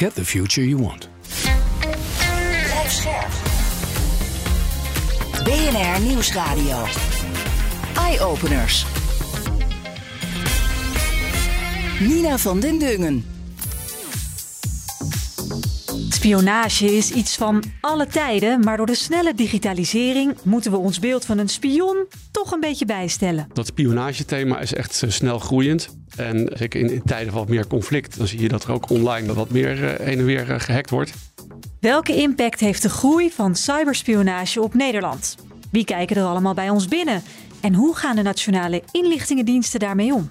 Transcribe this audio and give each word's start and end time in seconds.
Get 0.00 0.14
the 0.14 0.24
future 0.24 0.62
you 0.62 0.78
want. 0.78 1.08
BNR 5.44 6.00
Nieuwsradio. 6.00 6.86
Eye-openers. 7.96 8.86
Nina 12.00 12.38
van 12.38 12.60
den 12.60 12.78
Dungen. 12.78 13.29
Spionage 16.20 16.96
is 16.96 17.10
iets 17.10 17.36
van 17.36 17.62
alle 17.80 18.06
tijden, 18.06 18.60
maar 18.60 18.76
door 18.76 18.86
de 18.86 18.94
snelle 18.94 19.34
digitalisering 19.34 20.36
moeten 20.42 20.70
we 20.70 20.76
ons 20.76 20.98
beeld 20.98 21.24
van 21.24 21.38
een 21.38 21.48
spion 21.48 22.06
toch 22.30 22.52
een 22.52 22.60
beetje 22.60 22.84
bijstellen. 22.84 23.48
Dat 23.52 23.66
spionagethema 23.66 24.58
is 24.58 24.74
echt 24.74 25.02
eh, 25.02 25.10
snel 25.10 25.38
groeiend. 25.38 25.96
En 26.16 26.50
zeker 26.54 26.80
in, 26.80 26.90
in 26.90 27.02
tijden 27.04 27.32
van 27.32 27.40
wat 27.40 27.48
meer 27.48 27.66
conflict, 27.66 28.18
dan 28.18 28.26
zie 28.26 28.40
je 28.40 28.48
dat 28.48 28.64
er 28.64 28.72
ook 28.72 28.90
online 28.90 29.34
wat 29.34 29.50
meer 29.50 29.82
uh, 29.82 30.06
heen 30.06 30.18
en 30.18 30.24
weer 30.24 30.50
uh, 30.50 30.60
gehackt 30.60 30.90
wordt. 30.90 31.12
Welke 31.78 32.14
impact 32.14 32.60
heeft 32.60 32.82
de 32.82 32.88
groei 32.88 33.30
van 33.30 33.54
cyberspionage 33.54 34.60
op 34.62 34.74
Nederland? 34.74 35.36
Wie 35.70 35.84
kijken 35.84 36.16
er 36.16 36.24
allemaal 36.24 36.54
bij 36.54 36.70
ons 36.70 36.88
binnen? 36.88 37.22
En 37.60 37.74
hoe 37.74 37.96
gaan 37.96 38.16
de 38.16 38.22
nationale 38.22 38.82
inlichtingendiensten 38.90 39.80
daarmee 39.80 40.14
om? 40.14 40.30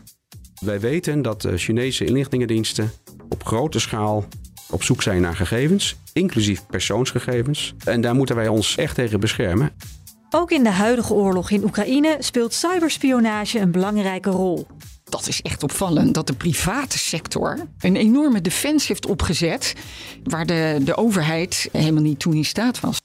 Wij 0.60 0.80
weten 0.80 1.22
dat 1.22 1.42
de 1.42 1.58
Chinese 1.58 2.06
inlichtingendiensten 2.06 2.92
op 3.30 3.46
grote 3.46 3.80
schaal 3.80 4.28
op 4.70 4.84
zoek 4.84 5.02
zijn 5.02 5.22
naar 5.22 5.36
gegevens, 5.36 5.96
inclusief 6.14 6.66
persoonsgegevens. 6.66 7.74
En 7.86 8.02
daar 8.02 8.16
moeten 8.16 8.36
wij 8.36 8.48
ons 8.48 8.78
echt 8.78 8.96
tegen 8.96 9.20
beschermen. 9.20 9.72
Ook 10.30 10.52
in 10.52 10.64
de 10.64 10.70
huidige 10.70 11.14
oorlog 11.14 11.50
in 11.50 11.64
Oekraïne 11.64 12.18
speelt 12.20 12.54
cyberspionage 12.54 13.60
een 13.60 13.72
belangrijke 13.72 14.30
rol. 14.30 14.68
Dat 15.04 15.28
is 15.28 15.42
echt 15.42 15.64
opvallend 15.64 16.14
dat 16.14 16.28
de 16.28 16.34
private 16.34 16.98
sector 16.98 17.58
een 17.80 17.96
enorme 17.96 18.42
defensie 18.42 18.88
heeft 18.88 19.06
opgezet 19.06 19.74
waar 20.24 20.46
de, 20.46 20.78
de 20.84 20.98
overheid 20.98 21.70
helemaal 21.72 22.02
niet 22.02 22.20
toe 22.20 22.36
in 22.36 22.46
staat 22.46 22.80
was. 22.80 23.02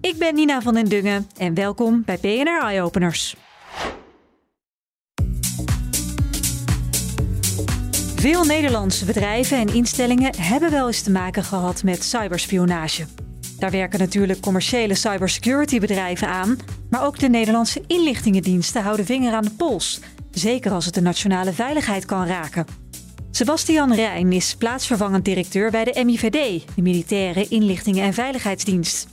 Ik 0.00 0.18
ben 0.18 0.34
Nina 0.34 0.62
van 0.62 0.74
den 0.74 0.88
Dungen 0.88 1.28
en 1.36 1.54
welkom 1.54 2.02
bij 2.04 2.16
PNR 2.16 2.60
Eye 2.62 2.82
Openers. 2.82 3.36
Veel 8.18 8.44
Nederlandse 8.44 9.04
bedrijven 9.04 9.58
en 9.58 9.74
instellingen 9.74 10.36
hebben 10.36 10.70
wel 10.70 10.86
eens 10.86 11.02
te 11.02 11.10
maken 11.10 11.44
gehad 11.44 11.82
met 11.82 12.04
cyberspionage. 12.04 13.06
Daar 13.58 13.70
werken 13.70 13.98
natuurlijk 13.98 14.40
commerciële 14.40 14.94
cybersecurity 14.94 15.80
bedrijven 15.80 16.28
aan, 16.28 16.58
maar 16.90 17.04
ook 17.06 17.18
de 17.18 17.28
Nederlandse 17.28 17.84
inlichtingendiensten 17.86 18.82
houden 18.82 19.06
vinger 19.06 19.32
aan 19.32 19.44
de 19.44 19.50
pols, 19.50 20.00
zeker 20.30 20.70
als 20.70 20.84
het 20.84 20.94
de 20.94 21.00
nationale 21.00 21.52
veiligheid 21.52 22.04
kan 22.04 22.26
raken. 22.26 22.66
Sebastian 23.30 23.94
Rijn 23.94 24.32
is 24.32 24.56
plaatsvervangend 24.56 25.24
directeur 25.24 25.70
bij 25.70 25.84
de 25.84 26.04
MIVD, 26.04 26.64
de 26.74 26.82
Militaire 26.82 27.48
Inlichtingen 27.48 28.04
en 28.04 28.14
Veiligheidsdienst. 28.14 29.08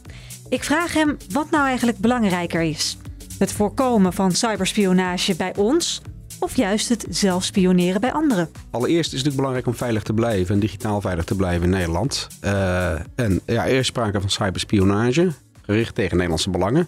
Ik 0.50 0.64
vraag 0.64 0.94
hem 0.94 1.18
wat 1.30 1.50
nou 1.50 1.68
eigenlijk 1.68 1.98
belangrijker 1.98 2.62
is: 2.62 2.98
het 3.40 3.52
voorkomen 3.52 4.14
van 4.14 4.32
cyberspionage 4.32 5.36
bij 5.36 5.56
ons 5.56 6.02
of 6.46 6.56
juist 6.56 6.90
het 6.90 7.06
zelf 7.10 7.44
spioneren 7.44 8.02
bij 8.02 8.12
anderen? 8.12 8.50
Allereerst 8.72 9.14
is 9.14 9.20
het 9.20 9.26
natuurlijk 9.26 9.36
belangrijk 9.36 9.68
om 9.68 9.76
veilig 9.76 10.04
te 10.04 10.14
blijven 10.14 10.54
en 10.54 10.60
digitaal 10.60 11.02
veilig 11.02 11.26
te 11.26 11.36
blijven 11.36 11.64
in 11.64 11.70
Nederland. 11.70 12.28
Uh, 12.44 12.92
en 13.16 13.42
ja, 13.46 13.66
eerst 13.66 13.90
sprake 13.90 14.22
van 14.22 14.30
cyberspionage, 14.30 15.32
gericht 15.62 15.96
tegen 15.96 16.14
Nederlandse 16.14 16.50
belangen. 16.50 16.88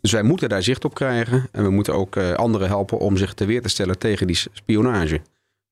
Dus 0.00 0.12
wij 0.12 0.22
moeten 0.22 0.48
daar 0.48 0.62
zicht 0.62 0.84
op 0.84 0.94
krijgen 0.94 1.48
en 1.52 1.62
we 1.62 1.70
moeten 1.70 1.94
ook 1.94 2.16
uh, 2.16 2.32
anderen 2.32 2.66
helpen 2.66 2.98
om 2.98 3.16
zich 3.16 3.34
te 3.34 3.44
weer 3.44 3.62
te 3.62 3.68
stellen 3.68 3.98
tegen 3.98 4.26
die 4.26 4.36
spionage. 4.52 5.20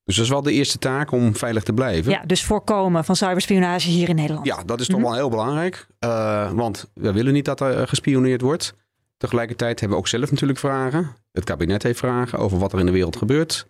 Dus 0.05 0.17
dat 0.17 0.25
is 0.25 0.31
wel 0.31 0.43
de 0.43 0.53
eerste 0.53 0.79
taak 0.79 1.13
om 1.13 1.37
veilig 1.37 1.63
te 1.63 1.73
blijven. 1.73 2.13
Ja, 2.13 2.23
dus 2.27 2.45
voorkomen 2.45 3.05
van 3.05 3.17
cyberspionage 3.17 3.89
hier 3.89 4.09
in 4.09 4.17
Nederland. 4.17 4.47
Ja, 4.47 4.63
dat 4.65 4.81
is 4.81 4.87
toch 4.87 4.97
mm 4.97 5.03
-hmm. 5.03 5.13
wel 5.13 5.21
heel 5.21 5.31
belangrijk. 5.31 5.87
Uh, 6.01 6.51
want 6.53 6.91
we 6.95 7.13
willen 7.13 7.33
niet 7.33 7.45
dat 7.45 7.61
er 7.61 7.89
gespioneerd 7.89 8.41
wordt. 8.41 8.75
Tegelijkertijd 9.19 9.81
hebben 9.81 9.99
we 9.99 10.03
ook 10.05 10.09
zelf 10.09 10.31
natuurlijk 10.31 10.59
vragen. 10.59 11.17
Het 11.33 11.45
kabinet 11.45 11.83
heeft 11.83 11.99
vragen 11.99 12.39
over 12.39 12.59
wat 12.59 12.73
er 12.73 12.79
in 12.79 12.87
de 12.87 12.93
wereld 12.93 13.17
gebeurt. 13.17 13.67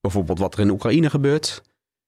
Bijvoorbeeld 0.00 0.38
wat 0.38 0.54
er 0.54 0.60
in 0.60 0.70
Oekraïne 0.70 1.10
gebeurt. 1.10 1.62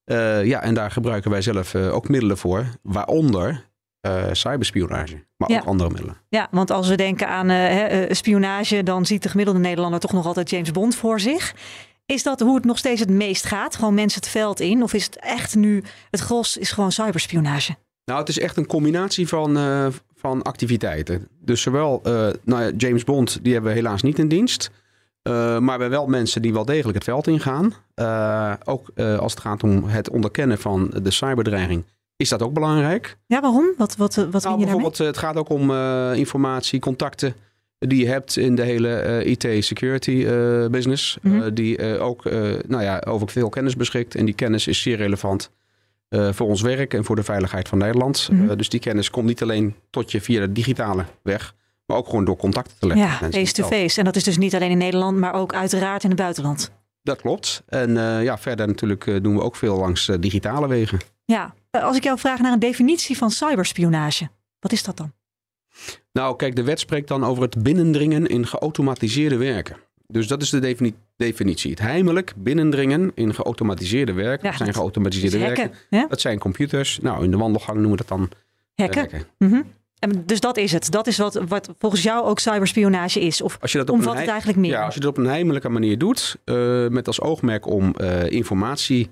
Uh, 0.05 0.45
ja, 0.45 0.63
en 0.63 0.75
daar 0.75 0.91
gebruiken 0.91 1.31
wij 1.31 1.43
zelf 1.43 1.75
uh, 1.75 1.95
ook 1.95 2.09
middelen 2.09 2.39
voor. 2.39 2.67
Waaronder 2.83 3.67
uh, 4.07 4.25
cyberspionage, 4.33 5.25
maar 5.37 5.51
ja. 5.51 5.59
ook 5.59 5.67
andere 5.67 5.91
middelen. 5.91 6.17
Ja, 6.29 6.49
want 6.51 6.71
als 6.71 6.89
we 6.89 6.97
denken 6.97 7.29
aan 7.29 8.15
spionage, 8.15 8.83
dan 8.83 9.07
ziet 9.07 9.23
de 9.23 9.29
gemiddelde 9.29 9.61
Nederlander 9.61 10.01
toch 10.01 10.13
nog 10.13 10.27
altijd 10.27 10.51
James 10.51 10.73
Bond 10.73 10.95
voor 10.95 11.21
zich. 11.21 11.55
Is 12.07 12.23
dat 12.23 12.41
hoe 12.41 12.55
het 12.55 12.65
nog 12.65 12.79
steeds 12.79 13.01
het 13.01 13.11
meest 13.11 13.45
gaat? 13.45 13.77
Gewoon 13.77 13.95
mensen 13.95 14.21
het 14.21 14.31
veld 14.31 14.61
in? 14.61 14.83
Of 14.83 14.93
is 14.93 15.05
het 15.05 15.17
echt 15.17 15.55
nu, 15.55 15.85
het 16.11 16.21
gros 16.21 16.57
is 16.57 16.71
gewoon 16.73 16.93
cyberspionage? 16.93 17.77
Nou, 18.05 18.21
het 18.21 18.29
is 18.29 18.39
echt 18.39 18.57
een 18.57 18.67
combinatie 18.67 19.29
van, 19.29 19.57
van 20.19 20.43
activiteiten. 20.43 21.29
Dus 21.41 21.63
zowel 21.63 22.01
uh, 22.07 22.13
nou 22.45 22.63
ja, 22.63 22.71
James 22.77 23.05
Bond, 23.05 23.39
die 23.43 23.53
hebben 23.53 23.71
we 23.71 23.77
helaas 23.77 24.03
niet 24.03 24.19
in 24.19 24.29
dienst. 24.29 24.71
Uh, 25.23 25.35
maar 25.35 25.77
we 25.77 25.83
hebben 25.83 25.91
wel 25.91 26.07
mensen 26.07 26.43
die 26.43 26.53
wel 26.53 26.65
degelijk 26.65 26.95
het 26.95 27.05
veld 27.05 27.27
ingaan. 27.27 27.75
ook 28.65 28.91
als 28.99 29.33
het 29.33 29.41
gaat 29.41 29.63
om 29.63 29.85
het 29.85 30.11
onderkennen 30.11 30.59
van 30.59 30.91
de 31.03 31.11
cyberdreiging, 31.11 31.85
is 32.17 32.29
dat 32.29 32.43
ook 32.43 32.53
belangrijk. 32.53 33.17
Ja, 33.27 33.41
waarom? 33.41 33.73
Wat, 33.77 33.97
wat, 33.97 34.15
wat 34.15 34.43
nou, 34.43 34.59
je 34.59 34.65
bijvoorbeeld, 34.65 34.99
het 34.99 35.19
gaat 35.19 35.37
ook 35.37 35.49
om 35.49 35.73
informatie, 36.15 36.81
contacten 36.81 37.35
die 37.79 38.01
je 38.01 38.09
hebt 38.09 38.37
in 38.37 38.55
de 38.55 38.63
hele 38.63 39.25
IT-security 39.25 40.27
business. 40.71 41.19
Mhm. 41.23 41.55
Die 41.55 41.99
ook 41.99 42.25
nou 42.67 42.83
ja, 42.83 43.03
over 43.07 43.29
veel 43.29 43.49
kennis 43.49 43.77
beschikt. 43.77 44.15
En 44.15 44.25
die 44.25 44.35
kennis 44.35 44.67
is 44.67 44.83
zeer 44.83 44.97
relevant 44.97 45.51
uh, 46.11 46.33
voor 46.33 46.47
ons 46.47 46.61
werk 46.61 46.95
en 46.95 47.05
voor 47.05 47.17
de 47.17 47.23
veiligheid 47.23 47.69
van 47.69 47.79
Nederland. 47.79 48.29
Mhm. 48.31 48.45
Uh, 48.45 48.57
dus 48.57 48.69
die 48.69 48.81
kennis 48.81 49.11
komt 49.11 49.27
niet 49.27 49.43
alleen 49.43 49.75
tot 49.91 50.11
je 50.13 50.21
via 50.21 50.41
de 50.41 50.53
digitale 50.53 51.05
weg, 51.23 51.55
maar 51.87 51.97
ook 51.97 52.07
gewoon 52.07 52.25
door 52.25 52.37
contacten 52.37 52.79
te 52.79 52.87
leggen. 52.87 53.07
Ja, 53.07 53.31
face-to-face. 53.31 53.99
En 53.99 54.05
dat 54.05 54.17
is 54.17 54.25
dus 54.25 54.39
niet 54.39 54.55
alleen 54.55 54.71
in 54.71 54.79
Nederland, 54.79 55.19
maar 55.19 55.35
ook 55.35 55.55
uiteraard 55.55 56.03
in 56.03 56.11
het 56.11 56.19
buitenland. 56.19 56.71
Dat 57.03 57.21
klopt. 57.21 57.63
En 57.67 57.91
uh, 57.91 58.23
ja, 58.23 58.39
verder 58.39 58.67
natuurlijk 58.67 59.23
doen 59.23 59.35
we 59.35 59.43
ook 59.43 59.57
veel 59.57 59.79
langs 59.79 60.11
digitale 60.21 60.69
wegen. 60.69 60.99
Ja, 61.25 61.55
als 61.71 61.97
ik 61.97 62.05
jou 62.05 62.19
vraag 62.19 62.41
naar 62.41 62.53
een 62.53 62.59
definitie 62.59 63.17
van 63.17 63.31
cyberspionage, 63.31 64.29
wat 64.61 64.73
is 64.73 64.83
dat 64.83 64.97
dan? 64.97 65.13
Nou, 66.13 66.37
kijk, 66.37 66.57
de 66.57 66.63
wet 66.63 66.81
spreekt 66.81 67.09
dan 67.09 67.25
over 67.25 67.43
het 67.43 67.63
binnendringen 67.63 68.27
in 68.27 68.47
geautomatiseerde 68.47 69.37
werken. 69.37 69.77
Dus 70.13 70.27
dat 70.27 70.43
is 70.43 70.51
de 70.51 70.59
defini 70.59 70.95
definitie. 71.17 71.71
Het 71.71 71.81
heimelijk 71.81 72.33
binnendringen 72.37 73.13
in 73.15 73.35
geautomatiseerde 73.35 74.13
werken. 74.13 74.45
Ja, 74.45 74.49
dat 74.51 74.59
zijn 74.59 74.75
geautomatiseerde 74.75 75.39
hacken, 75.39 75.57
werken. 75.57 75.79
hè? 75.91 76.05
Dat 76.09 76.21
zijn 76.21 76.39
computers. 76.39 76.99
Nou, 77.03 77.25
in 77.25 77.31
de 77.31 77.37
wandelgang 77.37 77.79
noemen 77.79 77.99
we 77.99 78.05
dat 78.07 78.19
dan 78.19 78.31
Hacken. 78.75 79.01
hacken. 79.01 79.23
Mhm. 79.39 79.63
En 79.99 80.23
dus 80.27 80.41
dat 80.41 80.57
is 80.57 80.73
het. 80.73 80.91
Dat 80.91 81.07
is 81.07 81.19
wat, 81.19 81.35
wat 81.49 81.75
volgens 81.79 82.03
jou 82.03 82.25
ook 82.27 82.39
cyberspionage 82.39 83.21
is. 83.21 83.41
Of 83.41 83.59
Als 83.61 83.73
je 83.73 83.79
dat 83.79 83.89
op 83.91 83.95
omvat 83.95 84.13
een 84.15 84.21
het 84.21 84.29
eigenlijk 84.29 84.59
meer? 84.59 84.71
Ja, 84.71 84.85
als 84.85 84.95
je 84.95 85.01
dat 85.01 85.11
op 85.11 85.17
een 85.17 85.27
heimelijke 85.27 85.69
manier 85.69 85.99
doet, 85.99 86.37
eh, 86.45 86.89
met 86.89 87.07
als 87.07 87.21
oogmerk 87.21 87.67
om 87.67 87.95
eh, 87.95 88.31
informatie 88.31 89.11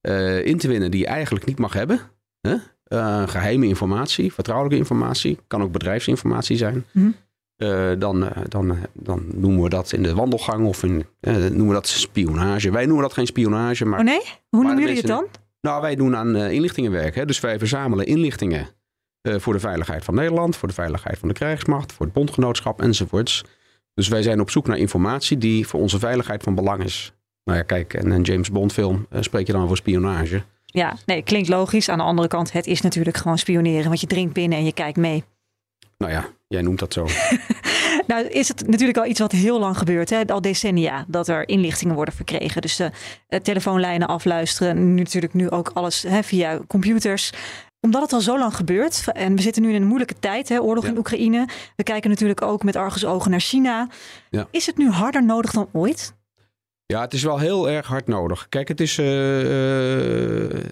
eh, 0.00 0.44
in 0.46 0.58
te 0.58 0.68
winnen 0.68 0.90
die 0.90 1.00
je 1.00 1.06
eigenlijk 1.06 1.46
niet 1.46 1.58
mag 1.58 1.72
hebben. 1.72 2.00
Hè? 2.40 2.56
Eh, 2.84 3.28
geheime 3.28 3.66
informatie, 3.66 4.32
vertrouwelijke 4.32 4.78
informatie, 4.78 5.38
kan 5.46 5.62
ook 5.62 5.72
bedrijfsinformatie 5.72 6.56
zijn. 6.56 6.84
Mhm. 6.92 7.10
Eh, 7.56 7.90
dan, 7.98 8.28
eh, 8.28 8.42
dan, 8.48 8.70
eh, 8.70 8.76
dan 8.92 9.24
noemen 9.34 9.62
we 9.62 9.68
dat 9.68 9.92
in 9.92 10.02
de 10.02 10.14
wandelgang 10.14 10.66
of 10.66 10.82
in, 10.82 11.06
noemen 11.20 11.66
we 11.66 11.72
dat 11.72 11.86
spionage. 11.86 12.70
Wij 12.70 12.86
noemen 12.86 13.02
dat 13.02 13.12
geen 13.12 13.26
spionage, 13.26 13.84
maar 13.84 13.98
Oh 13.98 14.04
nee? 14.04 14.20
Hoe 14.48 14.62
noemen 14.62 14.80
jullie 14.80 14.96
het 14.96 15.06
dan? 15.06 15.26
nou, 15.60 15.80
wij 15.80 15.96
doen 15.96 16.16
aan 16.16 16.36
inlichtingenwerk. 16.36 17.14
Hè? 17.14 17.24
Dus 17.24 17.40
wij 17.40 17.58
verzamelen 17.58 18.06
inlichtingen 18.06 18.68
voor 19.22 19.52
de 19.52 19.60
veiligheid 19.60 20.04
van 20.04 20.14
Nederland, 20.14 20.56
voor 20.56 20.68
de 20.68 20.74
veiligheid 20.74 21.18
van 21.18 21.28
de 21.28 21.34
krijgsmacht, 21.34 21.92
voor 21.92 22.06
het 22.06 22.14
bondgenootschap 22.14 22.82
enzovoorts. 22.82 23.44
Dus 23.94 24.08
wij 24.08 24.22
zijn 24.22 24.40
op 24.40 24.50
zoek 24.50 24.66
naar 24.66 24.78
informatie 24.78 25.38
die 25.38 25.66
voor 25.66 25.80
onze 25.80 25.98
veiligheid 25.98 26.42
van 26.42 26.54
belang 26.54 26.84
is. 26.84 27.12
Nou 27.44 27.58
ja, 27.58 27.64
kijk, 27.64 27.94
en 27.94 28.10
een 28.10 28.22
James 28.22 28.50
Bond 28.50 28.72
film 28.72 29.06
spreek 29.20 29.46
je 29.46 29.52
dan 29.52 29.66
voor 29.66 29.76
spionage. 29.76 30.42
Ja, 30.64 30.96
nee, 31.06 31.22
klinkt 31.22 31.48
logisch. 31.48 31.88
Aan 31.88 31.98
de 31.98 32.04
andere 32.04 32.28
kant, 32.28 32.52
het 32.52 32.66
is 32.66 32.80
natuurlijk 32.80 33.16
gewoon 33.16 33.38
spioneren. 33.38 33.86
Want 33.86 34.00
je 34.00 34.06
drinkt 34.06 34.32
binnen 34.32 34.58
en 34.58 34.64
je 34.64 34.72
kijkt 34.72 34.98
mee. 34.98 35.24
Nou 35.98 36.12
ja, 36.12 36.26
jij 36.48 36.62
noemt 36.62 36.78
dat 36.78 36.92
zo. 36.92 37.06
Nou 38.06 38.26
is 38.26 38.48
het 38.48 38.66
natuurlijk 38.68 38.98
al 38.98 39.06
iets 39.06 39.20
wat 39.20 39.32
heel 39.32 39.58
lang 39.58 39.78
gebeurt. 39.78 40.10
Hè? 40.10 40.26
Al 40.26 40.40
decennia 40.40 41.04
dat 41.08 41.28
er 41.28 41.48
inlichtingen 41.48 41.94
worden 41.94 42.14
verkregen. 42.14 42.62
Dus 42.62 42.76
de 42.76 42.90
eh, 43.28 43.40
telefoonlijnen 43.40 44.08
afluisteren. 44.08 44.94
Nu 44.94 45.02
natuurlijk 45.02 45.34
nu 45.34 45.50
ook 45.50 45.70
alles 45.74 46.02
hè, 46.02 46.22
via 46.22 46.60
computers. 46.68 47.32
Omdat 47.80 48.02
het 48.02 48.12
al 48.12 48.20
zo 48.20 48.38
lang 48.38 48.56
gebeurt 48.56 49.04
en 49.12 49.36
we 49.36 49.42
zitten 49.42 49.62
nu 49.62 49.68
in 49.68 49.74
een 49.82 49.86
moeilijke 49.86 50.18
tijd, 50.18 50.48
hè, 50.48 50.60
oorlog 50.60 50.84
Ja. 50.84 50.90
in 50.90 50.98
Oekraïne. 50.98 51.48
We 51.76 51.82
kijken 51.82 52.10
natuurlijk 52.10 52.42
ook 52.42 52.62
met 52.62 52.76
argusogen 52.76 53.30
naar 53.30 53.40
China. 53.40 53.88
Ja. 54.30 54.46
Is 54.50 54.66
het 54.66 54.76
nu 54.76 54.90
harder 54.90 55.24
nodig 55.24 55.50
dan 55.50 55.68
ooit? 55.72 56.14
Ja, 56.86 57.00
het 57.00 57.12
is 57.14 57.22
wel 57.22 57.38
heel 57.38 57.70
erg 57.70 57.86
hard 57.86 58.06
nodig. 58.06 58.46
Kijk, 58.48 58.68
het 58.68 58.80
is 58.80 58.98
eh, 58.98 60.44
eh, 60.44 60.62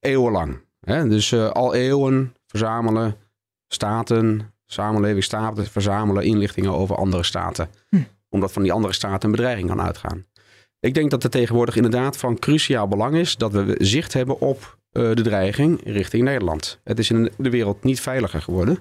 eeuwenlang. 0.00 0.58
Hè? 0.80 1.08
Dus 1.08 1.34
al 1.34 1.74
eeuwen 1.74 2.34
verzamelen 2.46 3.16
staten, 3.74 4.52
samenlevingsstaten 4.66 5.66
verzamelen 5.66 6.24
inlichtingen 6.24 6.72
over 6.72 6.96
andere 6.96 7.22
staten. 7.22 7.68
Hm. 7.88 7.96
Omdat 8.28 8.52
van 8.52 8.62
die 8.62 8.72
andere 8.72 8.92
staten 8.92 9.28
een 9.28 9.36
bedreiging 9.36 9.68
kan 9.68 9.80
uitgaan. 9.80 10.24
Ik 10.80 10.94
denk 10.94 11.10
dat 11.10 11.22
het 11.22 11.32
tegenwoordig 11.32 11.76
inderdaad 11.76 12.16
van 12.16 12.38
cruciaal 12.38 12.88
belang 12.88 13.14
is 13.14 13.36
dat 13.36 13.52
we 13.52 13.74
zicht 13.78 14.12
hebben 14.12 14.40
op 14.40 14.78
eh, 14.90 15.02
de 15.14 15.22
dreiging 15.22 15.80
richting 15.84 16.24
Nederland. 16.24 16.80
Het 16.84 16.98
is 16.98 17.10
in 17.10 17.30
de 17.38 17.50
wereld 17.50 17.84
niet 17.84 18.00
veiliger 18.00 18.42
geworden. 18.42 18.78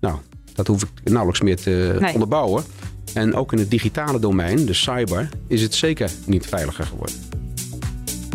Nou, 0.00 0.18
dat 0.54 0.66
hoef 0.66 0.82
ik 0.82 0.88
nauwelijks 1.04 1.40
meer 1.40 1.56
te 1.56 1.96
Nee. 2.00 2.12
onderbouwen. 2.12 2.64
En 3.14 3.34
ook 3.34 3.52
in 3.52 3.58
het 3.58 3.70
digitale 3.70 4.18
domein, 4.18 4.66
de 4.66 4.72
cyber, 4.72 5.28
is 5.46 5.62
het 5.62 5.74
zeker 5.74 6.10
niet 6.26 6.46
veiliger 6.46 6.84
geworden. 6.84 7.16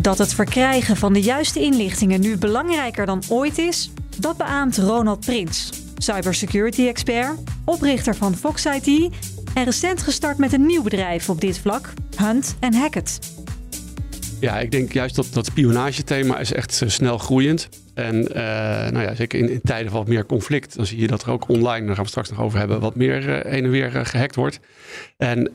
Dat 0.02 0.18
het 0.18 0.34
verkrijgen 0.34 0.96
van 0.98 1.14
de 1.14 1.22
juiste 1.22 1.60
inlichtingen 1.60 2.20
nu 2.22 2.38
belangrijker 2.38 3.06
dan 3.06 3.24
ooit 3.30 3.58
is, 3.58 3.92
dat 4.18 4.38
beaamt 4.38 4.78
Ronald 4.78 5.20
Prins, 5.20 5.70
cybersecurity 5.98 6.88
expert, 6.88 7.38
oprichter 7.66 8.16
van 8.16 8.36
Fox 8.36 8.66
IT 8.66 9.14
en 9.54 9.64
recent 9.64 10.04
gestart 10.04 10.38
met 10.38 10.54
een 10.54 10.66
nieuw 10.66 10.84
bedrijf 10.84 11.30
op 11.30 11.42
dit 11.42 11.60
vlak, 11.60 11.94
Hunt 12.16 12.56
Hackett. 12.74 13.20
Ja, 14.40 14.60
ik 14.60 14.72
denk 14.72 14.94
juist 14.94 15.16
dat 15.16 15.28
dat 15.32 15.46
spionagethema 15.46 16.40
is 16.40 16.54
echt 16.54 16.82
eh, 16.82 16.90
snel 16.90 17.18
groeiend. 17.18 17.70
En 17.98 18.34
eh, 18.34 18.92
nou 18.92 19.00
ja, 19.00 19.16
zeker 19.16 19.40
in, 19.40 19.50
in 19.50 19.62
tijden 19.64 19.92
van 19.92 20.00
wat 20.00 20.08
meer 20.08 20.26
conflict, 20.26 20.76
dan 20.76 20.86
zie 20.86 21.00
je 21.00 21.08
dat 21.08 21.24
er 21.24 21.32
ook 21.32 21.48
online, 21.50 21.86
daar 21.86 21.96
gaan 21.96 22.04
we 22.04 22.10
straks 22.10 22.30
nog 22.30 22.42
over 22.42 22.60
hebben, 22.60 22.80
wat 22.80 22.96
meer 22.96 23.30
eh, 23.30 23.52
heen 23.52 23.64
en 23.64 23.70
weer 23.70 23.96
eh, 23.96 24.06
gehackt 24.06 24.36
wordt. 24.36 24.60
En, 25.18 25.52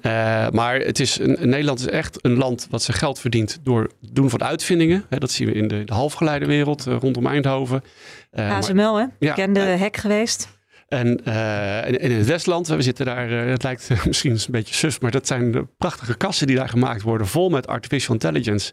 maar 0.53 0.79
het 0.79 1.01
is 1.01 1.19
een, 1.19 1.37
Nederland 1.41 1.79
is 1.79 1.87
echt 1.87 2.19
een 2.25 2.37
land 2.37 2.67
wat 2.71 2.83
zijn 2.83 2.97
geld 2.97 3.19
verdient 3.19 3.59
door 3.63 3.83
het 3.83 4.15
doen 4.15 4.31
van 4.31 4.43
uitvindingen. 4.43 5.05
Hè, 5.09 5.19
dat 5.19 5.31
zien 5.31 5.49
we 5.49 5.55
in 5.55 5.69
de, 5.69 5.85
de 5.85 5.95
halfgeleiderwereld 5.95 6.85
rondom 6.85 7.27
Eindhoven. 7.27 7.85
Maar- 8.31 8.51
ASML, 8.51 8.97
hè? 8.97 9.05
Ja. 9.19 9.35
Bekende 9.35 9.77
hack 9.79 9.97
geweest. 9.97 10.49
En, 10.93 11.25
eh, 11.25 12.11
in 12.11 12.17
het 12.17 12.27
Westland, 12.27 12.67
we 12.67 12.83
zitten 12.83 13.07
daar, 13.07 13.31
eh, 13.31 13.51
het 13.51 13.63
lijkt 13.63 13.89
misschien 14.07 14.31
een 14.31 14.41
beetje 14.49 14.75
suf, 14.75 15.01
maar 15.01 15.11
dat 15.11 15.27
zijn 15.27 15.53
de 15.53 15.67
prachtige 15.79 16.17
kassen 16.17 16.47
die 16.47 16.57
daar 16.57 16.69
gemaakt 16.69 17.03
worden, 17.03 17.27
vol 17.27 17.49
met 17.49 17.67
artificial 17.67 18.15
intelligence. 18.15 18.73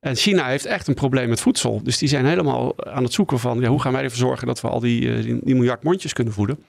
En 0.00 0.16
China 0.16 0.46
heeft 0.46 0.64
echt 0.64 0.88
een 0.88 0.94
probleem 0.94 1.28
met 1.28 1.40
voedsel. 1.40 1.82
Dus 1.82 1.98
die 1.98 2.08
zijn 2.08 2.26
helemaal 2.26 2.86
aan 2.86 3.02
het 3.02 3.12
zoeken 3.12 3.38
van, 3.38 3.60
ja, 3.60 3.68
hoe 3.68 3.80
gaan 3.80 3.92
wij 3.92 4.02
ervoor 4.02 4.18
zorgen 4.18 4.46
dat 4.46 4.60
we 4.60 4.68
al 4.68 4.80
die, 4.80 5.14
eh, 5.14 5.22
die, 5.22 5.38
die 5.42 5.54
miljard 5.54 5.82
mondjes 5.82 6.12
kunnen 6.12 6.32
voeden. 6.32 6.64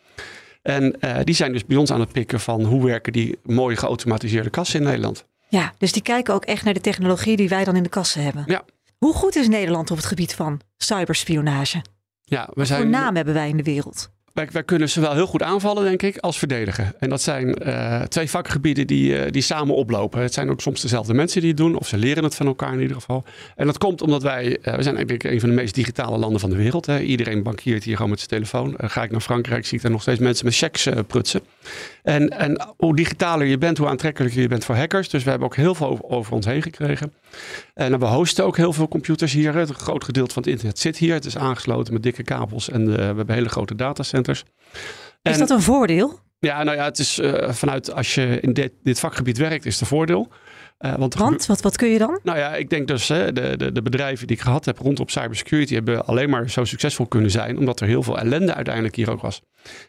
En 0.62 1.00
die 1.24 1.36
zijn 1.36 1.52
dus 1.52 1.66
bij 1.66 1.78
ons 1.78 1.92
aan 1.92 2.00
het 2.00 2.12
pikken 2.12 2.40
van 2.40 2.64
hoe 2.64 2.86
werken 2.86 3.14
die 3.14 3.40
mooie 3.44 3.76
geautomatiseerde 3.76 4.50
kassen 4.50 4.80
in 4.80 4.86
Nederland. 4.86 5.26
Ja, 5.50 5.74
dus 5.78 5.92
die 5.92 6.02
kijken 6.02 6.34
ook 6.34 6.46
echt 6.46 6.64
naar 6.64 6.74
de 6.74 6.82
technologie 6.82 7.36
die 7.36 7.50
wij 7.50 7.64
dan 7.64 7.76
in 7.76 7.84
de 7.84 7.90
kassen 7.90 8.24
hebben. 8.24 8.44
Ja. 8.48 8.64
Hoe 8.98 9.14
goed 9.14 9.36
is 9.36 9.48
Nederland 9.48 9.92
op 9.92 9.98
het 9.98 10.06
gebied 10.06 10.36
van 10.36 10.62
cyberspionage? 10.78 11.82
Ja, 12.22 12.50
we 12.54 12.66
zijn, 12.66 12.82
voor 12.82 12.90
naam 12.90 13.16
hebben 13.16 13.34
wij 13.34 13.50
in 13.50 13.58
de 13.58 13.64
wereld? 13.64 14.10
Wij, 14.48 14.64
kunnen 14.64 14.90
zowel 14.90 15.14
heel 15.14 15.28
goed 15.28 15.44
aanvallen, 15.44 15.84
denk 15.84 16.02
ik, 16.02 16.18
als 16.18 16.38
verdedigen. 16.38 16.94
En 17.00 17.10
dat 17.10 17.22
zijn 17.22 17.56
eh, 17.56 18.02
twee 18.02 18.30
vakgebieden 18.30 18.88
die, 18.88 19.20
eh, 19.20 19.32
die 19.32 19.42
samen 19.42 19.76
oplopen. 19.76 20.22
Het 20.22 20.34
zijn 20.34 20.50
ook 20.50 20.62
soms 20.62 20.82
dezelfde 20.82 21.14
mensen 21.14 21.42
die 21.42 21.50
het 21.50 21.58
doen, 21.58 21.76
of 21.76 21.88
ze 21.88 21.98
leren 21.98 22.24
het 22.24 22.36
van 22.36 22.46
elkaar 22.46 22.74
in 22.74 22.82
ieder 22.82 22.96
geval. 22.96 23.24
En 23.56 23.66
dat 23.66 23.78
komt 23.78 24.02
omdat 24.02 24.24
wij, 24.24 24.58
eh, 24.62 24.76
we 24.76 24.84
zijn 24.84 24.96
eigenlijk 24.96 25.24
een 25.24 25.40
van 25.40 25.50
de 25.50 25.56
meest 25.56 25.76
digitale 25.76 26.18
landen 26.18 26.40
van 26.40 26.50
de 26.50 26.56
wereld. 26.56 26.86
Hè. 26.86 27.00
Iedereen 27.00 27.44
bankiert 27.44 27.84
hier 27.84 27.96
gewoon 27.96 28.10
met 28.10 28.20
zijn 28.20 28.32
telefoon. 28.32 28.76
Ga 28.78 29.04
ik 29.04 29.12
naar 29.12 29.22
Frankrijk, 29.22 29.66
zie 29.66 29.78
ik 29.78 29.84
daar 29.84 29.92
nog 29.92 30.02
steeds 30.02 30.20
mensen 30.20 30.46
met 30.46 30.56
checks 30.56 30.88
prutsen. 31.08 31.42
En, 32.10 32.30
en 32.30 32.62
hoe 32.78 32.96
digitaler 32.96 33.48
je 33.48 33.58
bent, 33.58 33.78
hoe 33.78 33.88
aantrekkelijker 33.88 34.42
je 34.42 34.48
bent 34.48 34.66
voor 34.66 34.76
hackers. 34.76 35.10
Dus 35.10 35.24
we 35.24 35.30
hebben 35.30 35.48
ook 35.48 35.56
heel 35.56 35.76
veel 35.76 35.88
over, 35.88 36.06
over 36.06 36.34
ons 36.34 36.46
heen 36.46 36.62
gekregen. 36.62 37.14
En 37.74 38.00
we 38.00 38.06
hosten 38.06 38.46
ook 38.46 38.58
heel 38.58 38.74
veel 38.74 38.88
computers 38.88 39.34
hier. 39.34 39.56
Het 39.56 39.70
groot 39.70 40.04
gedeelte 40.04 40.34
van 40.34 40.44
het 40.44 40.52
internet 40.52 40.80
zit 40.80 40.98
hier. 40.98 41.14
Het 41.14 41.26
is 41.26 41.38
aangesloten 41.38 41.94
met 41.94 42.04
dikke 42.04 42.24
kabels 42.24 42.70
en 42.70 42.82
eh, 42.82 42.96
we 42.96 43.04
hebben 43.04 43.32
hele 43.32 43.50
grote 43.50 43.76
datacenters. 43.76 44.44
Is 45.22 45.38
dat 45.38 45.50
een 45.50 45.62
voordeel? 45.62 46.20
ja, 46.40 46.64
nou 46.64 46.78
ja, 46.78 46.84
het 46.84 47.00
is 47.00 47.20
eh, 47.20 47.52
vanuit 47.52 47.94
als 47.94 48.16
je 48.16 48.40
in 48.40 48.54
dit, 48.54 48.72
dit 48.84 49.00
vakgebied 49.00 49.38
werkt, 49.38 49.66
is 49.66 49.74
het 49.74 49.82
een 49.82 49.88
voordeel. 49.88 50.28
Eh, 50.78 50.96
want 50.96 51.14
Want, 51.16 51.46
wat, 51.46 51.62
wat 51.62 51.78
kun 51.78 51.90
je 51.90 51.98
dan? 51.98 52.20
nou 52.24 52.38
ja, 52.38 52.56
ik 52.56 52.70
denk 52.70 52.88
dus 52.88 53.08
hè, 53.08 53.34
de, 53.34 53.58
de, 53.58 53.72
de 53.72 53.82
bedrijven 53.82 54.28
die 54.28 54.36
ik 54.36 54.42
gehad 54.42 54.66
heb 54.66 54.78
rondom 54.78 55.10
cybersecurity 55.10 55.74
hebben 55.74 56.06
alleen 56.06 56.30
maar 56.30 56.50
zo 56.50 56.64
succesvol 56.64 57.06
kunnen 57.06 57.32
zijn, 57.32 57.58
omdat 57.58 57.80
er 57.80 57.88
heel 57.88 58.04
veel 58.04 58.20
ellende 58.20 58.54
uiteindelijk 58.54 58.96
hier 58.96 59.12
ook 59.12 59.22
was. 59.22 59.42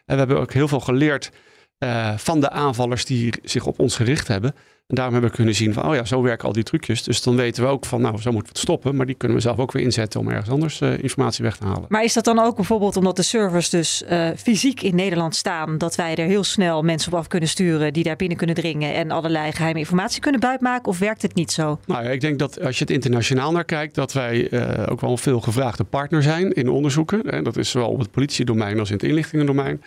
En 0.05 0.13
we 0.13 0.15
hebben 0.15 0.39
ook 0.39 0.53
heel 0.53 0.67
veel 0.67 0.79
geleerd 0.79 1.31
eh, 1.81 2.17
van 2.17 2.39
de 2.39 2.49
aanvallers 2.49 3.05
die 3.05 3.33
zich 3.43 3.65
op 3.65 3.79
ons 3.79 3.95
gericht 3.95 4.27
hebben. 4.27 4.55
En 4.87 4.95
daarom 4.95 5.13
hebben 5.13 5.31
we 5.31 5.37
kunnen 5.37 5.55
zien 5.55 5.73
van, 5.73 5.85
oh 5.85 5.95
ja, 5.95 6.05
zo 6.05 6.21
werken 6.21 6.47
al 6.47 6.53
die 6.53 6.63
trucjes. 6.63 7.03
Dus 7.03 7.21
dan 7.21 7.35
weten 7.35 7.63
we 7.63 7.69
ook 7.69 7.85
van, 7.85 8.01
nou, 8.01 8.21
zo 8.21 8.31
moeten 8.31 8.53
we 8.53 8.59
het 8.59 8.67
stoppen. 8.67 8.95
Maar 8.95 9.05
die 9.05 9.15
kunnen 9.15 9.37
we 9.37 9.43
zelf 9.43 9.57
ook 9.57 9.71
weer 9.71 9.83
inzetten 9.83 10.19
om 10.19 10.29
ergens 10.29 10.49
anders 10.49 10.81
eh, 10.81 11.03
informatie 11.03 11.43
weg 11.43 11.57
te 11.57 11.65
halen. 11.65 11.85
Maar 11.87 12.03
is 12.03 12.13
dat 12.13 12.23
dan 12.23 12.39
ook 12.39 12.55
bijvoorbeeld 12.55 12.97
omdat 12.97 13.15
de 13.15 13.21
servers 13.21 13.69
dus 13.69 14.03
eh, 14.03 14.29
fysiek 14.37 14.81
in 14.81 14.95
Nederland 14.95 15.35
staan, 15.35 15.77
dat 15.77 15.95
wij 15.95 16.15
er 16.15 16.25
heel 16.25 16.43
snel 16.43 16.81
mensen 16.81 17.11
op 17.11 17.17
af 17.17 17.27
kunnen 17.27 17.49
sturen 17.49 17.93
die 17.93 18.03
daar 18.03 18.15
binnen 18.15 18.37
kunnen 18.37 18.55
dringen 18.55 18.93
en 18.93 19.11
allerlei 19.11 19.51
geheime 19.51 19.79
informatie 19.79 20.21
kunnen 20.21 20.39
buitmaken? 20.39 20.87
Of 20.87 20.99
werkt 20.99 21.21
het 21.21 21.35
niet 21.35 21.51
zo? 21.51 21.79
Nou 21.85 22.03
ja, 22.03 22.09
ik 22.09 22.21
denk 22.21 22.39
dat 22.39 22.61
als 22.61 22.77
je 22.77 22.83
het 22.83 22.93
internationaal 22.93 23.51
naar 23.51 23.65
kijkt, 23.65 23.95
dat 23.95 24.13
wij 24.13 24.49
ook 24.89 25.01
wel 25.01 25.11
een 25.11 25.17
veel 25.17 25.41
gevraagde 25.41 25.83
partner 25.83 26.23
zijn 26.23 26.51
in 26.51 26.69
onderzoeken. 26.69 27.23
En 27.23 27.43
dat 27.43 27.57
is 27.57 27.69
zowel 27.69 27.89
op 27.89 27.99
het 27.99 28.11
politiedomein 28.11 28.79
als 28.79 28.89
in 28.89 28.95
het 28.95 29.03
inlichtingendomein. 29.03 29.81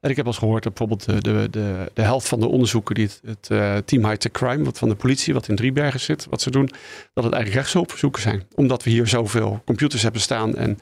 En 0.00 0.10
ik 0.10 0.16
heb 0.16 0.24
al 0.24 0.30
eens 0.30 0.40
gehoord 0.40 0.62
dat 0.62 0.74
bijvoorbeeld 0.74 1.06
de, 1.06 1.32
de, 1.32 1.48
de, 1.50 1.90
de 1.94 2.02
helft 2.02 2.28
van 2.28 2.40
de 2.40 2.46
onderzoeken 2.46 2.94
die 2.94 3.04
het, 3.04 3.20
het 3.24 3.50
eh, 3.50 3.76
team 3.76 4.04
High 4.04 4.16
Tech 4.16 4.32
Crime, 4.32 4.64
wat 4.64 4.78
van 4.78 4.88
de 4.88 4.94
politie, 4.94 5.34
wat 5.34 5.48
in 5.48 5.56
Driebergen 5.56 6.00
zit, 6.00 6.26
wat 6.30 6.40
ze 6.40 6.50
doen, 6.50 6.70
dat 7.14 7.24
het 7.24 7.32
eigenlijk 7.32 7.54
rechtshulpverzoeken 7.54 8.22
zijn. 8.22 8.42
Omdat 8.54 8.82
we 8.82 8.90
hier 8.90 9.06
zoveel 9.06 9.62
computers 9.64 10.02
hebben 10.02 10.20
staan. 10.20 10.54
En, 10.56 10.78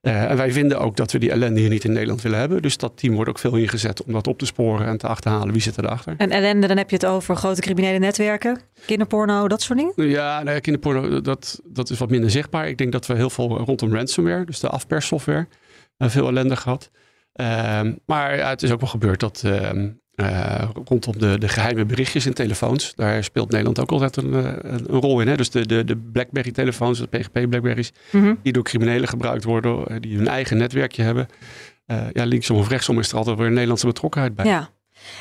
eh, 0.00 0.30
en 0.30 0.36
wij 0.36 0.52
vinden 0.52 0.80
ook 0.80 0.96
dat 0.96 1.12
we 1.12 1.18
die 1.18 1.30
ellende 1.30 1.60
hier 1.60 1.68
niet 1.68 1.84
in 1.84 1.92
Nederland 1.92 2.22
willen 2.22 2.38
hebben. 2.38 2.62
Dus 2.62 2.76
dat 2.76 2.92
team 2.96 3.14
wordt 3.14 3.30
ook 3.30 3.38
veel 3.38 3.56
ingezet 3.56 4.02
om 4.04 4.12
dat 4.12 4.26
op 4.26 4.38
te 4.38 4.46
sporen 4.46 4.86
en 4.86 4.98
te 4.98 5.06
achterhalen 5.06 5.52
wie 5.52 5.62
zit 5.62 5.78
erachter. 5.78 6.14
En 6.16 6.30
ellende, 6.30 6.66
dan 6.66 6.76
heb 6.76 6.90
je 6.90 6.96
het 6.96 7.06
over 7.06 7.36
grote 7.36 7.60
criminele 7.60 7.98
netwerken, 7.98 8.60
kinderporno, 8.86 9.48
dat 9.48 9.62
soort 9.62 9.78
dingen? 9.78 10.10
Ja, 10.10 10.42
nou 10.42 10.54
ja, 10.54 10.60
kinderporno, 10.60 11.20
dat, 11.20 11.60
dat 11.64 11.90
is 11.90 11.98
wat 11.98 12.10
minder 12.10 12.30
zichtbaar. 12.30 12.68
Ik 12.68 12.78
denk 12.78 12.92
dat 12.92 13.06
we 13.06 13.14
heel 13.14 13.30
veel 13.30 13.58
rondom 13.58 13.94
ransomware, 13.94 14.44
dus 14.44 14.60
de 14.60 14.68
afperssoftware, 14.68 15.46
eh, 15.96 16.08
veel 16.08 16.28
ellende 16.28 16.56
gehad. 16.56 16.90
Ehm, 17.38 17.92
maar 18.06 18.36
ja, 18.36 18.48
het 18.48 18.62
is 18.62 18.70
ook 18.70 18.80
wel 18.80 18.88
gebeurd 18.88 19.20
dat 19.20 19.42
ehm, 19.44 19.88
eh, 20.14 20.68
rondom 20.84 21.18
de, 21.18 21.38
de 21.38 21.48
geheime 21.48 21.84
berichtjes 21.84 22.26
in 22.26 22.32
telefoons, 22.32 22.94
daar 22.94 23.24
speelt 23.24 23.50
Nederland 23.50 23.80
ook 23.80 23.90
altijd 23.90 24.16
een, 24.16 24.34
eh, 24.34 24.52
een 24.72 24.86
rol 24.86 25.20
in. 25.20 25.28
Hè? 25.28 25.36
Dus 25.36 25.50
de, 25.50 25.66
de, 25.66 25.84
de 25.84 25.96
BlackBerry-telefoons, 25.96 26.98
de 26.98 27.06
PGP-Blackberries, 27.06 27.92
Mhm. 28.12 28.34
die 28.42 28.52
door 28.52 28.62
criminelen 28.62 29.08
gebruikt 29.08 29.44
worden, 29.44 29.86
eh, 29.86 29.96
die 30.00 30.16
hun 30.16 30.28
eigen 30.28 30.56
netwerkje 30.56 31.02
hebben. 31.02 31.26
Ja, 32.12 32.24
linksom 32.24 32.56
of 32.56 32.68
rechtsom 32.68 32.98
is 32.98 33.10
er 33.10 33.16
altijd 33.16 33.36
weer 33.36 33.46
een 33.46 33.52
Nederlandse 33.52 33.86
betrokkenheid 33.86 34.34
bij. 34.34 34.44
Ja. 34.46 34.68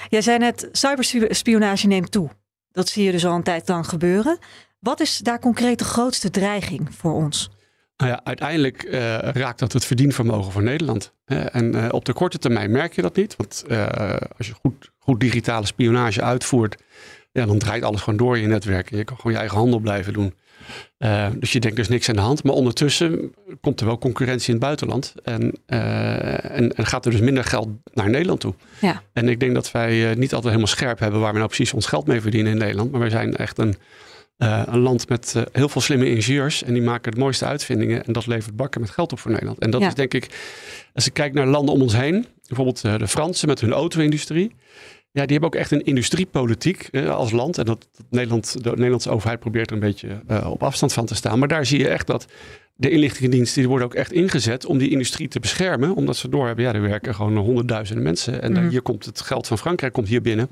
Jij 0.10 0.22
zei 0.22 0.38
net, 0.38 0.70
cyberspionage 0.72 1.88
neemt 1.88 2.12
toe. 2.12 2.30
Dat 2.72 2.88
zie 2.90 3.04
je 3.04 3.12
dus 3.12 3.26
al 3.26 3.36
een 3.36 3.44
tijd 3.44 3.68
lang 3.68 3.88
gebeuren. 3.88 4.38
Wat 4.80 5.00
is 5.00 5.18
daar 5.18 5.40
concreet 5.40 5.80
de 5.80 5.86
grootste 5.86 6.30
dreiging 6.30 6.96
voor 6.96 7.14
ons? 7.14 7.50
Nou 7.98 8.12
ja, 8.12 8.22
uiteindelijk 8.24 8.84
eh, 8.84 9.18
raakt 9.18 9.60
dat 9.60 9.74
het 9.74 9.86
verdienvermogen 9.86 10.52
van 10.52 10.64
Nederland. 10.64 11.14
En 11.26 11.76
eh, 11.76 11.88
op 11.92 12.06
de 12.06 12.14
korte 12.14 12.38
termijn 12.38 12.72
merk 12.72 12.94
je 12.94 13.02
dat 13.02 13.16
niet. 13.16 13.36
Want 13.36 13.64
eh, 13.68 14.16
als 14.38 14.48
je 14.48 14.54
goed, 14.54 14.92
goed 14.98 15.20
digitale 15.20 15.66
spionage 15.66 16.22
uitvoert, 16.22 16.76
ja, 17.32 17.46
dan 17.46 17.58
draait 17.58 17.84
alles 17.84 18.02
gewoon 18.02 18.20
door 18.20 18.36
in 18.36 18.42
je 18.42 18.48
netwerk. 18.48 18.92
En 18.92 18.98
je 18.98 19.04
kan 19.04 19.16
gewoon 19.16 19.32
je 19.32 19.38
eigen 19.38 19.58
handel 19.58 19.80
blijven 19.80 20.14
doen. 20.14 20.34
Dus 21.40 21.52
je 21.52 21.60
denkt, 21.60 21.80
is 21.80 21.88
niks 21.88 22.10
aan 22.10 22.16
de 22.16 22.22
hand. 22.22 22.44
Maar 22.44 22.54
ondertussen 22.54 23.34
komt 23.62 23.80
er 23.80 23.86
wel 23.86 23.98
concurrentie 23.98 24.48
in 24.48 24.54
het 24.54 24.64
buitenland. 24.64 25.14
En, 25.24 25.54
en, 25.66 26.74
en 26.74 26.86
gaat 26.86 27.06
er 27.06 27.12
dus 27.12 27.20
minder 27.20 27.44
geld 27.44 27.70
naar 27.94 28.10
Nederland 28.10 28.40
toe. 28.40 28.54
Ja. 28.80 29.02
En 29.14 29.30
ik 29.30 29.40
denk 29.40 29.54
dat 29.54 29.72
wij 29.72 30.16
niet 30.16 30.34
altijd 30.34 30.54
helemaal 30.54 30.68
scherp 30.68 31.00
hebben 31.00 31.20
waar 31.20 31.32
we 31.32 31.38
nou 31.38 31.50
precies 31.50 31.74
ons 31.74 31.86
geld 31.86 32.08
mee 32.08 32.22
verdienen 32.22 32.52
in 32.52 32.58
Nederland. 32.58 32.92
Maar 32.92 33.00
wij 33.00 33.10
zijn 33.10 33.36
echt 33.36 33.58
een, 33.58 33.76
eh, 34.38 34.62
een 34.66 34.80
land 34.80 35.10
met 35.10 35.34
eh, 35.36 35.42
heel 35.52 35.70
veel 35.70 35.82
slimme 35.82 36.10
ingenieurs. 36.10 36.64
En 36.64 36.74
die 36.74 36.82
maken 36.84 37.12
de 37.12 37.20
mooiste 37.20 37.46
uitvindingen. 37.46 38.06
En 38.06 38.14
dat 38.14 38.28
levert 38.28 38.56
bakken 38.56 38.82
met 38.82 38.90
geld 38.90 39.12
op 39.12 39.20
voor 39.20 39.32
Nederland. 39.32 39.60
En 39.60 39.70
dat 39.72 39.82
Ja. 39.82 39.88
is 39.88 39.94
denk 39.94 40.14
ik, 40.14 40.28
als 40.94 41.06
ik 41.08 41.14
kijk 41.14 41.34
naar 41.34 41.48
landen 41.48 41.74
om 41.76 41.82
ons 41.82 41.96
heen. 41.96 42.26
Bijvoorbeeld 42.48 42.84
eh, 42.84 42.98
de 42.98 43.08
Fransen 43.08 43.48
met 43.48 43.62
hun 43.62 43.72
auto-industrie. 43.74 44.56
Ja, 45.12 45.24
die 45.24 45.32
hebben 45.32 45.50
ook 45.50 45.56
echt 45.62 45.72
een 45.72 45.84
industriepolitiek 45.86 46.90
als 47.10 47.32
land. 47.32 47.58
En 47.58 47.66
dat, 47.66 47.88
dat 47.96 48.06
Nederland, 48.10 48.64
de 48.64 48.70
Nederlandse 48.70 49.10
overheid 49.10 49.40
probeert 49.40 49.68
er 49.70 49.74
een 49.74 49.80
beetje 49.82 50.22
op 50.46 50.64
afstand 50.64 50.94
van 50.94 51.06
te 51.06 51.16
staan. 51.16 51.40
Maar 51.40 51.48
daar 51.48 51.66
zie 51.66 51.80
je 51.80 51.88
echt 51.88 52.08
dat 52.08 52.26
de 52.80 52.90
inlichtingendiensten 52.90 53.60
die 53.60 53.70
worden 53.70 53.88
ook 53.88 53.94
echt 53.94 54.12
ingezet 54.12 54.66
om 54.66 54.78
die 54.78 54.90
industrie 54.90 55.28
te 55.28 55.40
beschermen. 55.40 55.96
Omdat 55.96 56.18
ze 56.18 56.30
doorhebben, 56.30 56.66
ja, 56.66 56.74
er 56.74 56.82
werken 56.82 57.16
gewoon 57.16 57.38
honderdduizenden 57.38 58.04
mensen. 58.04 58.42
En 58.42 58.52
Mhm. 58.52 58.68
hier 58.70 58.82
komt 58.82 59.06
het 59.06 59.22
geld 59.22 59.48
van 59.48 59.58
Frankrijk 59.58 59.94
komt 59.94 60.08
hier 60.08 60.22
binnen. 60.22 60.50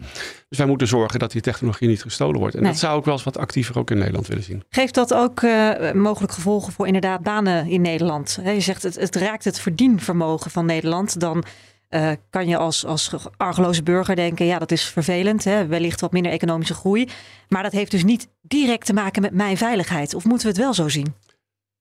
Dus 0.50 0.58
wij 0.58 0.68
moeten 0.68 0.88
zorgen 0.88 1.20
dat 1.20 1.32
die 1.32 1.42
technologie 1.42 1.88
niet 1.88 2.02
gestolen 2.02 2.40
wordt. 2.40 2.56
En 2.56 2.62
Nee. 2.62 2.72
dat 2.72 2.80
zou 2.80 3.00
ik 3.00 3.06
wel 3.06 3.14
eens 3.14 3.24
wat 3.24 3.38
actiever 3.38 3.78
ook 3.80 3.92
in 3.92 3.98
Nederland 3.98 4.28
willen 4.28 4.44
zien. 4.44 4.64
Geeft 4.70 4.94
dat 4.94 5.14
ook 5.14 5.42
eh, 5.42 5.92
mogelijk 5.92 6.34
gevolgen 6.34 6.74
voor 6.74 6.86
inderdaad 6.88 7.22
banen 7.22 7.68
in 7.70 7.82
Nederland? 7.82 8.40
Je 8.46 8.60
zegt 8.62 8.84
het, 8.84 8.96
het 8.96 9.16
raakt 9.16 9.44
het 9.44 9.60
verdienvermogen 9.60 10.52
van 10.52 10.66
Nederland. 10.66 11.20
Dan 11.20 11.44
eh, 11.90 12.12
kan 12.30 12.48
je 12.48 12.58
als, 12.58 12.86
als 12.86 13.12
argeloze 13.38 13.84
burger 13.84 14.16
denken, 14.16 14.46
ja 14.46 14.60
dat 14.60 14.72
is 14.72 14.84
vervelend. 14.84 15.44
Hè, 15.44 15.66
wellicht 15.68 16.02
wat 16.02 16.12
minder 16.12 16.32
economische 16.32 16.74
groei. 16.74 17.08
Maar 17.50 17.64
dat 17.64 17.72
heeft 17.72 17.92
dus 17.92 18.04
niet 18.04 18.28
direct 18.42 18.86
te 18.86 18.94
maken 18.94 19.22
met 19.22 19.34
mijn 19.34 19.58
veiligheid. 19.58 20.14
Of 20.14 20.24
moeten 20.26 20.48
we 20.48 20.54
het 20.54 20.62
wel 20.64 20.74
zo 20.74 20.90
zien? 20.90 21.14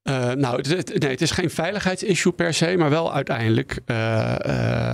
Eh, 0.04 0.30
nou, 0.32 0.56
het, 0.56 0.66
het- 0.68 0.99
nee, 1.00 1.11
het 1.11 1.20
is 1.20 1.30
geen 1.30 1.50
veiligheidsissue 1.50 2.32
per 2.32 2.54
se, 2.54 2.75
maar 2.78 2.90
wel 2.90 3.14
uiteindelijk 3.14 3.78
eh, 3.87 4.34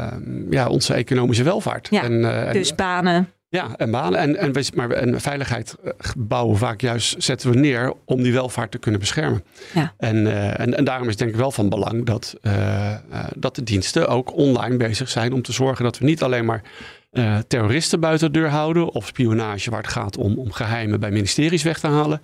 eh, 0.07 0.12
ja, 0.50 0.69
onze 0.69 0.95
economische 0.95 1.43
welvaart. 1.43 1.88
Ja, 1.90 2.02
en, 2.02 2.47
en- 2.47 2.52
Dus 2.52 2.75
banen. 2.75 3.29
Ja, 3.49 3.69
en 3.76 3.90
banen. 3.90 4.19
En, 4.21 4.37
en, 4.37 4.52
we- 4.52 4.71
maar, 4.75 4.90
en 4.90 5.21
veiligheid 5.21 5.76
bouwen 6.17 6.57
vaak 6.57 6.81
juist 6.81 7.23
zetten 7.23 7.50
we 7.50 7.57
neer 7.59 7.93
om 8.05 8.23
die 8.23 8.33
welvaart 8.33 8.71
te 8.71 8.79
kunnen 8.79 9.00
beschermen. 9.00 9.45
Ja. 9.75 9.95
En, 9.99 10.26
en, 10.59 10.76
en 10.76 10.85
daarom 10.85 11.05
is 11.05 11.11
het 11.11 11.19
denk 11.19 11.31
ik 11.31 11.37
wel 11.37 11.50
van 11.50 11.69
belang 11.69 12.05
dat, 12.07 12.35
dat 13.37 13.55
de 13.55 13.62
diensten 13.62 14.09
ook 14.09 14.35
online 14.37 14.76
bezig 14.76 15.09
zijn 15.09 15.33
om 15.33 15.43
te 15.43 15.52
zorgen 15.52 15.85
dat 15.85 15.99
we 15.99 16.05
niet 16.05 16.23
alleen 16.23 16.45
maar 16.45 16.62
terroristen 17.49 18.00
buiten 18.00 18.33
de 18.33 18.38
deur 18.38 18.49
houden 18.49 18.88
of 18.95 19.07
spionage 19.07 19.71
waar 19.71 19.83
het 19.83 19.90
gaat 19.93 20.17
om, 20.17 20.38
om 20.38 20.52
geheimen 20.52 21.00
bij 21.00 21.11
ministeries 21.11 21.62
weg 21.62 21.79
te 21.79 21.87
halen. 21.87 22.23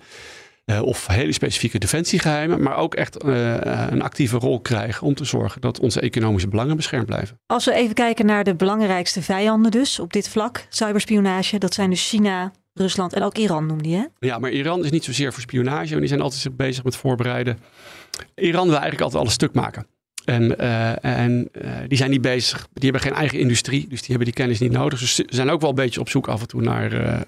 Eh, 0.67 0.81
of 0.81 1.07
hele 1.07 1.31
specifieke 1.31 1.79
defensiegeheimen, 1.79 2.61
maar 2.61 2.77
ook 2.77 2.95
echt 2.95 3.17
eh, 3.17 3.53
een 3.89 4.01
actieve 4.01 4.37
rol 4.37 4.59
krijgen 4.59 5.07
om 5.07 5.13
te 5.13 5.25
zorgen 5.25 5.61
dat 5.61 5.79
onze 5.79 5.99
economische 5.99 6.47
belangen 6.47 6.75
beschermd 6.75 7.05
blijven. 7.05 7.39
Als 7.45 7.65
we 7.65 7.73
even 7.73 7.93
kijken 7.93 8.25
naar 8.25 8.43
de 8.43 8.55
belangrijkste 8.55 9.21
vijanden 9.21 9.71
dus 9.71 9.99
op 9.99 10.13
dit 10.13 10.29
vlak. 10.29 10.65
Cyberspionage, 10.69 11.57
dat 11.57 11.73
zijn 11.73 11.89
dus 11.89 12.09
China, 12.09 12.51
Rusland 12.73 13.13
en 13.13 13.23
ook 13.23 13.37
Iran 13.37 13.65
noemde 13.65 13.89
je. 13.89 14.09
Ja, 14.19 14.39
maar 14.39 14.51
Iran 14.51 14.83
is 14.85 14.91
niet 14.91 15.03
zozeer 15.03 15.33
voor 15.33 15.41
spionage. 15.41 15.87
want 15.87 15.99
Die 15.99 16.07
zijn 16.07 16.21
altijd 16.21 16.57
bezig 16.57 16.83
met 16.83 16.95
voorbereiden. 16.95 17.59
Iran 18.35 18.63
wil 18.63 18.71
eigenlijk 18.71 19.01
altijd 19.01 19.21
alles 19.21 19.33
stuk 19.33 19.53
maken. 19.53 19.87
En, 20.25 20.59
eh, 20.59 21.05
en 21.21 21.49
die 21.87 21.97
zijn 21.97 22.09
niet 22.09 22.21
bezig. 22.21 22.67
Die 22.73 22.89
hebben 22.91 23.01
geen 23.01 23.19
eigen 23.19 23.39
industrie. 23.39 23.87
Dus 23.89 23.99
die 23.99 24.09
hebben 24.09 24.25
die 24.25 24.33
kennis 24.33 24.59
niet 24.59 24.71
nodig. 24.71 24.99
Dus 24.99 25.15
ze 25.15 25.25
zijn 25.29 25.49
ook 25.49 25.61
wel 25.61 25.69
een 25.69 25.75
beetje 25.75 25.99
op 25.99 26.09
zoek 26.09 26.27
af 26.27 26.41
en 26.41 26.47
toe 26.47 26.61
naar 26.61 27.25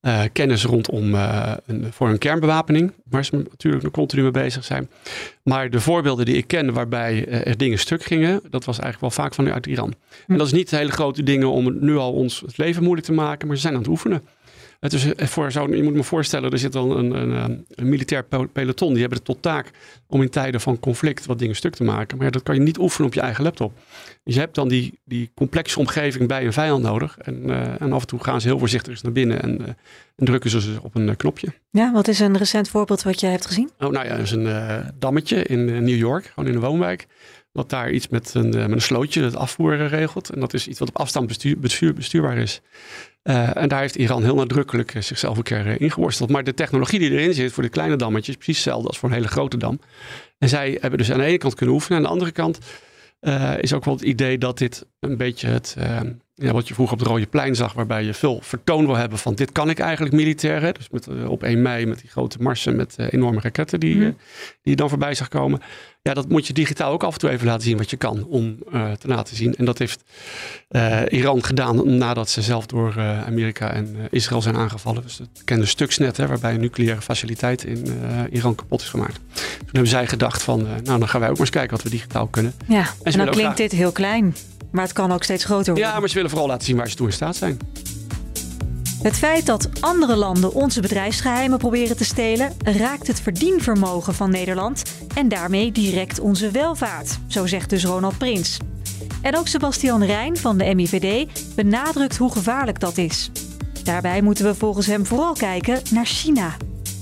eh, 0.00 0.22
kennis 0.32 0.64
rondom 0.64 1.14
eh, 1.14 1.52
een, 1.66 1.92
voor 1.92 2.08
een 2.08 2.18
kernbewapening. 2.18 2.92
Waar 3.10 3.24
ze 3.24 3.36
natuurlijk 3.36 3.82
nog 3.82 3.92
continu 3.92 4.22
mee 4.22 4.30
bezig 4.30 4.64
zijn. 4.64 4.90
Maar 5.42 5.70
de 5.70 5.80
voorbeelden 5.80 6.24
die 6.24 6.36
ik 6.36 6.46
ken 6.46 6.72
waarbij 6.72 7.26
eh, 7.26 7.46
er 7.46 7.56
dingen 7.56 7.78
stuk 7.78 8.02
gingen. 8.02 8.40
Dat 8.50 8.64
was 8.64 8.78
eigenlijk 8.78 9.00
wel 9.00 9.24
vaak 9.24 9.34
vanuit 9.34 9.66
Iran. 9.66 9.94
En 10.26 10.38
dat 10.38 10.46
is 10.46 10.52
niet 10.52 10.70
hele 10.70 10.90
grote 10.90 11.22
dingen 11.22 11.50
om 11.50 11.76
nu 11.80 11.96
al 11.96 12.12
ons 12.12 12.40
het 12.40 12.58
leven 12.58 12.82
moeilijk 12.82 13.06
te 13.06 13.12
maken. 13.12 13.46
Maar 13.46 13.56
ze 13.56 13.62
zijn 13.62 13.74
aan 13.74 13.80
het 13.80 13.88
oefenen. 13.88 14.22
Het 14.80 14.92
is 14.92 15.06
voor 15.16 15.52
zo, 15.52 15.74
je 15.74 15.82
moet 15.82 15.94
me 15.94 16.02
voorstellen, 16.02 16.50
er 16.50 16.58
zit 16.58 16.72
dan 16.72 16.90
een, 16.96 17.10
een, 17.10 17.64
een, 17.74 17.88
militair 17.88 18.24
pe- 18.24 18.46
peloton. 18.46 18.88
Die 18.90 19.00
hebben 19.00 19.18
het 19.18 19.26
tot 19.26 19.42
taak 19.42 19.70
om 20.06 20.22
in 20.22 20.30
tijden 20.30 20.60
van 20.60 20.80
conflict 20.80 21.26
wat 21.26 21.38
dingen 21.38 21.56
stuk 21.56 21.74
te 21.74 21.84
maken. 21.84 22.16
Maar 22.16 22.26
ja, 22.26 22.32
dat 22.32 22.42
kan 22.42 22.54
je 22.54 22.60
niet 22.60 22.78
oefenen 22.78 23.06
op 23.06 23.14
je 23.14 23.20
eigen 23.20 23.44
laptop. 23.44 23.72
Dus 24.28 24.36
je 24.36 24.42
hebt 24.42 24.54
dan 24.54 24.68
die, 24.68 24.98
die 25.04 25.30
complexe 25.34 25.78
omgeving 25.78 26.28
bij 26.28 26.46
een 26.46 26.52
vijand 26.52 26.82
nodig. 26.82 27.18
En, 27.18 27.50
eh, 27.50 27.80
en 27.80 27.92
af 27.92 28.00
en 28.00 28.06
toe 28.06 28.24
gaan 28.24 28.40
ze 28.40 28.48
heel 28.48 28.58
voorzichtig 28.58 29.02
naar 29.02 29.12
binnen 29.12 29.42
en, 29.42 29.60
eh, 29.60 29.66
en 30.16 30.24
drukken 30.24 30.50
ze 30.50 30.78
op 30.82 30.94
een 30.94 31.08
eh, 31.08 31.16
knopje. 31.16 31.48
Ja, 31.70 31.92
wat 31.92 32.08
is 32.08 32.20
een 32.20 32.36
recent 32.36 32.68
voorbeeld 32.68 33.02
wat 33.02 33.20
je 33.20 33.26
hebt 33.26 33.46
gezien? 33.46 33.70
Oh, 33.78 33.90
nou 33.90 34.06
ja, 34.06 34.12
er 34.12 34.18
is 34.18 34.30
een 34.30 34.82
dammetje 34.98 35.42
in 35.42 35.64
New 35.64 35.96
York, 35.96 36.26
gewoon 36.26 36.48
in 36.48 36.54
een 36.54 36.60
woonwijk. 36.60 37.06
Wat 37.52 37.70
daar 37.70 37.90
iets 37.90 38.08
met 38.08 38.34
een, 38.34 38.48
met 38.48 38.72
een 38.72 38.80
slootje, 38.80 39.22
het 39.22 39.36
afvoer 39.36 39.80
eh, 39.80 39.88
regelt. 39.88 40.30
En 40.30 40.40
dat 40.40 40.54
is 40.54 40.68
iets 40.68 40.78
wat 40.78 40.88
op 40.88 40.96
afstand 40.96 41.26
bestuur, 41.26 41.58
bestuur- 41.58 41.94
bestuurbaar 41.94 42.36
is. 42.36 42.60
En 43.22 43.68
daar 43.68 43.80
heeft 43.80 43.96
Iran 43.96 44.22
heel 44.22 44.34
nadrukkelijk 44.34 44.94
zichzelf 44.98 45.36
een 45.36 45.42
keer 45.42 45.80
ingeworsteld. 45.80 46.30
Maar 46.30 46.44
de 46.44 46.54
technologie 46.54 46.98
die 46.98 47.10
erin 47.10 47.34
zit 47.34 47.52
voor 47.52 47.62
de 47.62 47.68
kleine 47.68 47.96
dammetjes 47.96 48.36
is 48.36 48.44
precies 48.44 48.64
hetzelfde 48.64 48.88
als 48.88 48.98
voor 48.98 49.08
een 49.08 49.14
hele 49.14 49.28
grote 49.28 49.56
dam. 49.56 49.80
En 50.38 50.48
zij 50.48 50.78
hebben 50.80 50.98
dus 50.98 51.12
aan 51.12 51.18
de 51.18 51.24
ene 51.24 51.38
kant 51.38 51.54
kunnen 51.54 51.74
oefenen. 51.74 51.98
Aan 51.98 52.04
de 52.04 52.10
andere 52.10 52.30
kant 52.30 52.58
eh, 53.20 53.52
is 53.58 53.72
ook 53.72 53.84
wel 53.84 53.94
het 53.94 54.02
idee 54.02 54.38
dat 54.38 54.58
dit 54.58 54.86
een 55.00 55.16
beetje 55.16 55.48
het, 55.48 55.74
eh, 55.78 56.00
ja, 56.34 56.52
wat 56.52 56.68
je 56.68 56.74
vroeger 56.74 56.94
op 56.94 57.00
het 57.00 57.08
Rode 57.08 57.26
Plein 57.26 57.54
zag, 57.54 57.72
waarbij 57.72 58.04
je 58.04 58.14
veel 58.14 58.38
vertoon 58.42 58.86
wil 58.86 58.96
hebben 58.96 59.18
van 59.18 59.34
dit 59.34 59.52
kan 59.52 59.70
ik 59.70 59.78
eigenlijk 59.78 60.14
militair. 60.14 60.60
Hè? 60.62 60.72
Dus 60.72 60.88
met, 60.90 61.06
eh, 61.06 61.30
op 61.30 61.42
1 61.42 61.62
mei 61.62 61.86
met 61.86 62.00
die 62.00 62.10
grote 62.10 62.38
marsen 62.40 62.76
met 62.76 62.96
enorme 63.10 63.40
raketten 63.40 63.80
die, 63.80 63.96
Mhm. 63.96 64.04
die 64.04 64.14
je 64.62 64.76
dan 64.76 64.88
voorbij 64.88 65.14
zag 65.14 65.28
komen. 65.28 65.60
Ja, 66.08 66.14
dat 66.14 66.28
moet 66.28 66.46
je 66.46 66.52
digitaal 66.52 66.92
ook 66.92 67.02
af 67.02 67.12
en 67.12 67.18
toe 67.18 67.30
even 67.30 67.46
laten 67.46 67.62
zien 67.62 67.76
wat 67.76 67.90
je 67.90 67.96
kan 67.96 68.24
om 68.24 68.56
eh, 68.72 68.92
te 68.92 69.08
laten 69.08 69.36
zien. 69.36 69.56
En 69.56 69.64
dat 69.64 69.78
heeft 69.78 70.02
eh, 70.68 71.00
Iran 71.08 71.44
gedaan 71.44 71.98
nadat 71.98 72.30
ze 72.30 72.42
zelf 72.42 72.66
door 72.66 72.94
eh, 72.96 73.26
Amerika 73.26 73.70
en 73.72 73.96
Israël 74.10 74.42
zijn 74.42 74.56
aangevallen. 74.56 75.02
Dus 75.02 75.18
het 75.18 75.28
bekende 75.38 75.66
Stuxnet, 75.66 76.16
hè, 76.16 76.26
waarbij 76.26 76.54
een 76.54 76.60
nucleaire 76.60 77.00
faciliteit 77.00 77.64
in 77.64 77.86
Iran 78.30 78.54
kapot 78.54 78.80
is 78.80 78.88
gemaakt. 78.88 79.20
Toen 79.34 79.66
hebben 79.72 79.88
zij 79.88 80.06
gedacht 80.06 80.42
van, 80.42 80.62
nou 80.62 80.98
dan 80.98 81.08
gaan 81.08 81.20
wij 81.20 81.28
ook 81.28 81.36
maar 81.36 81.46
eens 81.46 81.56
kijken 81.56 81.76
wat 81.76 81.82
we 81.82 81.90
digitaal 81.90 82.26
kunnen. 82.26 82.52
Ja, 82.68 82.86
en, 83.02 83.12
dan 83.12 83.12
klinkt 83.12 83.36
graag- 83.36 83.56
dit 83.56 83.72
heel 83.72 83.92
klein. 83.92 84.34
Maar 84.70 84.84
het 84.84 84.92
kan 84.92 85.12
ook 85.12 85.22
steeds 85.22 85.44
groter 85.44 85.72
worden. 85.72 85.92
Ja, 85.92 86.00
maar 86.00 86.08
ze 86.08 86.14
willen 86.14 86.30
vooral 86.30 86.48
laten 86.48 86.66
zien 86.66 86.76
waar 86.76 86.88
ze 86.88 86.96
toe 86.96 87.06
in 87.06 87.12
staat 87.12 87.36
zijn. 87.36 87.58
Het 89.02 89.16
feit 89.16 89.46
dat 89.46 89.68
andere 89.80 90.16
landen 90.16 90.54
onze 90.54 90.80
bedrijfsgeheimen 90.80 91.58
proberen 91.58 91.96
te 91.96 92.04
stelen, 92.04 92.52
raakt 92.64 93.06
het 93.06 93.20
verdienvermogen 93.20 94.14
van 94.14 94.30
Nederland 94.30 94.82
en 95.14 95.28
daarmee 95.28 95.72
direct 95.72 96.20
onze 96.20 96.50
welvaart, 96.50 97.18
zo 97.26 97.46
zegt 97.46 97.70
dus 97.70 97.84
Ronald 97.84 98.18
Prins. 98.18 98.58
En 99.22 99.36
ook 99.36 99.48
Sebastian 99.48 100.04
Rijn 100.04 100.36
van 100.36 100.58
de 100.58 100.74
MIVD 100.74 101.28
benadrukt 101.54 102.16
hoe 102.16 102.32
gevaarlijk 102.32 102.80
dat 102.80 102.98
is. 102.98 103.30
Daarbij 103.84 104.22
moeten 104.22 104.44
we 104.44 104.54
volgens 104.54 104.86
hem 104.86 105.06
vooral 105.06 105.32
kijken 105.32 105.80
naar 105.92 106.06
China. 106.06 106.56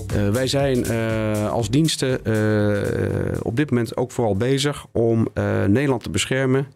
Eh, 0.07 0.29
wij 0.29 0.47
zijn 0.47 0.85
eh, 0.85 1.51
als 1.51 1.69
diensten 1.69 2.25
eh, 2.25 3.39
op 3.41 3.55
dit 3.55 3.69
moment 3.69 3.97
ook 3.97 4.11
vooral 4.11 4.35
bezig 4.35 4.85
om 4.91 5.27
Nederland 5.67 6.03
te 6.03 6.09
beschermen 6.09 6.67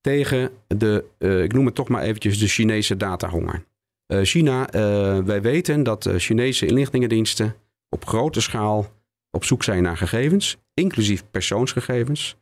tegen 0.00 0.50
de, 0.66 1.04
ik 1.44 1.52
noem 1.52 1.66
het 1.66 1.74
toch 1.74 1.88
maar 1.88 2.02
eventjes, 2.02 2.38
de 2.38 2.46
Chinese 2.46 2.96
datahonger. 2.96 3.64
Eh, 4.06 4.20
China, 4.22 4.70
eh, 4.70 5.18
wij 5.18 5.42
weten 5.42 5.82
dat 5.82 6.02
de 6.02 6.18
Chinese 6.18 6.66
inlichtingendiensten 6.66 7.54
op 7.88 8.06
grote 8.06 8.40
schaal 8.40 8.86
op 9.30 9.44
zoek 9.44 9.62
zijn 9.62 9.82
naar 9.82 9.96
gegevens, 9.96 10.56
inclusief 10.74 11.24
persoonsgegevens. 11.30 12.36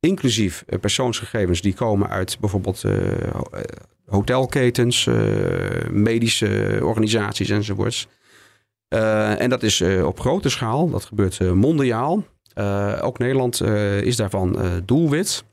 Inclusief 0.00 0.64
eh, 0.66 0.78
persoonsgegevens 0.78 1.60
die 1.60 1.74
komen 1.74 2.08
uit 2.08 2.36
bijvoorbeeld 2.40 2.84
eh, 2.84 2.92
ho- 3.32 3.42
eh, 3.52 3.62
hotelketens, 4.06 5.06
eh, 5.06 5.14
medische 5.90 6.78
organisaties 6.82 7.48
enzovoorts. 7.50 8.08
Eh, 8.88 9.40
en 9.40 9.50
dat 9.50 9.62
is 9.62 9.80
eh, 9.80 10.06
op 10.06 10.20
grote 10.20 10.48
schaal, 10.48 10.90
dat 10.90 11.04
gebeurt 11.04 11.40
eh, 11.40 11.52
mondiaal. 11.52 12.24
Eh, 12.54 12.98
ook 13.02 13.18
Nederland 13.18 13.60
eh, 13.60 14.00
is 14.00 14.16
daarvan 14.16 14.60
eh, 14.60 14.72
doelwit. 14.84 15.44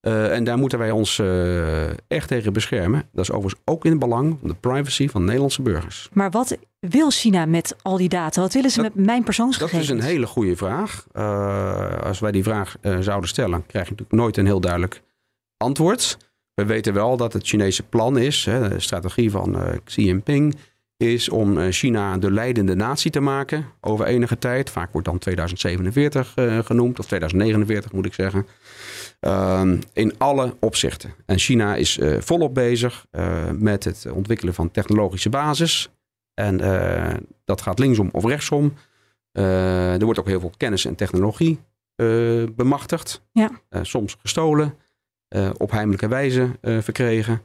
Eh, 0.00 0.34
en 0.34 0.44
daar 0.44 0.58
moeten 0.58 0.78
wij 0.78 0.90
ons 0.90 1.18
eh, 1.18 1.88
echt 2.08 2.28
tegen 2.28 2.52
beschermen. 2.52 3.02
Dat 3.12 3.24
is 3.24 3.30
overigens 3.30 3.62
ook 3.64 3.84
in 3.84 3.90
het 3.90 4.00
belang 4.00 4.36
van 4.40 4.48
de 4.48 4.54
privacy 4.54 5.08
van 5.08 5.24
Nederlandse 5.24 5.62
burgers. 5.62 6.08
Maar 6.12 6.30
wat 6.30 6.56
wil 6.78 7.10
China 7.10 7.46
met 7.46 7.76
al 7.82 7.96
die 7.96 8.08
data? 8.08 8.40
Wat 8.40 8.52
willen 8.52 8.70
ze 8.70 8.82
Dat- 8.82 8.94
met 8.94 9.04
mijn 9.04 9.16
Dat 9.16 9.24
persoonsgegevens? 9.24 9.82
is 9.82 9.88
een 9.88 10.00
hele 10.00 10.26
goede 10.26 10.56
vraag. 10.56 11.06
Eh, 11.12 11.98
als 12.02 12.18
wij 12.18 12.30
die 12.32 12.42
vraag 12.42 12.76
zouden 13.00 13.28
stellen, 13.28 13.66
krijg 13.66 13.84
je 13.84 13.90
natuurlijk 13.90 14.20
nooit 14.22 14.36
een 14.36 14.46
heel 14.46 14.60
duidelijk 14.60 15.02
antwoord. 15.56 16.16
We 16.54 16.64
weten 16.64 16.94
wel 16.94 17.16
dat 17.16 17.32
het 17.32 17.46
Chinese 17.46 17.82
plan 17.82 18.18
is, 18.18 18.44
hè, 18.44 18.68
de 18.68 18.80
strategie 18.80 19.30
van 19.30 19.56
Xi 19.84 20.04
Jinping, 20.04 20.56
is 21.00 21.28
om 21.28 21.58
eh, 21.58 21.66
China 21.70 22.18
de 22.18 22.30
leidende 22.30 22.74
natie 22.74 23.10
te 23.10 23.20
maken 23.20 23.66
over 23.80 24.06
enige 24.06 24.38
tijd. 24.38 24.70
Vaak 24.70 24.92
wordt 24.92 25.06
dan 25.06 25.18
2047 25.18 26.32
eh, 26.34 26.58
genoemd, 26.58 26.98
of 26.98 27.06
2049 27.06 27.92
moet 27.92 28.06
ik 28.06 28.14
zeggen. 28.14 28.46
Ehm, 29.20 29.78
in 29.92 30.14
alle 30.18 30.56
opzichten. 30.60 31.14
En 31.26 31.38
China 31.38 31.76
is 31.76 31.98
eh, 31.98 32.20
volop 32.20 32.54
bezig 32.54 33.06
met 33.58 33.84
het 33.84 34.06
ontwikkelen 34.12 34.54
van 34.54 34.70
technologische 34.70 35.28
basis. 35.28 35.90
En 36.34 36.56
dat 37.44 37.60
gaat 37.60 37.78
linksom 37.78 38.08
of 38.12 38.24
rechtsom. 38.24 38.74
Er 39.32 40.04
wordt 40.04 40.18
ook 40.18 40.26
heel 40.26 40.40
veel 40.40 40.52
kennis 40.56 40.84
en 40.84 40.94
technologie 40.94 41.58
bemachtigd. 42.56 43.22
Ja. 43.32 43.50
Soms 43.82 44.16
gestolen, 44.20 44.74
op 45.56 45.70
heimelijke 45.70 46.08
wijze 46.08 46.50
verkregen. 46.62 47.42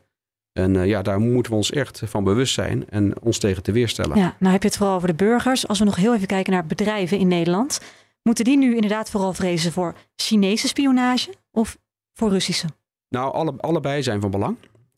En 0.58 0.76
eh, 0.76 0.86
ja, 0.86 1.02
daar 1.02 1.20
moeten 1.20 1.52
we 1.52 1.58
ons 1.58 1.72
echt 1.72 2.02
van 2.06 2.24
bewust 2.24 2.54
zijn 2.54 2.90
en 2.90 3.22
ons 3.22 3.38
tegen 3.38 3.64
te 3.64 3.72
weerstellen. 3.72 4.18
Ja, 4.18 4.36
nou 4.40 4.54
heb 4.54 4.62
je 4.62 4.68
het 4.68 4.78
vooral 4.78 4.96
over 4.96 5.08
de 5.08 5.14
burgers. 5.14 5.68
Als 5.68 5.80
we 5.80 5.86
nog 5.86 5.96
heel 5.96 6.16
even 6.16 6.28
kijken 6.28 6.54
naar 6.54 6.66
bedrijven 6.66 7.18
in 7.18 7.28
Nederland. 7.28 7.82
Moeten 8.24 8.46
die 8.46 8.58
nu 8.58 8.76
inderdaad 8.76 9.10
vooral 9.10 9.34
vrezen 9.34 9.72
voor 9.72 9.96
Chinese 10.16 10.68
spionage 10.68 11.34
of 11.52 11.78
voor 12.14 12.30
Russische? 12.30 12.68
Nou, 13.10 13.34
alle, 13.34 13.54
allebei 13.58 14.04
zijn 14.04 14.22
van 14.22 14.32
belang. 14.32 14.58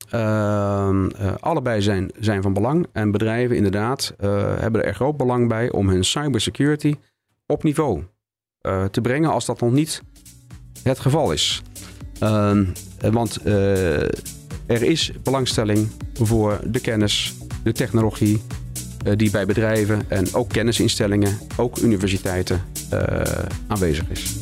Ehm, 0.09 1.09
eh, 1.09 1.35
allebei 1.39 1.81
zijn, 1.81 2.11
zijn 2.19 2.41
van 2.41 2.53
belang. 2.53 2.87
En 2.91 3.11
bedrijven 3.11 3.55
inderdaad 3.55 4.13
eh, 4.17 4.59
hebben 4.59 4.85
er 4.85 4.95
groot 4.95 5.17
belang 5.17 5.47
bij 5.47 5.71
om 5.71 5.89
hun 5.89 6.03
cybersecurity 6.03 6.95
op 7.45 7.63
niveau 7.63 8.03
te 8.91 9.01
brengen 9.01 9.31
als 9.31 9.45
dat 9.45 9.59
nog 9.59 9.71
niet 9.71 10.01
het 10.83 10.99
geval 10.99 11.31
is. 11.31 11.61
Ehm, 12.19 12.65
want 13.11 13.39
er 14.67 14.83
is 14.83 15.11
belangstelling 15.23 15.87
voor 16.13 16.59
de 16.63 16.79
kennis, 16.79 17.33
de 17.63 17.71
technologie 17.71 18.41
eh, 19.05 19.13
die 19.15 19.31
bij 19.31 19.45
bedrijven 19.45 20.01
en 20.07 20.33
ook 20.33 20.49
kennisinstellingen, 20.49 21.37
ook 21.55 21.77
universiteiten 21.77 22.63
eh, 22.89 23.21
aanwezig 23.67 24.09
is. 24.09 24.35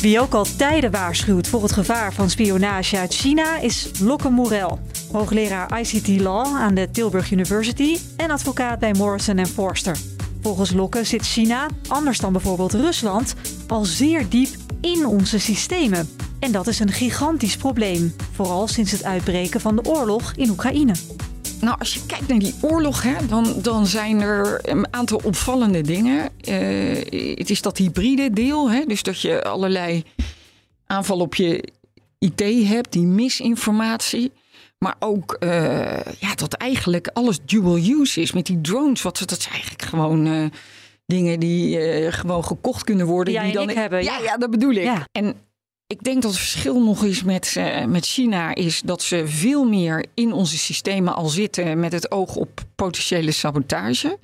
Wie 0.00 0.20
ook 0.20 0.34
al 0.34 0.46
tijden 0.56 0.90
waarschuwt 0.90 1.48
voor 1.48 1.62
het 1.62 1.72
gevaar 1.72 2.12
van 2.12 2.30
spionage 2.30 2.98
uit 2.98 3.14
China 3.14 3.58
is 3.60 3.90
Lokke 4.00 4.28
Morel. 4.28 4.78
Hoogleraar 5.12 5.80
ICT 5.80 6.20
Law 6.20 6.46
aan 6.46 6.74
de 6.74 6.90
Tilburg 6.90 7.30
University 7.30 7.98
en 8.16 8.30
advocaat 8.30 8.78
bij 8.78 8.92
Morrison 8.92 9.46
Forster. 9.46 9.96
Volgens 10.42 10.72
Lokke 10.72 11.04
zit 11.04 11.22
China, 11.22 11.66
anders 11.88 12.18
dan 12.18 12.32
bijvoorbeeld 12.32 12.72
Rusland, 12.72 13.34
al 13.66 13.84
zeer 13.84 14.28
diep 14.28 14.48
in 14.80 15.06
onze 15.06 15.38
systemen. 15.38 16.08
En 16.38 16.52
dat 16.52 16.66
is 16.66 16.78
een 16.78 16.92
gigantisch 16.92 17.56
probleem, 17.56 18.14
vooral 18.32 18.68
sinds 18.68 18.92
het 18.92 19.04
uitbreken 19.04 19.60
van 19.60 19.76
de 19.76 19.84
oorlog 19.84 20.32
in 20.36 20.50
Oekraïne. 20.50 20.94
Nou, 21.60 21.78
als 21.78 21.94
je 21.94 22.06
kijkt 22.06 22.28
naar 22.28 22.38
die 22.38 22.54
oorlog, 22.60 23.02
hè, 23.02 23.26
dan, 23.26 23.54
dan 23.62 23.86
zijn 23.86 24.20
er 24.20 24.58
een 24.62 24.86
aantal 24.90 25.20
opvallende 25.24 25.80
dingen. 25.80 26.30
Eh, 26.40 27.36
het 27.38 27.50
is 27.50 27.62
dat 27.62 27.78
hybride 27.78 28.30
deel, 28.30 28.70
hè, 28.70 28.84
dus 28.84 29.02
dat 29.02 29.20
je 29.20 29.42
allerlei 29.42 30.04
aanval 30.86 31.18
op 31.18 31.34
je 31.34 31.68
IT 32.18 32.68
hebt, 32.68 32.92
die 32.92 33.06
misinformatie. 33.06 34.32
Maar 34.78 34.94
ook 34.98 35.36
uh, 35.40 35.50
ja, 36.18 36.34
dat 36.34 36.52
eigenlijk 36.52 37.10
alles 37.12 37.38
dual 37.44 37.76
use 37.76 38.20
is 38.20 38.32
met 38.32 38.46
die 38.46 38.60
drones. 38.60 39.02
Wat, 39.02 39.22
dat 39.26 39.42
zijn 39.42 39.54
eigenlijk 39.54 39.82
gewoon 39.82 40.26
uh, 40.26 40.46
dingen 41.06 41.40
die 41.40 41.78
gewoon 42.12 42.44
gekocht 42.44 42.84
kunnen 42.84 43.06
worden. 43.06 43.32
Ja, 43.32 43.42
die 43.42 43.52
dan 43.52 43.68
hebben. 43.68 44.04
Ja, 44.04 44.16
ja, 44.18 44.24
ja, 44.24 44.36
dat 44.36 44.50
bedoel 44.50 44.72
ik. 44.72 44.82
Ja. 44.82 45.06
En 45.12 45.34
ik 45.86 46.02
denk 46.02 46.22
dat 46.22 46.30
het 46.30 46.40
verschil 46.40 46.82
nog 46.82 47.04
eens 47.04 47.22
met, 47.22 47.56
met 47.88 48.06
China 48.06 48.54
is 48.54 48.80
dat 48.84 49.02
ze 49.02 49.26
veel 49.26 49.64
meer 49.64 50.06
in 50.14 50.32
onze 50.32 50.58
systemen 50.58 51.14
al 51.14 51.28
zitten 51.28 51.80
met 51.80 51.92
het 51.92 52.10
oog 52.10 52.36
op 52.36 52.60
potentiële 52.74 53.30
sabotage. 53.30 54.18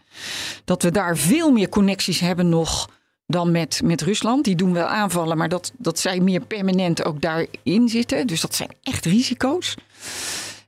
Dat 0.65 0.83
we 0.83 0.91
daar 0.91 1.17
veel 1.17 1.51
meer 1.51 1.69
connecties 1.69 2.21
hebben 2.21 2.49
nog 2.49 2.91
dan 3.27 3.51
met, 3.51 3.81
met 3.85 4.03
Rusland. 4.03 4.45
Die 4.45 4.57
doen 4.57 4.73
wel 4.73 4.87
aanvallen, 4.87 5.37
maar 5.37 5.49
dat, 5.49 5.73
dat 5.79 5.99
zij 5.99 6.21
meer 6.21 6.41
permanent 6.41 7.05
ook 7.05 7.21
daarin 7.21 7.89
zitten. 7.89 8.27
Dus 8.27 8.41
dat 8.41 8.55
zijn 8.55 8.71
echt 8.83 9.05
risico's. 9.05 9.75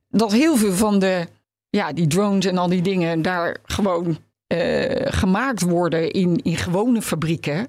Dat 0.08 0.32
heel 0.32 0.56
veel 0.56 0.72
van 0.72 0.98
de, 0.98 1.26
ja, 1.70 1.92
die 1.92 2.06
drones 2.06 2.46
en 2.46 2.58
al 2.58 2.68
die 2.68 2.82
dingen 2.82 3.22
daar 3.22 3.56
gewoon 3.64 4.18
uh, 4.48 4.90
gemaakt 5.04 5.62
worden 5.62 6.10
in, 6.10 6.40
in 6.42 6.56
gewone 6.56 7.02
fabrieken. 7.02 7.66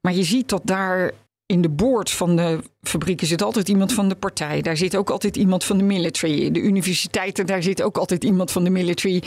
Maar 0.00 0.14
je 0.14 0.24
ziet 0.24 0.48
dat 0.48 0.62
daar 0.64 1.12
in 1.46 1.62
de 1.62 1.68
board 1.68 2.10
van 2.10 2.36
de 2.36 2.60
fabrieken 2.82 3.26
zit 3.26 3.42
altijd 3.42 3.68
iemand 3.68 3.92
van 3.92 4.08
de 4.08 4.14
partij. 4.14 4.62
Daar 4.62 4.76
zit 4.76 4.96
ook 4.96 5.10
altijd 5.10 5.36
iemand 5.36 5.64
van 5.64 5.78
de 5.78 5.84
military. 5.84 6.50
De 6.50 6.60
universiteiten, 6.60 7.46
daar 7.46 7.62
zit 7.62 7.82
ook 7.82 7.96
altijd 7.96 8.24
iemand 8.24 8.50
van 8.50 8.64
de 8.64 8.70
military 8.70 9.22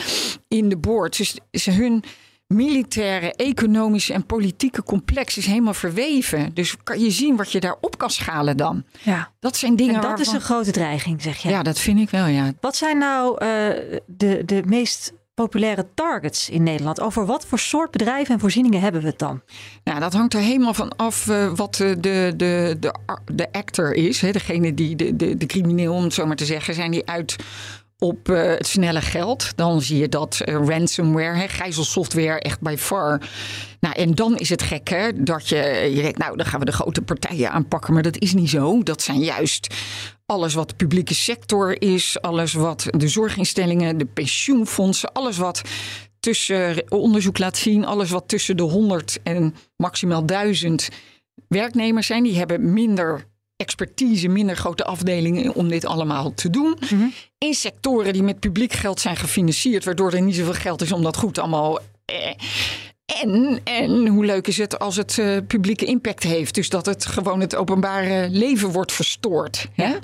in 0.47 0.69
de 0.69 0.77
board. 0.77 1.17
Dus 1.17 1.37
ze 1.51 1.71
hun 1.71 2.03
militaire, 2.47 3.33
economische 3.33 4.13
en 4.13 4.25
politieke 4.25 4.83
complex 4.83 5.37
is 5.37 5.45
helemaal 5.45 5.73
verweven. 5.73 6.53
Dus 6.53 6.75
kan 6.83 6.99
je 6.99 7.11
zien 7.11 7.35
wat 7.35 7.51
je 7.51 7.59
daarop 7.59 7.97
kan 7.97 8.09
schalen 8.09 8.57
dan. 8.57 8.83
Ja. 9.01 9.31
Dat 9.39 9.57
zijn 9.57 9.75
dingen 9.75 9.95
En 9.95 10.01
dat 10.01 10.09
waarvan... 10.09 10.27
is 10.27 10.33
een 10.33 10.45
grote 10.45 10.71
dreiging, 10.71 11.21
zeg 11.21 11.37
je. 11.37 11.49
Ja, 11.49 11.63
dat 11.63 11.79
vind 11.79 11.99
ik 11.99 12.09
wel, 12.09 12.25
ja. 12.25 12.53
Wat 12.59 12.75
zijn 12.75 12.97
nou 12.97 13.31
uh, 13.31 13.47
de, 14.05 14.41
de 14.45 14.61
meest 14.65 15.13
populaire 15.43 15.85
targets 15.93 16.49
in 16.49 16.63
Nederland? 16.63 17.01
Over 17.01 17.25
wat 17.25 17.45
voor 17.45 17.59
soort 17.59 17.91
bedrijven 17.91 18.33
en 18.33 18.39
voorzieningen 18.39 18.81
hebben 18.81 19.01
we 19.01 19.07
het 19.07 19.19
dan? 19.19 19.41
Nou, 19.83 19.99
dat 19.99 20.13
hangt 20.13 20.33
er 20.33 20.39
helemaal 20.39 20.73
van 20.73 20.95
af 20.95 21.27
uh, 21.27 21.51
wat 21.55 21.75
de, 21.75 21.99
de, 21.99 22.33
de, 22.37 22.77
de, 22.79 22.93
de 23.33 23.51
actor 23.51 23.93
is. 23.93 24.21
Hè? 24.21 24.31
Degene 24.31 24.73
die, 24.73 24.95
de, 24.95 25.15
de, 25.15 25.37
de 25.37 25.45
crimineel, 25.45 25.93
om 25.93 26.03
het 26.03 26.13
zo 26.13 26.25
maar 26.25 26.35
te 26.35 26.45
zeggen, 26.45 26.73
zijn 26.73 26.91
die 26.91 27.09
uit 27.09 27.35
op 27.99 28.29
uh, 28.29 28.43
het 28.43 28.67
snelle 28.67 29.01
geld. 29.01 29.51
Dan 29.55 29.81
zie 29.81 29.97
je 29.97 30.09
dat 30.09 30.41
uh, 30.45 30.55
ransomware, 30.55 31.37
hè, 31.37 31.47
gijzelsoftware, 31.47 32.39
echt 32.39 32.61
bij 32.61 32.77
far. 32.77 33.29
Nou, 33.79 33.95
en 33.95 34.15
dan 34.15 34.37
is 34.37 34.49
het 34.49 34.61
gek 34.61 34.87
hè, 34.89 35.23
dat 35.23 35.49
je, 35.49 35.91
je 35.95 36.01
denkt, 36.01 36.17
nou, 36.17 36.37
dan 36.37 36.45
gaan 36.45 36.59
we 36.59 36.65
de 36.65 36.71
grote 36.71 37.01
partijen 37.01 37.51
aanpakken. 37.51 37.93
Maar 37.93 38.03
dat 38.03 38.17
is 38.17 38.33
niet 38.33 38.49
zo. 38.49 38.83
Dat 38.83 39.01
zijn 39.01 39.19
juist 39.19 39.75
alles 40.25 40.53
wat 40.53 40.69
de 40.69 40.75
publieke 40.75 41.13
sector 41.13 41.81
is, 41.81 42.21
alles 42.21 42.53
wat 42.53 42.85
de 42.89 43.07
zorginstellingen, 43.07 43.97
de 43.97 44.05
pensioenfondsen, 44.05 45.11
alles 45.11 45.37
wat 45.37 45.61
tussen 46.19 46.91
onderzoek 46.91 47.37
laat 47.37 47.57
zien, 47.57 47.85
alles 47.85 48.09
wat 48.09 48.27
tussen 48.27 48.57
de 48.57 48.63
100 48.63 49.19
en 49.23 49.55
maximaal 49.75 50.25
1000 50.25 50.89
werknemers 51.47 52.07
zijn, 52.07 52.23
die 52.23 52.37
hebben 52.37 52.73
minder 52.73 53.25
expertise, 53.59 54.27
minder 54.27 54.55
grote 54.55 54.83
afdelingen 54.83 55.55
om 55.55 55.69
dit 55.69 55.85
allemaal 55.85 56.33
te 56.33 56.49
doen. 56.49 56.77
Mhm. 56.79 57.05
In 57.37 57.53
sectoren 57.53 58.13
die 58.13 58.23
met 58.23 58.39
publiek 58.39 58.73
geld 58.73 58.99
zijn 58.99 59.15
gefinancierd, 59.15 59.85
waardoor 59.85 60.13
er 60.13 60.21
niet 60.21 60.35
zoveel 60.35 60.53
geld 60.53 60.81
is 60.81 60.91
om 60.91 61.03
dat 61.03 61.17
goed 61.17 61.37
allemaal. 61.37 61.79
Eh, 62.05 62.33
en, 63.21 63.59
en 63.63 64.07
hoe 64.07 64.25
leuk 64.25 64.47
is 64.47 64.57
het 64.57 64.79
als 64.79 64.95
het 64.95 65.17
uh, 65.17 65.37
publieke 65.47 65.85
impact 65.85 66.23
heeft? 66.23 66.55
Dus 66.55 66.69
dat 66.69 66.85
het 66.85 67.05
gewoon 67.05 67.39
het 67.39 67.55
openbare 67.55 68.29
leven 68.29 68.71
wordt 68.71 68.91
verstoord. 68.91 69.67
Hè? 69.73 69.95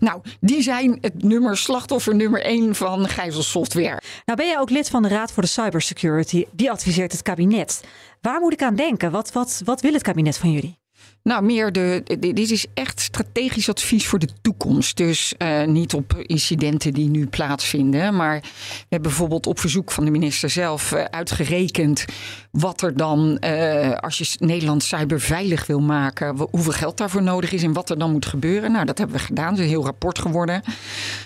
Nou, 0.00 0.20
die 0.40 0.62
zijn 0.62 0.98
het 1.00 1.22
nummer 1.22 1.56
slachtoffer 1.56 2.14
nummer 2.14 2.42
één 2.42 2.74
van 2.74 3.08
gijzelsoftware. 3.08 4.02
Nou 4.24 4.38
ben 4.38 4.48
je 4.48 4.58
ook 4.58 4.70
lid 4.70 4.88
van 4.88 5.02
de 5.02 5.08
Raad 5.08 5.32
voor 5.32 5.42
de 5.42 5.48
Cybersecurity. 5.48 6.44
Die 6.52 6.70
adviseert 6.70 7.12
het 7.12 7.22
kabinet. 7.22 7.84
Waar 8.20 8.40
moet 8.40 8.52
ik 8.52 8.62
aan 8.62 8.76
denken? 8.76 9.10
Wat, 9.10 9.32
wat, 9.32 9.62
wat 9.64 9.80
wil 9.80 9.92
het 9.92 10.02
kabinet 10.02 10.38
van 10.38 10.52
jullie? 10.52 10.78
Nou, 11.22 11.44
meer 11.44 11.72
de. 11.72 12.02
Dit 12.18 12.50
is 12.50 12.66
echt 12.74 13.00
strategisch 13.00 13.68
advies 13.68 14.06
voor 14.06 14.18
de 14.18 14.28
toekomst. 14.40 14.96
Dus 14.96 15.34
uh, 15.38 15.64
niet 15.64 15.94
op 15.94 16.14
incidenten 16.16 16.92
die 16.92 17.08
nu 17.08 17.26
plaatsvinden. 17.26 18.16
Maar 18.16 18.40
we 18.40 18.86
hebben 18.88 19.08
bijvoorbeeld 19.08 19.46
op 19.46 19.58
verzoek 19.58 19.90
van 19.90 20.04
de 20.04 20.10
minister 20.10 20.50
zelf 20.50 20.92
uh, 20.92 21.04
uitgerekend. 21.04 22.04
Wat 22.50 22.82
er 22.82 22.96
dan, 22.96 23.42
uh, 23.44 23.92
als 23.92 24.18
je 24.18 24.36
Nederland 24.38 24.82
cyberveilig 24.82 25.66
wil 25.66 25.80
maken. 25.80 26.36
hoeveel 26.50 26.72
geld 26.72 26.96
daarvoor 26.96 27.22
nodig 27.22 27.52
is 27.52 27.62
en 27.62 27.72
wat 27.72 27.90
er 27.90 27.98
dan 27.98 28.12
moet 28.12 28.26
gebeuren. 28.26 28.72
Nou, 28.72 28.84
dat 28.84 28.98
hebben 28.98 29.16
we 29.16 29.22
gedaan. 29.22 29.48
Het 29.48 29.58
is 29.58 29.64
een 29.64 29.70
heel 29.70 29.84
rapport 29.84 30.18
geworden. 30.18 30.62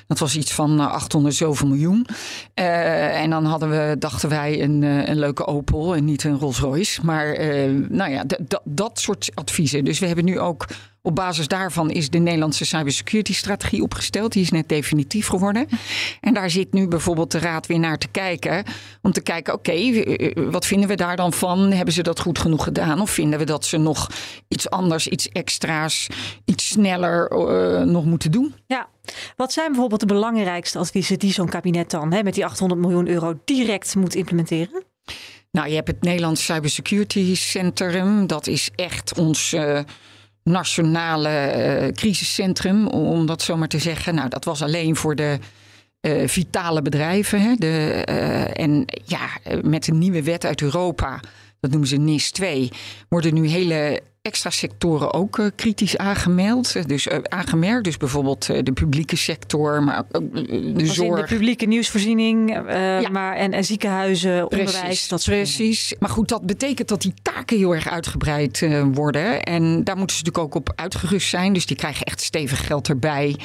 Dat 0.07 0.19
was 0.19 0.37
iets 0.37 0.53
van 0.53 0.81
800 0.81 1.35
zoveel 1.35 1.69
miljoen. 1.69 2.07
en 2.55 3.31
dan 3.31 3.45
hadden 3.45 3.71
we, 3.71 3.97
dachten 3.99 4.29
wij, 4.29 4.63
een, 4.63 4.83
een 4.83 5.19
leuke 5.19 5.47
Opel 5.47 5.97
en 5.97 6.05
niet 6.05 6.25
een 6.25 6.39
Rolls 6.39 6.59
Royce. 6.59 7.05
Maar 7.05 7.39
nou 7.89 8.11
ja, 8.11 8.25
dat 8.65 9.01
soort 9.01 9.31
adviezen. 9.35 9.85
Dus 9.85 9.99
we 9.99 10.07
hebben 10.07 10.25
nu 10.25 10.39
ook 10.39 10.67
op 11.03 11.15
basis 11.15 11.49
daarvan 11.49 11.91
is 11.91 12.11
de 12.11 12.19
Nederlandse 12.19 12.65
cybersecurity 12.65 13.35
strategie 13.35 13.83
opgesteld. 13.83 14.33
Die 14.33 14.43
is 14.43 14.51
net 14.51 14.69
definitief 14.69 15.27
geworden. 15.27 15.69
En 16.21 16.35
daar 16.35 16.51
zit 16.51 16.73
nu 16.73 16.89
bijvoorbeeld 16.89 17.31
de 17.31 17.39
raad 17.39 17.67
weer 17.67 17.79
naar 17.79 17.99
te 17.99 18.09
kijken. 18.09 18.65
Om 19.03 19.13
te 19.13 19.21
kijken, 19.21 19.55
oké, 19.55 19.71
okay, 19.71 20.37
wat 20.51 20.67
vinden 20.67 20.89
we 20.89 20.95
daar 20.95 21.17
dan 21.17 21.33
van? 21.33 21.73
Hebben 21.73 21.95
ze 21.95 22.03
dat 22.03 22.21
goed 22.21 22.39
genoeg 22.39 22.65
gedaan? 22.65 23.01
Of 23.01 23.11
vinden 23.11 23.39
we 23.39 23.45
dat 23.45 23.65
ze 23.65 23.77
nog 23.77 24.09
iets 24.49 24.71
anders, 24.71 25.09
iets 25.09 25.29
extra's, 25.29 26.07
iets 26.45 26.69
sneller 26.69 27.33
uh, 27.33 27.83
nog 27.83 28.05
moeten 28.05 28.31
doen? 28.31 28.55
Ja, 28.67 28.89
wat 29.37 29.53
zijn 29.53 29.71
bijvoorbeeld 29.71 30.01
de 30.01 30.07
belangrijkste 30.07 30.79
adviezen 30.79 31.19
die 31.19 31.33
zo'n 31.33 31.49
kabinet 31.49 31.91
dan 31.91 32.13
hè, 32.13 32.23
met 32.23 32.35
die 32.35 32.45
800 32.45 32.81
miljoen 32.81 33.09
euro 33.09 33.39
direct 33.45 33.95
moet 33.95 34.15
implementeren? 34.15 34.85
Nou, 35.51 35.69
je 35.69 35.75
hebt 35.75 35.89
het 35.89 36.03
Nederlands 36.03 36.45
Cybersecurity 36.45 37.35
Centrum. 37.35 38.27
Dat 38.27 38.47
is 38.47 38.71
echt 38.75 39.19
ons 39.19 39.53
uh, 39.53 39.81
nationale 40.43 41.55
uh, 41.57 41.93
crisiscentrum, 41.93 42.87
om 42.87 43.27
dat 43.27 43.43
zo 43.43 43.57
maar 43.57 43.69
te 43.69 43.79
zeggen. 43.79 44.15
Nou, 44.15 44.29
dat 44.29 44.45
was 44.45 44.63
alleen 44.63 44.97
voor 44.97 45.15
de 45.15 45.39
uh, 46.01 46.29
vitale 46.29 46.83
bedrijven. 46.83 47.41
Hè? 47.41 47.55
De, 47.55 47.91
en 48.53 48.85
ja, 49.05 49.29
met 49.63 49.87
een 49.87 49.99
nieuwe 49.99 50.23
wet 50.23 50.45
uit 50.45 50.61
Europa, 50.61 51.21
dat 51.61 51.71
noemen 51.71 51.89
ze 51.89 51.97
NIS 51.97 52.31
2, 52.31 52.71
worden 53.09 53.35
nu 53.35 53.49
hele 53.49 54.03
extra 54.23 54.51
sectoren 54.51 55.13
ook 55.13 55.39
uh, 55.39 55.47
kritisch 55.57 55.97
aangemeld. 55.97 56.89
Dus 56.89 57.07
uh, 57.07 57.19
aangemerkt, 57.23 57.85
dus 57.85 57.97
bijvoorbeeld 57.97 58.49
uh, 58.49 58.59
de 58.63 58.73
publieke 58.73 59.17
sector, 59.17 59.83
maar 59.83 60.05
ook 60.13 60.35
de 60.35 60.75
Als 60.79 60.95
zorg. 60.95 61.19
In 61.19 61.27
de 61.27 61.35
publieke 61.35 61.67
nieuwsvoorziening, 61.67 62.51
ja. 62.51 63.09
maar 63.09 63.37
en, 63.37 63.53
en 63.53 63.65
ziekenhuizen, 63.65 64.49
precies, 64.49 64.67
onderwijs. 64.67 65.09
Dat 65.09 65.25
precies. 65.25 65.95
Maar 65.99 66.09
goed, 66.09 66.29
dat 66.29 66.47
betekent 66.47 66.89
dat 66.89 67.03
die 67.03 67.15
taken 67.23 67.57
heel 67.57 67.75
erg 67.75 67.89
uitgebreid 67.89 68.67
worden. 68.93 69.43
En 69.43 69.85
daar 69.85 69.97
moeten 69.97 70.17
ze 70.17 70.23
natuurlijk 70.23 70.55
ook 70.55 70.55
op 70.55 70.73
uitgerust 70.77 71.29
zijn. 71.29 71.53
Dus 71.53 71.67
die 71.67 71.77
krijgen 71.77 72.07
echt 72.07 72.21
stevig 72.21 72.67
geld 72.67 72.89
erbij. 72.89 73.37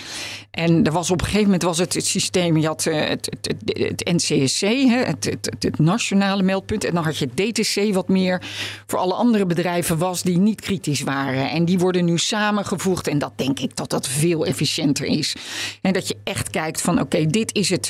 En 0.52 0.84
er 0.84 0.92
was 0.92 1.12
op 1.12 1.20
een 1.20 1.26
gegeven 1.26 1.46
moment 1.46 1.64
was 1.64 1.78
het, 1.78 1.94
het 1.94 2.06
systeem, 2.06 2.58
je 2.58 2.68
had 2.68 2.84
het, 2.84 3.30
het, 3.32 3.56
het, 3.66 3.78
het 3.78 4.12
NCSC, 4.12 4.62
het, 5.06 5.26
het, 5.26 5.56
het, 5.60 5.80
nationale 5.80 6.44
meldpunt. 6.44 6.84
En 6.84 6.94
dan 6.94 7.04
had 7.04 7.18
je 7.18 7.28
DTC, 7.34 7.94
wat 7.94 8.08
meer 8.08 8.42
voor 8.88 9.00
alle 9.00 9.14
andere 9.14 9.46
bedrijven 9.46 9.98
was 9.98 10.22
die 10.24 10.38
niet 10.38 10.66
kritisch 10.68 11.02
waren. 11.02 11.50
En 11.50 11.66
die 11.66 11.80
worden 11.80 12.06
nu 12.06 12.18
samengevoegd. 12.18 13.08
En 13.08 13.20
dat 13.20 13.34
denk 13.36 13.60
ik 13.60 13.76
dat 13.76 13.90
dat 13.90 14.08
veel 14.08 14.46
efficiënter 14.46 15.06
is. 15.06 15.36
En 15.82 15.94
dat 15.94 16.08
je 16.08 16.18
echt 16.24 16.50
kijkt 16.50 16.82
van 16.82 17.02
oké, 17.02 17.26
dit 17.26 17.56
is 17.56 17.70
het, 17.70 17.90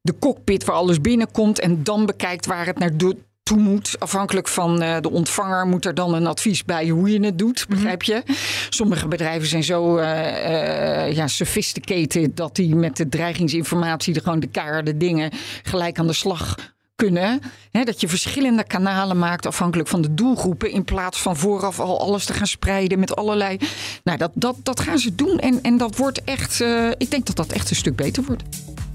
de 0.00 0.18
cockpit 0.18 0.64
waar 0.64 0.76
alles 0.76 1.00
binnenkomt. 1.00 1.60
En 1.60 1.82
dan 1.82 2.06
bekijkt 2.06 2.46
waar 2.46 2.66
het 2.66 2.78
naartoe 2.78 3.16
toe 3.42 3.58
moet. 3.58 3.96
Afhankelijk 3.98 4.48
van 4.48 4.82
uh, 4.82 4.96
de 5.00 5.10
ontvanger 5.10 5.66
moet 5.66 5.84
er 5.84 5.94
dan 5.94 6.14
een 6.14 6.26
advies 6.26 6.64
bij 6.64 6.88
hoe 6.88 7.10
je 7.10 7.20
het 7.20 7.38
doet, 7.38 7.66
begrijp 7.68 8.02
je? 8.02 8.22
Sommige 8.70 9.08
bedrijven 9.08 9.48
zijn 9.48 9.64
zo 9.64 9.98
uh, 9.98 11.12
ja, 11.12 11.26
sophisticated 11.26 12.36
dat 12.36 12.56
die 12.56 12.74
met 12.74 12.96
de 12.96 13.08
dreigingsinformatie 13.08 14.12
de, 14.12 14.20
gewoon 14.20 14.40
de 14.40 14.46
keiharde 14.46 14.96
dingen 14.96 15.30
gelijk 15.62 15.98
aan 15.98 16.06
de 16.06 16.12
slag 16.12 16.54
kunnen. 16.96 17.40
Hè, 17.70 17.84
dat 17.84 18.00
je 18.00 18.08
verschillende 18.08 18.64
kanalen 18.64 19.18
maakt 19.18 19.46
afhankelijk 19.46 19.88
van 19.88 20.00
de 20.00 20.14
doelgroepen. 20.14 20.70
In 20.70 20.84
plaats 20.84 21.22
van 21.22 21.36
vooraf 21.36 21.80
al 21.80 22.00
alles 22.00 22.24
te 22.24 22.32
gaan 22.32 22.46
spreiden 22.46 22.98
met 22.98 23.16
allerlei. 23.16 23.58
Nou, 24.04 24.18
dat, 24.18 24.30
dat, 24.34 24.56
dat 24.62 24.80
gaan 24.80 24.98
ze 24.98 25.14
doen. 25.14 25.38
En, 25.38 25.62
en 25.62 25.76
dat 25.76 25.96
wordt 25.96 26.24
echt. 26.24 26.60
Uh, 26.60 26.90
ik 26.98 27.10
denk 27.10 27.26
dat 27.26 27.36
dat 27.36 27.52
echt 27.52 27.70
een 27.70 27.76
stuk 27.76 27.96
beter 27.96 28.24
wordt. 28.24 28.42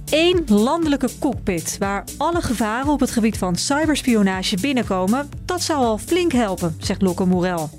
Eén 0.09 0.43
landelijke 0.47 1.09
cockpit 1.19 1.75
waar 1.79 2.03
alle 2.17 2.41
gevaren 2.41 2.91
op 2.91 2.99
het 2.99 3.11
gebied 3.11 3.37
van 3.37 3.55
cyberspionage 3.55 4.57
binnenkomen, 4.61 5.29
dat 5.45 5.61
zou 5.61 5.85
al 5.85 5.97
flink 5.97 6.31
helpen, 6.31 6.75
zegt 6.79 7.01
Lokke 7.01 7.25
Morel. 7.25 7.69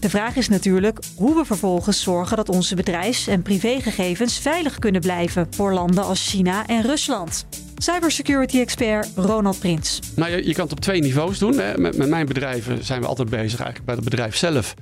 De 0.00 0.10
vraag 0.10 0.36
is 0.36 0.48
natuurlijk 0.48 0.98
hoe 1.16 1.34
we 1.34 1.44
vervolgens 1.44 2.02
zorgen 2.02 2.36
dat 2.36 2.48
onze 2.48 2.74
bedrijfs- 2.74 3.26
en 3.26 3.42
privégegevens 3.42 4.38
veilig 4.38 4.78
kunnen 4.78 5.00
blijven 5.00 5.46
voor 5.50 5.72
landen 5.72 6.04
als 6.04 6.28
China 6.28 6.66
en 6.66 6.82
Rusland. 6.82 7.46
Cybersecurity-expert 7.76 9.08
Ronald 9.16 9.58
Prins. 9.58 10.00
Nou, 10.16 10.30
je, 10.30 10.46
je, 10.46 10.54
kan 10.54 10.64
het 10.64 10.72
op 10.72 10.80
twee 10.80 11.00
niveaus 11.00 11.38
doen. 11.38 11.58
Hè. 11.58 11.78
Met, 11.78 11.96
met 11.96 12.08
mijn 12.08 12.26
bedrijven 12.26 12.84
zijn 12.84 13.00
we 13.00 13.06
altijd 13.06 13.30
bezig 13.30 13.60
eigenlijk 13.60 13.84
bij 13.84 13.94
het 13.94 14.04
bedrijf 14.04 14.36
zelf 14.36 14.74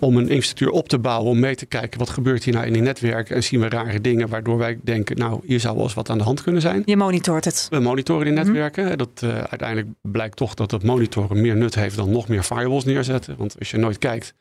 om 0.00 0.16
een 0.16 0.28
infrastructuur 0.28 0.70
op 0.70 0.88
te 0.88 0.98
bouwen, 0.98 1.30
om 1.30 1.38
mee 1.38 1.54
te 1.54 1.66
kijken 1.66 1.98
wat 1.98 2.10
gebeurt 2.10 2.44
hier 2.44 2.54
nou 2.54 2.66
in 2.66 2.72
die 2.72 2.82
netwerken 2.82 3.36
en 3.36 3.42
zien 3.42 3.60
we 3.60 3.68
rare 3.68 4.00
dingen 4.00 4.28
waardoor 4.28 4.58
wij 4.58 4.78
denken, 4.82 5.16
nou 5.16 5.40
hier 5.44 5.60
zou 5.60 5.74
wel 5.74 5.84
eens 5.84 5.94
wat 5.94 6.10
aan 6.10 6.18
de 6.18 6.24
hand 6.24 6.42
kunnen 6.42 6.62
zijn. 6.62 6.82
Je 6.84 6.96
monitort 6.96 7.44
het. 7.44 7.66
We 7.70 7.80
monitoren 7.80 8.24
die 8.24 8.34
netwerken. 8.34 8.82
Mm 8.82 8.88
-hmm. 8.88 8.98
Dat 8.98 9.22
uh, 9.24 9.30
uiteindelijk 9.30 9.88
blijkt 10.02 10.36
toch 10.36 10.54
dat 10.54 10.70
het 10.70 10.82
monitoren 10.82 11.40
meer 11.40 11.56
nut 11.56 11.74
heeft 11.74 11.96
dan 11.96 12.10
nog 12.10 12.28
meer 12.28 12.42
firewalls 12.42 12.84
neerzetten. 12.84 13.36
Want 13.36 13.58
als 13.58 13.70
je 13.70 13.76
nooit 13.76 13.98
kijkt, 13.98 14.34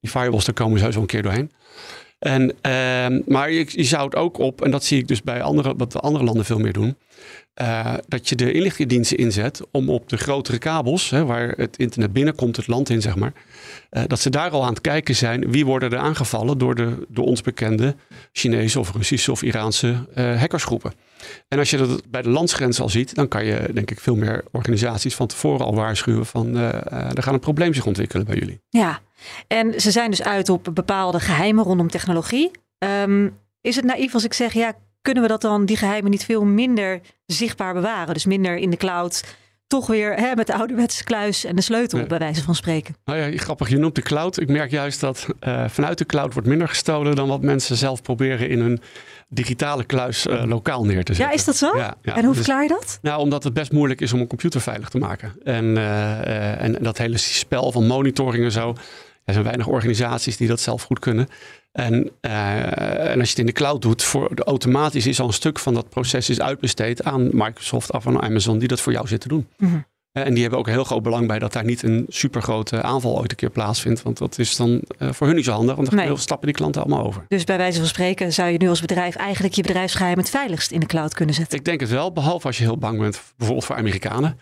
die 0.00 0.10
firewalls 0.10 0.44
daar 0.44 0.54
komen 0.54 0.92
zo 0.92 1.00
een 1.00 1.06
keer 1.06 1.22
doorheen. 1.22 1.50
En, 2.18 2.42
uh, 2.42 3.24
maar 3.26 3.50
je, 3.50 3.66
je, 3.68 3.84
zou 3.84 4.04
het 4.04 4.16
ook 4.16 4.38
op, 4.38 4.62
en 4.62 4.70
dat 4.70 4.84
zie 4.84 4.98
ik 4.98 5.08
dus 5.08 5.22
bij 5.22 5.42
andere, 5.42 5.74
wat 5.76 6.00
andere 6.00 6.24
landen 6.24 6.44
veel 6.44 6.58
meer 6.58 6.72
doen, 6.72 6.96
uh, 7.62 7.94
dat 8.08 8.28
je 8.28 8.34
de 8.34 8.52
inlichtingendiensten 8.52 9.16
inzet 9.16 9.60
om 9.70 9.90
op 9.90 10.08
de 10.08 10.16
grotere 10.16 10.58
kabels, 10.58 11.10
hè, 11.10 11.24
waar 11.24 11.48
het 11.48 11.76
internet 11.76 12.12
binnenkomt, 12.12 12.56
het 12.56 12.66
land 12.66 12.90
in 12.90 13.02
zeg 13.02 13.16
maar, 13.16 13.32
uh, 13.90 14.02
dat 14.06 14.20
ze 14.20 14.30
daar 14.30 14.50
al 14.50 14.62
aan 14.62 14.72
het 14.72 14.80
kijken 14.80 15.16
zijn 15.16 15.50
wie 15.50 15.66
worden 15.66 15.90
er 15.90 15.98
aangevallen 15.98 16.58
door 16.58 16.74
de 16.74 17.06
door 17.08 17.24
ons 17.24 17.40
bekende 17.40 17.94
Chinese 18.32 18.78
of 18.78 18.92
Russische 18.92 19.30
of 19.30 19.42
Iraanse 19.42 20.06
uh, 20.14 20.40
hackersgroepen. 20.40 20.92
En 21.48 21.58
als 21.58 21.70
je 21.70 21.76
dat 21.76 22.02
bij 22.10 22.22
de 22.22 22.28
landsgrens 22.28 22.80
al 22.80 22.88
ziet, 22.88 23.14
dan 23.14 23.28
kan 23.28 23.44
je 23.44 23.70
denk 23.72 23.90
ik 23.90 24.00
veel 24.00 24.16
meer 24.16 24.44
organisaties 24.52 25.14
van 25.14 25.26
tevoren 25.26 25.66
al 25.66 25.74
waarschuwen 25.74 26.26
van 26.26 26.56
er 26.56 27.22
gaat 27.22 27.34
een 27.34 27.40
probleem 27.40 27.74
zich 27.74 27.86
ontwikkelen 27.86 28.26
bij 28.26 28.36
jullie. 28.36 28.60
Ja, 28.68 29.00
en 29.46 29.80
ze 29.80 29.90
zijn 29.90 30.10
dus 30.10 30.22
uit 30.22 30.48
op 30.48 30.68
bepaalde 30.74 31.20
geheimen 31.20 31.64
rondom 31.64 31.90
technologie. 31.90 32.50
Um, 32.78 33.38
is 33.60 33.76
het 33.76 33.84
naïef 33.84 34.14
als 34.14 34.24
ik 34.24 34.32
zeg, 34.32 34.52
ja, 34.52 34.72
kunnen 35.02 35.22
we 35.22 35.28
dat 35.28 35.40
dan, 35.40 35.64
die 35.64 35.76
geheimen, 35.76 36.10
niet 36.10 36.24
veel 36.24 36.44
minder 36.44 37.00
zichtbaar 37.26 37.74
bewaren? 37.74 38.14
Dus 38.14 38.24
minder 38.24 38.56
in 38.56 38.70
de 38.70 38.76
cloud. 38.76 39.24
Toch 39.66 39.86
weer 39.86 40.14
hè, 40.14 40.34
met 40.34 40.46
de 40.46 40.54
ouderwetse 40.54 41.04
kluis 41.04 41.44
en 41.44 41.56
de 41.56 41.62
sleutel, 41.62 42.06
bij 42.06 42.18
wijze 42.18 42.42
van 42.42 42.54
spreken. 42.54 42.96
Nou 43.04 43.18
ja, 43.18 43.38
grappig, 43.38 43.68
je 43.68 43.78
noemt 43.78 43.94
de 43.94 44.02
cloud. 44.02 44.40
Ik 44.40 44.48
merk 44.48 44.70
juist 44.70 45.00
dat 45.00 45.26
uh, 45.40 45.64
vanuit 45.68 45.98
de 45.98 46.06
cloud 46.06 46.32
wordt 46.32 46.48
minder 46.48 46.68
gestolen 46.68 47.16
dan 47.16 47.28
wat 47.28 47.42
mensen 47.42 47.76
zelf 47.76 48.02
proberen 48.02 48.48
in 48.48 48.60
hun 48.60 48.80
digitale 49.28 49.84
kluis 49.84 50.26
uh, 50.26 50.42
lokaal 50.44 50.84
neer 50.84 51.04
te 51.04 51.14
zetten. 51.14 51.24
Ja, 51.24 51.30
is 51.30 51.44
dat 51.44 51.56
zo? 51.56 51.76
Ja, 51.76 51.94
ja. 52.02 52.16
En 52.16 52.24
hoe 52.24 52.34
verklaar 52.34 52.62
je 52.62 52.68
dat? 52.68 52.98
Nou, 53.02 53.20
omdat 53.20 53.44
het 53.44 53.52
best 53.52 53.72
moeilijk 53.72 54.00
is 54.00 54.12
om 54.12 54.20
een 54.20 54.26
computer 54.26 54.60
veilig 54.60 54.88
te 54.88 54.98
maken. 54.98 55.32
En, 55.44 55.64
uh, 55.64 56.62
en 56.62 56.76
dat 56.80 56.98
hele 56.98 57.16
spel 57.16 57.72
van 57.72 57.86
monitoring 57.86 58.44
en 58.44 58.52
zo. 58.52 58.74
Er 59.24 59.32
zijn 59.32 59.44
weinig 59.44 59.66
organisaties 59.66 60.36
die 60.36 60.48
dat 60.48 60.60
zelf 60.60 60.82
goed 60.82 60.98
kunnen. 60.98 61.28
En, 61.72 62.10
uh, 62.20 63.10
en 63.10 63.18
als 63.20 63.28
je 63.28 63.34
het 63.34 63.38
in 63.38 63.46
de 63.46 63.52
cloud 63.52 63.82
doet, 63.82 64.02
voor, 64.02 64.34
de, 64.34 64.44
automatisch 64.44 65.06
is 65.06 65.20
al 65.20 65.26
een 65.26 65.32
stuk 65.32 65.58
van 65.58 65.74
dat 65.74 65.88
proces 65.88 66.30
is 66.30 66.40
uitbesteed 66.40 67.04
aan 67.04 67.28
Microsoft 67.32 67.92
of 67.92 68.06
aan 68.06 68.22
Amazon 68.22 68.58
die 68.58 68.68
dat 68.68 68.80
voor 68.80 68.92
jou 68.92 69.06
zitten 69.06 69.28
doen. 69.28 69.46
Mhm. 69.56 69.64
Mm-hmm. 69.64 69.84
En 70.12 70.32
die 70.32 70.42
hebben 70.42 70.58
ook 70.58 70.68
heel 70.68 70.84
groot 70.84 71.02
belang 71.02 71.26
bij 71.26 71.38
dat 71.38 71.52
daar 71.52 71.64
niet 71.64 71.82
een 71.82 72.04
supergrote 72.08 72.82
aanval 72.82 73.18
ooit 73.18 73.30
een 73.30 73.36
keer 73.36 73.50
plaatsvindt. 73.50 74.02
Want 74.02 74.18
dat 74.18 74.38
is 74.38 74.56
dan 74.56 74.82
uh, 74.98 75.12
voor 75.12 75.26
hun 75.26 75.36
niet 75.36 75.44
zo 75.44 75.52
handig, 75.52 75.76
want 75.76 75.90
dan 75.90 76.06
nee. 76.06 76.16
stappen 76.16 76.46
die 76.46 76.56
klanten 76.56 76.82
allemaal 76.82 77.06
over. 77.06 77.24
Dus 77.28 77.44
bij 77.44 77.56
wijze 77.56 77.78
van 77.78 77.88
spreken 77.88 78.32
zou 78.32 78.50
je 78.50 78.58
nu 78.58 78.68
als 78.68 78.80
bedrijf 78.80 79.14
eigenlijk 79.14 79.54
je 79.54 79.62
bedrijfsgeheim 79.62 80.18
het 80.18 80.30
veiligst 80.30 80.70
in 80.70 80.80
de 80.80 80.86
cloud 80.86 81.14
kunnen 81.14 81.34
zetten? 81.34 81.58
Ik 81.58 81.64
denk 81.64 81.80
het 81.80 81.90
wel, 81.90 82.12
behalve 82.12 82.46
als 82.46 82.58
je 82.58 82.64
heel 82.64 82.78
bang 82.78 82.98
bent 82.98 83.22
bijvoorbeeld 83.36 83.66
voor 83.66 83.76
Amerikanen. 83.76 84.38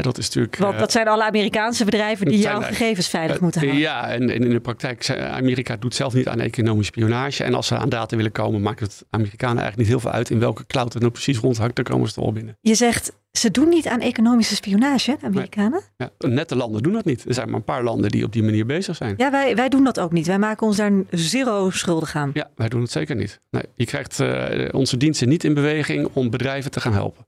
Dat 0.00 0.18
is 0.18 0.26
natuurlijk. 0.26 0.56
Want 0.56 0.78
dat 0.78 0.92
zijn 0.92 1.08
alle 1.08 1.24
Amerikaanse 1.24 1.84
bedrijven 1.84 2.26
die 2.26 2.38
jouw 2.38 2.60
gegevens 2.60 3.08
veilig 3.08 3.36
uh, 3.36 3.42
moeten 3.42 3.60
houden. 3.60 3.80
Ja, 3.80 4.08
en, 4.08 4.30
en, 4.30 4.44
in 4.44 4.50
de 4.50 4.60
praktijk, 4.60 5.10
Amerika 5.10 5.76
doet 5.76 5.94
zelf 5.94 6.14
niet 6.14 6.28
aan 6.28 6.40
economische 6.40 6.92
spionage. 6.92 7.44
En 7.44 7.54
als 7.54 7.66
ze 7.66 7.76
aan 7.76 7.88
data 7.88 8.16
willen 8.16 8.32
komen, 8.32 8.62
maakt 8.62 8.80
het 8.80 9.04
Amerikanen 9.10 9.62
eigenlijk 9.62 9.76
niet 9.76 9.88
heel 9.88 10.00
veel 10.00 10.10
uit 10.10 10.30
in 10.30 10.38
welke 10.38 10.66
cloud 10.66 10.92
het 10.92 11.02
nou 11.02 11.12
precies 11.12 11.38
rondhangt. 11.38 11.76
Dan 11.76 11.84
komen 11.84 12.08
ze 12.08 12.20
er 12.20 12.26
al 12.26 12.32
binnen. 12.32 12.56
Je 12.60 12.74
zegt, 12.74 13.12
ze 13.32 13.50
doen 13.50 13.68
niet 13.68 13.88
aan 13.88 14.00
economische 14.00 14.54
spionage, 14.54 15.16
de 15.20 15.26
Amerikanen? 15.26 15.82
Nee. 15.96 16.08
Ja, 16.18 16.28
nette 16.28 16.56
landen 16.56 16.82
doen 16.82 16.92
dat 16.92 17.04
niet. 17.04 17.24
Er 17.28 17.34
zijn 17.34 17.46
maar 17.46 17.56
een 17.56 17.64
paar 17.64 17.82
landen 17.82 18.10
die 18.10 18.24
op 18.24 18.32
die 18.32 18.42
manier 18.42 18.66
bezig 18.66 18.96
zijn. 18.96 19.14
Ja, 19.16 19.30
wij, 19.30 19.56
wij 19.56 19.68
doen 19.68 19.84
dat 19.84 20.00
ook 20.00 20.12
niet. 20.12 20.26
Wij 20.26 20.38
maken 20.38 20.66
ons 20.66 20.76
daar 20.76 20.92
zero 21.10 21.70
schuldig 21.70 22.14
aan. 22.16 22.30
Ja, 22.34 22.50
wij 22.56 22.68
doen 22.68 22.80
het 22.80 22.90
zeker 22.90 23.16
niet. 23.16 23.40
Nee, 23.50 23.62
je 23.74 23.86
krijgt 23.86 24.20
uh, 24.20 24.68
onze 24.72 24.96
diensten 24.96 25.28
niet 25.28 25.44
in 25.44 25.54
beweging 25.54 26.08
om 26.12 26.30
bedrijven 26.30 26.70
te 26.70 26.80
gaan 26.80 26.92
helpen. 26.92 27.26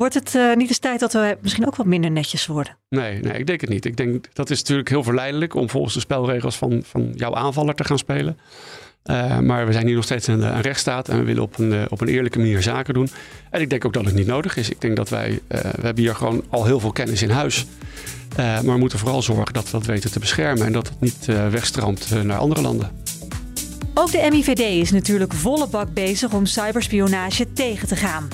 Wordt 0.00 0.14
het 0.14 0.34
uh, 0.34 0.54
niet 0.56 0.68
eens 0.68 0.78
tijd 0.78 1.00
dat 1.00 1.12
we 1.12 1.38
misschien 1.40 1.66
ook 1.66 1.76
wat 1.76 1.86
minder 1.86 2.10
netjes 2.10 2.46
worden? 2.46 2.76
Nee, 2.88 3.20
nee, 3.20 3.38
ik 3.38 3.46
denk 3.46 3.60
het 3.60 3.70
niet. 3.70 3.84
Ik 3.84 3.96
denk 3.96 4.26
dat 4.32 4.50
is 4.50 4.58
natuurlijk 4.58 4.88
heel 4.88 5.02
verleidelijk 5.02 5.54
om 5.54 5.70
volgens 5.70 5.94
de 5.94 6.00
spelregels 6.00 6.56
van, 6.56 6.82
van 6.84 7.12
jouw 7.14 7.34
aanvaller 7.34 7.74
te 7.74 7.84
gaan 7.84 7.98
spelen. 7.98 8.38
Uh, 9.04 9.38
maar 9.38 9.66
we 9.66 9.72
zijn 9.72 9.86
hier 9.86 9.94
nog 9.94 10.04
steeds 10.04 10.26
een, 10.26 10.42
een 10.42 10.60
rechtsstaat 10.60 11.08
en 11.08 11.18
we 11.18 11.24
willen 11.24 11.42
op 11.42 11.58
een, 11.58 11.72
uh, 11.72 11.82
op 11.88 12.00
een 12.00 12.08
eerlijke 12.08 12.38
manier 12.38 12.62
zaken 12.62 12.94
doen. 12.94 13.08
En 13.50 13.60
ik 13.60 13.70
denk 13.70 13.84
ook 13.84 13.92
dat 13.92 14.04
het 14.04 14.14
niet 14.14 14.26
nodig 14.26 14.56
is. 14.56 14.70
Ik 14.70 14.80
denk 14.80 14.96
dat 14.96 15.08
wij, 15.08 15.30
uh, 15.30 15.38
we 15.60 15.82
hebben 15.82 16.04
hier 16.04 16.14
gewoon 16.14 16.44
al 16.48 16.64
heel 16.64 16.80
veel 16.80 16.92
kennis 16.92 17.22
in 17.22 17.30
huis. 17.30 17.66
maar 18.36 18.64
we 18.64 18.76
moeten 18.76 18.98
vooral 18.98 19.22
zorgen 19.22 19.54
dat 19.54 19.64
we 19.64 19.70
dat 19.70 19.86
weten 19.86 20.10
te 20.10 20.18
beschermen 20.18 20.66
en 20.66 20.72
dat 20.72 20.88
het 20.88 21.00
niet 21.00 21.26
wegstroomt 21.50 22.24
naar 22.24 22.38
andere 22.38 22.60
landen. 22.60 22.90
Ook 23.94 24.10
de 24.10 24.28
MIVD 24.30 24.60
is 24.60 24.90
natuurlijk 24.90 25.32
volle 25.32 25.68
bak 25.68 25.94
bezig 25.94 26.32
om 26.32 26.46
cyberspionage 26.46 27.52
tegen 27.52 27.88
te 27.88 27.96
gaan. 27.96 28.28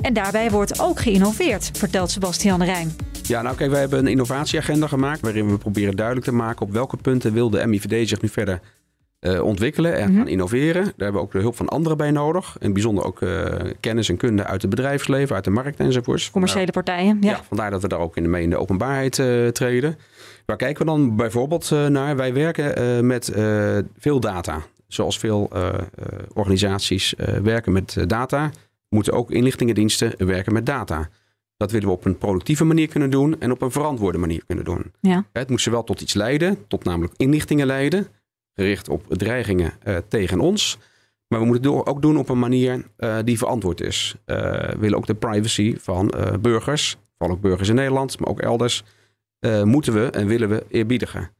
En 0.00 0.12
daarbij 0.12 0.50
wordt 0.50 0.80
ook 0.80 1.00
geïnnoveerd, 1.00 1.70
vertelt 1.74 2.10
Sebastian 2.10 2.62
Rijn. 2.62 2.96
Ja, 3.22 3.42
nou 3.42 3.56
kijk, 3.56 3.70
wij 3.70 3.80
hebben 3.80 3.98
een 3.98 4.06
innovatieagenda 4.06 4.86
gemaakt 4.86 5.20
waarin 5.20 5.50
we 5.50 5.58
proberen 5.58 5.96
duidelijk 5.96 6.26
te 6.26 6.32
maken 6.32 6.66
op 6.66 6.72
welke 6.72 6.96
punten 6.96 7.32
wil 7.32 7.50
de 7.50 7.66
MIVD 7.66 8.08
zich 8.08 8.20
nu 8.20 8.28
verder 8.28 8.60
uh, 9.20 9.42
ontwikkelen 9.42 9.94
en 9.94 10.00
mm-hmm. 10.00 10.16
gaan 10.16 10.28
innoveren. 10.28 10.82
Daar 10.82 10.92
hebben 10.96 11.12
we 11.12 11.26
ook 11.26 11.32
de 11.32 11.38
hulp 11.38 11.56
van 11.56 11.68
anderen 11.68 11.98
bij 11.98 12.10
nodig. 12.10 12.56
In 12.58 12.72
bijzonder 12.72 13.04
ook 13.04 13.20
uh, 13.20 13.44
kennis 13.80 14.08
en 14.08 14.16
kunde 14.16 14.44
uit 14.44 14.62
het 14.62 14.70
bedrijfsleven, 14.70 15.34
uit 15.34 15.44
de 15.44 15.50
markt 15.50 15.80
enzovoorts. 15.80 16.30
Commerciële 16.30 16.70
nou, 16.72 16.84
partijen, 16.84 17.18
ja. 17.20 17.30
ja. 17.30 17.42
Vandaar 17.48 17.70
dat 17.70 17.82
we 17.82 17.88
daar 17.88 17.98
ook 17.98 18.16
in 18.16 18.22
de, 18.22 18.28
mee 18.28 18.42
in 18.42 18.50
de 18.50 18.56
openbaarheid 18.56 19.18
uh, 19.18 19.48
treden. 19.48 19.98
Waar 20.46 20.56
kijken 20.56 20.86
we 20.86 20.90
dan 20.90 21.16
bijvoorbeeld 21.16 21.70
naar? 21.88 22.16
Wij 22.16 22.32
werken 22.32 23.06
met 23.06 23.32
veel 23.98 24.20
data. 24.20 24.62
Zoals 24.86 25.18
veel 25.18 25.50
organisaties 26.34 27.14
werken 27.42 27.72
met 27.72 27.96
data 28.06 28.50
moeten 28.88 29.12
ook 29.12 29.30
inlichtingendiensten 29.30 30.26
werken 30.26 30.52
met 30.52 30.66
data. 30.66 31.08
Dat 31.56 31.70
willen 31.70 31.88
we 31.88 31.94
op 31.94 32.04
een 32.04 32.18
productieve 32.18 32.64
manier 32.64 32.88
kunnen 32.88 33.10
doen 33.10 33.40
en 33.40 33.50
op 33.50 33.62
een 33.62 33.70
verantwoorde 33.70 34.18
manier 34.18 34.42
kunnen 34.46 34.64
doen. 34.64 34.92
Ja. 35.00 35.26
Het 35.32 35.50
moet 35.50 35.60
zowel 35.60 35.84
tot 35.84 36.00
iets 36.00 36.14
leiden, 36.14 36.66
tot 36.66 36.84
namelijk 36.84 37.14
inlichtingen 37.16 37.66
leiden, 37.66 38.06
gericht 38.54 38.88
op 38.88 39.04
dreigingen 39.08 39.72
uh, 39.84 39.96
tegen 40.08 40.40
ons. 40.40 40.78
Maar 41.28 41.40
we 41.40 41.46
moeten 41.46 41.76
het 41.76 41.86
ook 41.86 42.02
doen 42.02 42.16
op 42.16 42.28
een 42.28 42.38
manier 42.38 42.84
uh, 42.98 43.18
die 43.24 43.38
verantwoord 43.38 43.80
is. 43.80 44.14
Uh, 44.26 44.36
we 44.36 44.76
willen 44.78 44.98
ook 44.98 45.06
de 45.06 45.14
privacy 45.14 45.76
van 45.78 46.12
burgers, 46.40 46.96
vooral 47.18 47.36
ook 47.36 47.42
burgers 47.42 47.68
in 47.68 47.74
Nederland, 47.74 48.18
maar 48.18 48.28
ook 48.28 48.40
elders, 48.40 48.84
moeten 49.64 49.92
we 49.92 50.10
en 50.10 50.26
willen 50.26 50.48
we 50.48 50.64
eerbiedigen. 50.68 51.30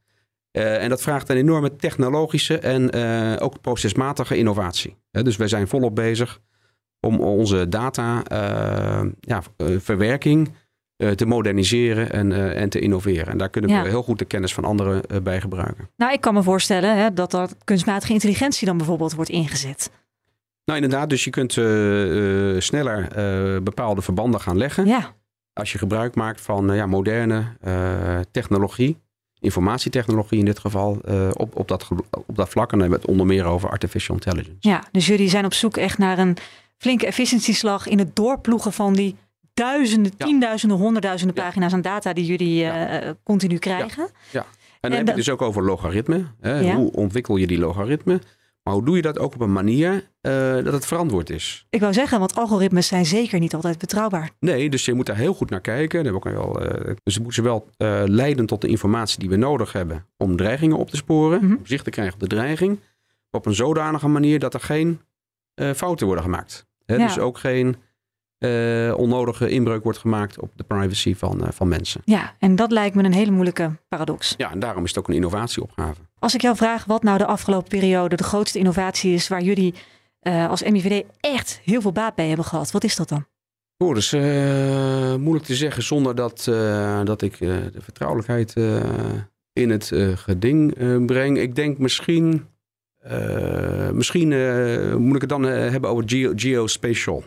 en 0.51 0.89
dat 0.89 1.01
vraagt 1.01 1.29
een 1.29 1.37
enorme 1.37 1.75
technologische 1.75 2.59
en 2.59 2.93
ook 3.39 3.61
procesmatige 3.61 4.37
innovatie. 4.37 4.95
dus 5.11 5.37
wij 5.37 5.47
zijn 5.47 5.67
volop 5.67 5.95
bezig 5.95 6.39
om 6.99 7.19
onze 7.19 7.69
data 7.69 8.23
uh, 8.31 9.09
ja, 9.19 9.41
verwerking 9.57 10.51
uh, 10.97 11.11
te 11.11 11.25
moderniseren 11.25 12.11
en, 12.11 12.31
uh, 12.31 12.61
en 12.61 12.69
te 12.69 12.79
innoveren. 12.79 13.27
En 13.27 13.37
daar 13.37 13.49
kunnen 13.49 13.69
we 13.69 13.75
ja. 13.75 13.83
heel 13.83 14.03
goed 14.03 14.19
de 14.19 14.25
kennis 14.25 14.53
van 14.53 14.63
anderen 14.63 15.01
bij 15.23 15.41
gebruiken. 15.41 15.89
Nou, 15.95 16.13
ik 16.13 16.21
kan 16.21 16.33
me 16.33 16.43
voorstellen 16.43 16.97
hè, 16.97 17.13
dat 17.13 17.31
dat 17.31 17.55
kunstmatige 17.63 18.13
intelligentie 18.13 18.67
dan 18.67 18.77
bijvoorbeeld 18.77 19.13
wordt 19.13 19.29
ingezet. 19.29 19.91
Nou, 20.65 20.81
inderdaad. 20.81 21.09
Dus 21.09 21.23
je 21.23 21.29
kunt 21.29 21.51
sneller 22.63 23.07
bepaalde 23.63 24.01
verbanden 24.01 24.41
gaan 24.41 24.57
leggen. 24.57 24.85
Ja. 24.85 25.15
Als 25.53 25.71
je 25.71 25.77
gebruik 25.77 26.15
maakt 26.15 26.41
van 26.41 26.75
ja, 26.75 26.85
moderne 26.85 27.43
technologie. 28.31 28.97
Informatietechnologie 29.39 30.39
in 30.39 30.45
dit 30.45 30.59
geval, 30.59 31.01
op, 31.33 31.55
op, 31.55 31.67
dat, 31.67 31.87
op 32.25 32.35
dat 32.35 32.49
vlak. 32.49 32.71
En 32.71 32.79
dan 32.79 32.79
hebben 32.79 32.99
we 32.99 33.05
het 33.05 33.11
onder 33.11 33.25
meer 33.25 33.45
over 33.45 33.69
artificial 33.69 34.15
intelligence. 34.15 34.69
Ja, 34.69 34.83
dus 34.91 35.07
jullie 35.07 35.29
zijn 35.29 35.45
op 35.45 35.53
zoek 35.53 35.77
echt 35.77 35.97
naar 35.97 36.17
een 36.17 36.37
flinke 36.79 37.05
efficiëntieslag 37.05 37.87
in 37.87 37.99
het 37.99 38.15
doorploegen 38.15 38.73
van 38.73 38.93
die 38.93 39.15
duizenden, 39.53 40.11
Ja. 40.17 40.25
tienduizenden, 40.25 40.77
honderdduizenden 40.77 41.35
Ja. 41.35 41.43
pagina's 41.43 41.73
aan 41.73 41.81
data 41.81 42.13
die 42.13 42.25
jullie 42.25 42.65
eh, 42.65 43.09
continu 43.23 43.57
krijgen. 43.57 44.03
En 44.03 44.11
dan 44.31 44.43
En 44.81 44.91
heb 44.91 44.99
je 44.99 45.05
dat- 45.05 45.15
dus 45.15 45.29
ook 45.29 45.41
over 45.41 45.63
logaritme. 45.63 46.25
Hè? 46.39 46.59
Ja. 46.59 46.75
Hoe 46.75 46.91
ontwikkel 46.91 47.35
je 47.37 47.47
die 47.47 47.59
logaritme? 47.59 48.21
Maar 48.63 48.73
hoe 48.73 48.85
doe 48.85 48.95
je 48.95 49.01
dat 49.01 49.19
ook 49.19 49.33
op 49.33 49.41
een 49.41 49.51
manier 49.51 50.09
eh, 50.21 50.31
dat 50.53 50.73
het 50.73 50.85
verantwoord 50.85 51.29
is? 51.29 51.65
Ik 51.69 51.79
wou 51.79 51.93
zeggen, 51.93 52.19
want 52.19 52.35
algoritmes 52.35 52.87
zijn 52.87 53.05
zeker 53.05 53.39
niet 53.39 53.53
altijd 53.53 53.77
betrouwbaar. 53.77 54.29
Nee, 54.39 54.69
dus 54.69 54.85
je 54.85 54.93
moet 54.93 55.05
daar 55.05 55.15
heel 55.15 55.33
goed 55.33 55.49
naar 55.49 55.61
kijken. 55.61 56.03
Daar 56.03 56.13
heb 56.13 56.25
ik 56.25 56.33
eh, 56.33 56.93
dus 57.03 57.15
we 57.17 57.23
moeten 57.23 57.43
wel 57.43 57.69
eh, 57.77 58.01
leiden 58.05 58.45
tot 58.45 58.61
de 58.61 58.67
informatie 58.67 59.19
die 59.19 59.29
we 59.29 59.35
nodig 59.35 59.71
hebben 59.73 60.05
om 60.17 60.35
dreigingen 60.37 60.77
op 60.77 60.89
te 60.89 60.95
sporen, 60.95 61.39
om 61.39 61.59
zicht 61.63 61.83
te 61.83 61.89
krijgen 61.89 62.13
op 62.13 62.19
de 62.19 62.27
dreiging, 62.27 62.79
op 63.31 63.45
een 63.45 63.55
zodanige 63.55 64.07
manier 64.07 64.39
dat 64.39 64.53
er 64.53 64.59
geen 64.59 65.01
eh, 65.53 65.71
fouten 65.73 66.05
worden 66.05 66.23
gemaakt. 66.23 66.67
Hè, 66.89 66.95
Ja. 66.95 67.05
Dus 67.07 67.19
ook 67.19 67.37
geen 67.37 67.75
eh, 68.37 68.93
onnodige 68.97 69.49
inbreuk 69.49 69.83
wordt 69.83 69.99
gemaakt 69.99 70.39
op 70.39 70.51
de 70.55 70.63
privacy 70.63 71.15
van, 71.15 71.45
eh, 71.45 71.51
van 71.51 71.67
mensen. 71.67 72.01
Ja, 72.05 72.35
en 72.39 72.55
dat 72.55 72.71
lijkt 72.71 72.95
me 72.95 73.03
een 73.03 73.13
hele 73.13 73.31
moeilijke 73.31 73.71
paradox. 73.87 74.33
Ja, 74.37 74.51
en 74.51 74.59
daarom 74.59 74.83
is 74.83 74.89
het 74.89 74.99
ook 74.99 75.07
een 75.07 75.15
innovatieopgave. 75.15 76.01
Als 76.19 76.33
ik 76.33 76.41
jou 76.41 76.55
vraag 76.55 76.85
wat 76.85 77.03
nou 77.03 77.17
de 77.17 77.25
afgelopen 77.25 77.69
periode 77.69 78.15
de 78.15 78.23
grootste 78.23 78.59
innovatie 78.59 79.13
is 79.13 79.27
waar 79.27 79.41
jullie 79.41 79.73
eh, 80.19 80.49
als 80.49 80.63
MIVD 80.63 81.05
echt 81.19 81.61
heel 81.63 81.81
veel 81.81 81.91
baat 81.91 82.15
bij 82.15 82.27
hebben 82.27 82.45
gehad, 82.45 82.71
wat 82.71 82.83
is 82.83 82.95
dat 82.95 83.09
dan? 83.09 83.25
Oh, 83.77 83.87
dat 83.87 83.97
is 83.97 84.13
eh, 84.13 85.15
moeilijk 85.15 85.45
te 85.45 85.55
zeggen 85.55 85.83
zonder 85.83 86.15
dat, 86.15 86.43
dat 87.03 87.21
ik 87.21 87.37
de 87.37 87.71
vertrouwelijkheid 87.77 88.53
in 89.53 89.69
het 89.69 89.91
geding 90.15 90.73
breng. 91.05 91.37
Ik 91.37 91.55
denk 91.55 91.77
misschien, 91.77 92.47
eh, 92.99 93.89
misschien 93.89 94.31
eh, 94.33 94.95
moet 94.95 95.15
ik 95.15 95.21
het 95.21 95.29
dan 95.29 95.47
eh, 95.47 95.69
hebben 95.71 95.89
over 95.89 96.03
geo- 96.07 96.33
geospatial 96.35 97.23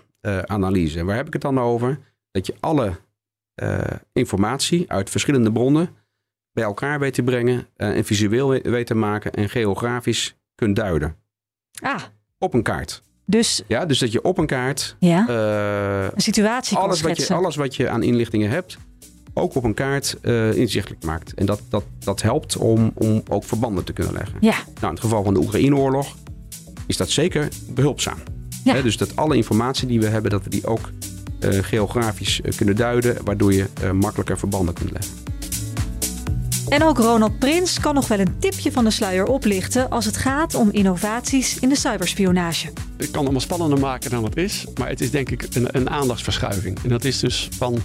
analyse. 0.46 1.04
Waar 1.04 1.16
heb 1.16 1.26
ik 1.26 1.32
het 1.32 1.42
dan 1.42 1.61
over? 1.61 1.98
Dat 2.30 2.46
je 2.46 2.54
alle 2.61 2.92
informatie 4.12 4.85
uit 4.90 5.11
verschillende 5.11 5.52
bronnen 5.52 5.88
bij 6.52 6.64
elkaar 6.64 6.98
weet 6.98 7.14
te 7.14 7.22
brengen 7.22 7.66
en 7.76 8.04
visueel 8.04 8.48
we- 8.48 8.61
weet 8.70 8.87
te 8.87 8.94
maken 8.94 9.32
en 9.32 9.48
geografisch 9.48 10.37
kunt 10.54 10.76
duiden. 10.76 11.16
Ah, 11.82 12.02
Op 12.38 12.54
een 12.54 12.62
kaart. 12.62 13.02
dus 13.26 13.62
Ja, 13.68 13.87
dus 13.87 13.98
dat 13.98 14.12
je 14.12 14.22
op 14.24 14.38
een 14.38 14.46
kaart 14.46 14.96
ja, 14.98 15.28
een 16.14 16.20
situatie 16.20 16.76
kan 16.76 16.85
alles 16.85 17.00
wat, 17.00 17.16
je, 17.26 17.35
alles 17.35 17.56
wat 17.56 17.76
je 17.76 17.88
aan 17.88 18.02
inlichtingen 18.02 18.50
hebt, 18.50 18.78
ook 19.35 19.55
op 19.55 19.64
een 19.64 19.75
kaart 19.75 20.16
eh, 20.21 20.57
inzichtelijk 20.57 21.05
maakt. 21.05 21.35
En 21.35 21.47
dat, 21.47 21.61
dat, 21.68 21.85
dat 21.99 22.23
helpt 22.23 22.57
om, 22.57 22.92
om 22.95 23.23
ook 23.29 23.45
verbanden 23.45 23.85
te 23.85 23.92
kunnen 23.92 24.12
leggen. 24.12 24.37
Ja, 24.40 24.57
Nou, 24.64 24.66
in 24.81 24.88
het 24.88 25.01
geval 25.01 25.23
van 25.25 25.35
de 25.35 25.40
Oekraïne-oorlog 25.40 26.16
is 26.87 26.97
dat 26.97 27.11
zeker 27.11 27.49
behulpzaam. 27.68 28.18
Ja. 28.64 28.75
Hè, 28.75 28.83
dus 28.83 28.97
dat 28.97 29.16
alle 29.16 29.37
informatie 29.37 29.88
die 29.88 30.01
we 30.01 30.07
hebben, 30.07 30.31
dat 30.31 30.45
we 30.45 30.51
die 30.51 30.66
ook 30.66 30.90
eh, 31.42 31.59
geografisch 31.62 32.40
eh, 32.40 32.57
kunnen 32.57 32.77
duiden, 32.77 33.16
waardoor 33.25 33.53
je 33.53 33.66
eh, 33.83 33.90
makkelijker 33.90 34.38
verbanden 34.38 34.75
kunt 34.75 34.90
leggen. 34.90 35.12
en 36.68 36.83
ook 36.83 36.99
Ronald 36.99 37.38
Prins 37.38 37.81
kan 37.81 37.95
nog 37.95 38.09
wel 38.09 38.18
een 38.18 38.38
tipje 38.38 38.73
van 38.73 38.85
de 38.85 38.90
sluier 38.90 39.27
oplichten 39.27 39.90
als 39.90 40.05
het 40.05 40.16
gaat 40.16 40.55
om 40.55 40.68
innovaties 40.71 41.59
in 41.59 41.68
de 41.68 41.77
cyberspionage. 41.77 42.73
Het 42.97 43.11
kan 43.11 43.23
allemaal 43.23 43.40
spannender 43.40 43.79
maken 43.79 44.11
dan 44.11 44.25
het 44.25 44.37
is. 44.37 44.66
Maar 44.79 44.88
het 44.88 45.01
is 45.01 45.11
denk 45.11 45.31
ik 45.31 45.47
een, 45.53 45.68
een 45.71 45.90
aandachtsverschuiving. 45.90 46.79
En 46.83 46.88
dat 46.88 47.05
is 47.05 47.18
dus 47.18 47.49
van 47.57 47.79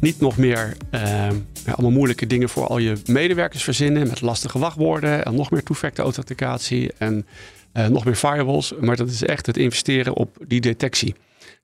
niet 0.00 0.20
nog 0.20 0.36
meer 0.36 0.76
eh, 0.90 1.28
allemaal 1.66 1.90
moeilijke 1.90 2.26
dingen 2.26 2.48
voor 2.48 2.66
al 2.66 2.78
je 2.78 2.96
medewerkers 3.06 3.64
verzinnen. 3.64 4.08
Met 4.08 4.20
lastige 4.20 4.58
wachtwoorden 4.58 5.24
en 5.24 5.34
nog 5.34 5.50
meer 5.50 5.62
two-factor 5.62 6.04
authenticatie 6.04 6.92
en 6.98 7.26
eh, 7.72 7.86
nog 7.86 8.04
meer 8.04 8.14
firewalls. 8.14 8.74
Maar 8.80 8.96
dat 8.96 9.08
is 9.08 9.22
echt 9.22 9.46
het 9.46 9.56
investeren 9.56 10.14
op 10.14 10.36
die 10.46 10.60
detectie. 10.60 11.14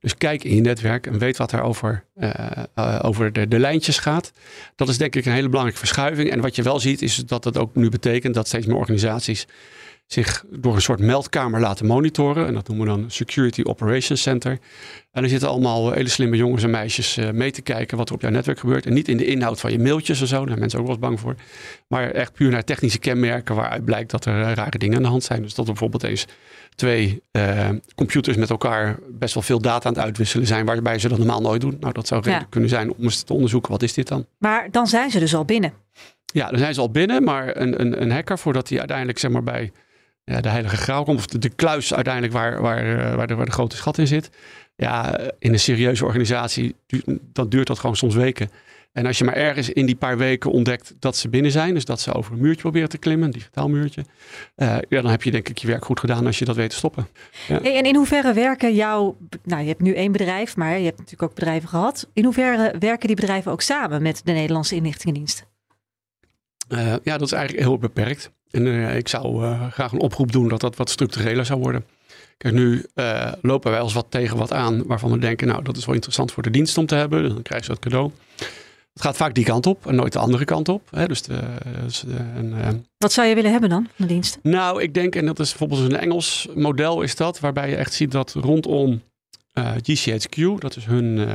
Dus 0.01 0.17
kijk 0.17 0.45
in 0.45 0.55
je 0.55 0.61
netwerk 0.61 1.07
en 1.07 1.19
weet 1.19 1.37
wat 1.37 1.53
er 1.53 1.63
over, 1.63 2.05
eh, 2.15 3.01
over 3.03 3.33
de, 3.33 3.49
de 3.49 3.59
lijntjes 3.59 3.99
gaat. 3.99 4.33
Dat 4.77 4.89
is 4.89 4.99
denk 4.99 5.17
ik 5.17 5.25
een 5.25 5.33
hele 5.33 5.49
belangrijke 5.49 5.79
verschuiving. 5.79 6.31
En 6.31 6.41
wat 6.41 6.57
je 6.57 6.63
wel 6.63 6.81
ziet 6.81 7.03
is 7.03 7.17
dat 7.17 7.43
dat 7.43 7.59
ook 7.59 7.75
nu 7.75 7.89
betekent 7.89 8.35
dat 8.35 8.47
steeds 8.47 8.67
meer 8.67 8.77
organisaties 8.77 9.47
zich 10.07 10.45
door 10.51 10.75
een 10.75 10.83
soort 10.83 11.01
meldkamer 11.01 11.61
laten 11.61 11.87
monitoren. 11.87 12.47
En 12.47 12.55
dat 12.55 12.69
noemen 12.69 12.87
we 12.87 12.93
dan 13.01 13.11
Security 13.11 13.63
Operations 13.65 14.23
Center. 14.23 14.59
En 15.11 15.23
er 15.23 15.29
zitten 15.29 15.49
allemaal 15.49 15.93
hele 15.93 16.09
slimme 16.09 16.37
jongens 16.37 16.63
en 16.63 16.71
meisjes 16.71 17.17
eh, 17.17 17.31
mee 17.31 17.51
te 17.51 17.63
kijken 17.63 17.97
wat 17.97 18.09
er 18.09 18.15
op 18.15 18.21
jouw 18.21 18.31
netwerk 18.31 18.59
gebeurt. 18.59 18.87
En 18.87 18.93
niet 18.93 19.09
in 19.09 19.17
de 19.17 19.25
inhoud 19.27 19.61
van 19.61 19.73
je 19.73 19.79
mailtjes 19.79 20.21
en 20.21 20.27
zo, 20.27 20.37
daar 20.39 20.47
zijn 20.47 20.59
mensen 20.59 20.79
ook 20.79 20.85
wel 20.85 20.95
eens 20.95 21.05
bang 21.05 21.21
voor. 21.21 21.35
Maar 21.89 22.11
echt 22.11 22.33
puur 22.33 22.51
naar 22.51 22.65
technische 22.65 22.99
kenmerken 22.99 23.55
waaruit 23.55 23.85
blijkt 23.85 24.11
dat 24.11 24.25
er 24.25 24.43
eh, 24.43 24.53
rare 24.53 24.79
dingen 24.79 24.97
aan 24.97 25.03
de 25.03 25.09
hand 25.09 25.25
zijn. 25.25 25.43
Dus 25.43 25.55
dat 25.55 25.65
er 25.67 25.71
bijvoorbeeld 25.73 26.03
eens 26.03 26.27
twee 26.75 27.23
eh, 27.31 27.69
computers 27.95 28.37
met 28.37 28.51
elkaar 28.51 28.99
best 29.11 29.35
wel 29.35 29.43
veel 29.43 29.61
data 29.61 29.89
aan 29.89 29.95
het 29.95 30.03
uitwisselen 30.03 30.47
zijn, 30.47 30.67
waarbij 30.67 30.99
ze 30.99 31.09
dat 31.09 31.19
normaal 31.19 31.41
nooit 31.41 31.61
doen. 31.61 31.77
Nou, 31.81 31.93
dat 31.93 32.07
zou 32.07 32.21
reden 32.23 32.41
Ja. 32.41 32.47
kunnen 32.51 32.69
zijn 32.69 32.93
om 32.93 33.03
eens 33.03 33.23
te 33.23 33.33
onderzoeken, 33.33 33.71
wat 33.71 33.83
is 33.83 33.93
dit 33.93 34.09
dan? 34.09 34.27
Maar 34.39 34.69
dan 34.71 34.87
zijn 34.87 35.11
ze 35.11 35.19
dus 35.19 35.35
al 35.35 35.45
binnen. 35.45 35.73
Ja, 36.27 36.49
dan 36.51 36.59
zijn 36.59 36.75
ze 36.75 36.81
al 36.81 36.91
binnen, 36.91 37.25
maar 37.25 37.57
een, 37.57 37.81
een, 37.81 38.03
een 38.03 38.11
hacker, 38.11 38.39
voordat 38.39 38.69
hij 38.69 38.79
uiteindelijk 38.79 39.19
zeg 39.19 39.31
maar, 39.31 39.43
bij 39.43 39.73
ja, 40.25 40.41
de 40.41 40.49
heilige 40.49 40.77
graal 40.77 41.05
komt, 41.05 41.19
of 41.19 41.27
de, 41.27 41.39
de 41.39 41.49
kluis 41.49 41.95
uiteindelijk 41.95 42.33
waar, 42.33 42.61
waar, 42.61 42.99
eh, 42.99 43.15
waar, 43.15 43.27
de, 43.27 43.35
waar 43.35 43.47
de 43.47 43.53
grote 43.53 43.77
schat 43.77 43.99
in 43.99 44.07
zit. 44.07 44.31
Ja, 44.77 45.21
in 45.39 45.53
een 45.53 45.61
serieuze 45.61 46.05
organisatie, 46.05 46.75
dan 47.33 47.49
duurt 47.49 47.67
dat 47.67 47.79
gewoon 47.79 47.97
soms 47.97 48.15
weken. 48.15 48.51
En 48.93 49.07
als 49.07 49.19
je 49.19 49.25
maar 49.25 49.35
ergens 49.35 49.71
in 49.71 49.87
die 49.87 49.95
paar 49.95 50.19
weken 50.19 50.51
ontdekt 50.51 50.95
dat 50.99 51.17
ze 51.17 51.29
binnen 51.29 51.51
zijn, 51.51 51.75
dus 51.75 51.85
dat 51.85 52.01
ze 52.01 52.13
over 52.13 52.33
een 52.33 52.41
muurtje 52.41 52.61
proberen 52.61 52.89
te 52.89 52.99
klimmen, 52.99 53.27
een 53.27 53.33
digitaal 53.33 53.69
muurtje, 53.69 54.05
eh, 54.55 54.77
ja, 54.89 55.01
dan 55.01 55.11
heb 55.11 55.23
je 55.23 55.31
denk 55.31 55.49
ik 55.49 55.59
je 55.59 55.67
werk 55.67 55.85
goed 55.85 56.01
gedaan 56.01 56.27
als 56.27 56.39
je 56.39 56.45
dat 56.45 56.57
weet 56.57 56.71
te 56.71 56.77
stoppen. 56.77 57.07
Hey, 57.47 57.77
en 57.77 57.85
in 57.85 57.97
hoeverre 57.97 58.33
werken 58.33 58.75
jouw... 58.75 59.17
Nou, 59.45 59.63
je 59.63 59.69
hebt 59.69 59.81
nu 59.81 59.95
één 59.95 60.13
bedrijf, 60.13 60.57
maar 60.57 60.79
je 60.79 60.85
hebt 60.85 60.99
natuurlijk 60.99 61.23
ook 61.23 61.35
bedrijven 61.35 61.69
gehad. 61.69 62.09
In 62.13 62.25
hoeverre 62.25 62.75
werken 62.79 63.07
die 63.07 63.17
bedrijven 63.17 63.53
ook 63.53 63.63
samen 63.63 64.03
met 64.03 64.21
de 64.25 64.33
Nederlandse 64.33 64.75
inlichtingendienst? 64.75 65.47
Eh, 66.69 66.95
ja, 67.03 67.19
dat 67.19 67.23
is 67.23 67.33
eigenlijk 67.33 67.67
heel 67.67 67.79
beperkt. 67.79 68.31
En 68.53 68.67
eh, 68.67 68.97
ik 68.97 69.09
zou 69.09 69.45
eh, 69.45 69.71
graag 69.71 69.93
een 69.93 70.01
oproep 70.01 70.33
doen 70.33 70.49
dat 70.49 70.61
dat 70.61 70.77
wat 70.77 70.91
structureler 70.91 71.45
zou 71.45 71.61
worden. 71.61 71.85
Kijk, 72.37 72.55
nu 72.55 72.85
eh, 72.95 73.33
lopen 73.43 73.71
wij 73.71 73.81
als 73.81 73.93
wat 73.93 74.07
tegen 74.09 74.37
wat 74.37 74.53
aan 74.53 74.87
waarvan 74.87 75.11
we 75.11 75.19
denken, 75.19 75.47
nou, 75.47 75.63
dat 75.63 75.77
is 75.77 75.85
wel 75.85 75.95
interessant 75.95 76.33
voor 76.33 76.43
de 76.43 76.51
dienst 76.51 76.79
om 76.79 76.87
te 76.87 76.95
hebben. 76.95 77.29
Dan 77.29 77.43
krijgen 77.43 77.67
ze 77.67 77.73
dat 77.73 77.83
cadeau. 77.83 78.11
Het 78.93 79.03
gaat 79.03 79.17
vaak 79.17 79.35
die 79.35 79.45
kant 79.45 79.67
op 79.67 79.87
en 79.87 79.95
nooit 79.95 80.13
de 80.13 80.19
andere 80.19 80.45
kant 80.45 80.69
op. 80.69 80.89
Hè? 80.91 81.07
Dus 81.07 81.23
de, 81.23 81.41
dus 81.85 82.01
de, 82.01 82.17
en, 82.17 82.87
Wat 82.99 83.13
zou 83.13 83.29
je 83.29 83.35
willen 83.35 83.51
hebben 83.51 83.71
dan, 83.71 83.89
de 83.97 84.07
dienst? 84.07 84.39
nou, 84.43 84.83
ik 84.83 84.95
denk, 84.95 85.15
en 85.15 85.27
dat 85.27 85.39
is 85.39 85.49
bijvoorbeeld 85.49 85.93
een 85.93 85.99
Engels 85.99 86.49
model 86.55 87.03
is 87.03 87.17
dat, 87.17 87.41
waarbij 87.41 87.71
je 87.71 87.77
echt 87.77 87.93
ziet 87.93 88.11
dat 88.11 88.33
rondom 88.33 89.03
GCHQ, 89.59 90.59
dat 90.59 90.77
is 90.77 90.85
hun 90.85 91.29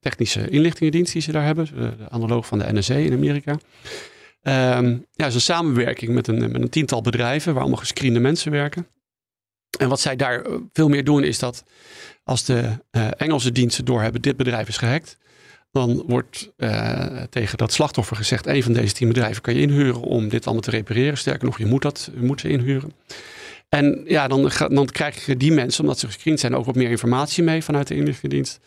technische 0.00 0.48
inlichtingendienst 0.48 1.12
die 1.12 1.22
ze 1.22 1.32
daar 1.32 1.44
hebben, 1.44 1.66
de 1.74 2.10
analoog 2.10 2.46
van 2.46 2.58
de 2.58 2.72
NSA 2.72 2.94
in 2.94 3.12
Amerika. 3.12 3.58
Ehm, 4.44 4.96
ja, 5.12 5.26
is 5.26 5.34
een 5.34 5.40
samenwerking 5.40 6.14
met 6.14 6.26
een, 6.26 6.38
met 6.38 6.62
een 6.62 6.68
tiental 6.68 7.00
bedrijven 7.00 7.52
waar 7.52 7.62
allemaal 7.62 7.80
gescreende 7.80 8.20
mensen 8.20 8.50
werken. 8.50 8.86
En 9.78 9.88
wat 9.88 10.00
zij 10.00 10.16
daar 10.16 10.42
eh, 10.42 10.54
veel 10.72 10.88
meer 10.88 11.04
doen 11.04 11.24
is 11.24 11.38
dat 11.38 11.64
als 12.24 12.44
de 12.44 12.70
eh, 12.90 13.08
Engelse 13.16 13.52
diensten 13.52 13.84
doorhebben, 13.84 14.22
dit 14.22 14.36
bedrijf 14.36 14.68
is 14.68 14.76
gehackt, 14.76 15.18
dan 15.72 16.04
wordt 16.06 16.52
eh, 16.56 17.22
tegen 17.22 17.58
dat 17.58 17.72
slachtoffer 17.72 18.16
gezegd, 18.16 18.46
een 18.46 18.62
van 18.62 18.72
deze 18.72 18.94
tien 18.94 19.08
bedrijven 19.08 19.42
kan 19.42 19.54
je 19.54 19.60
inhuren 19.60 20.00
om 20.00 20.28
dit 20.28 20.44
allemaal 20.44 20.62
te 20.62 20.70
repareren. 20.70 21.18
Sterker 21.18 21.44
nog, 21.44 21.58
je 21.58 21.66
moet 21.66 21.82
dat 21.82 22.10
je 22.14 22.26
moet 22.26 22.40
ze 22.40 22.48
inhuren. 22.48 22.92
En 23.68 24.02
ja, 24.06 24.28
dan, 24.28 24.50
dan 24.68 24.86
krijg 24.86 25.26
je 25.26 25.36
die 25.36 25.52
mensen, 25.52 25.82
omdat 25.82 25.98
ze 25.98 26.06
gescreend 26.06 26.40
zijn, 26.40 26.54
ook 26.54 26.64
wat 26.64 26.74
meer 26.74 26.90
informatie 26.90 27.44
mee 27.44 27.64
vanuit 27.64 27.86
de 27.86 27.94
inlichtingendienst. 27.94 28.60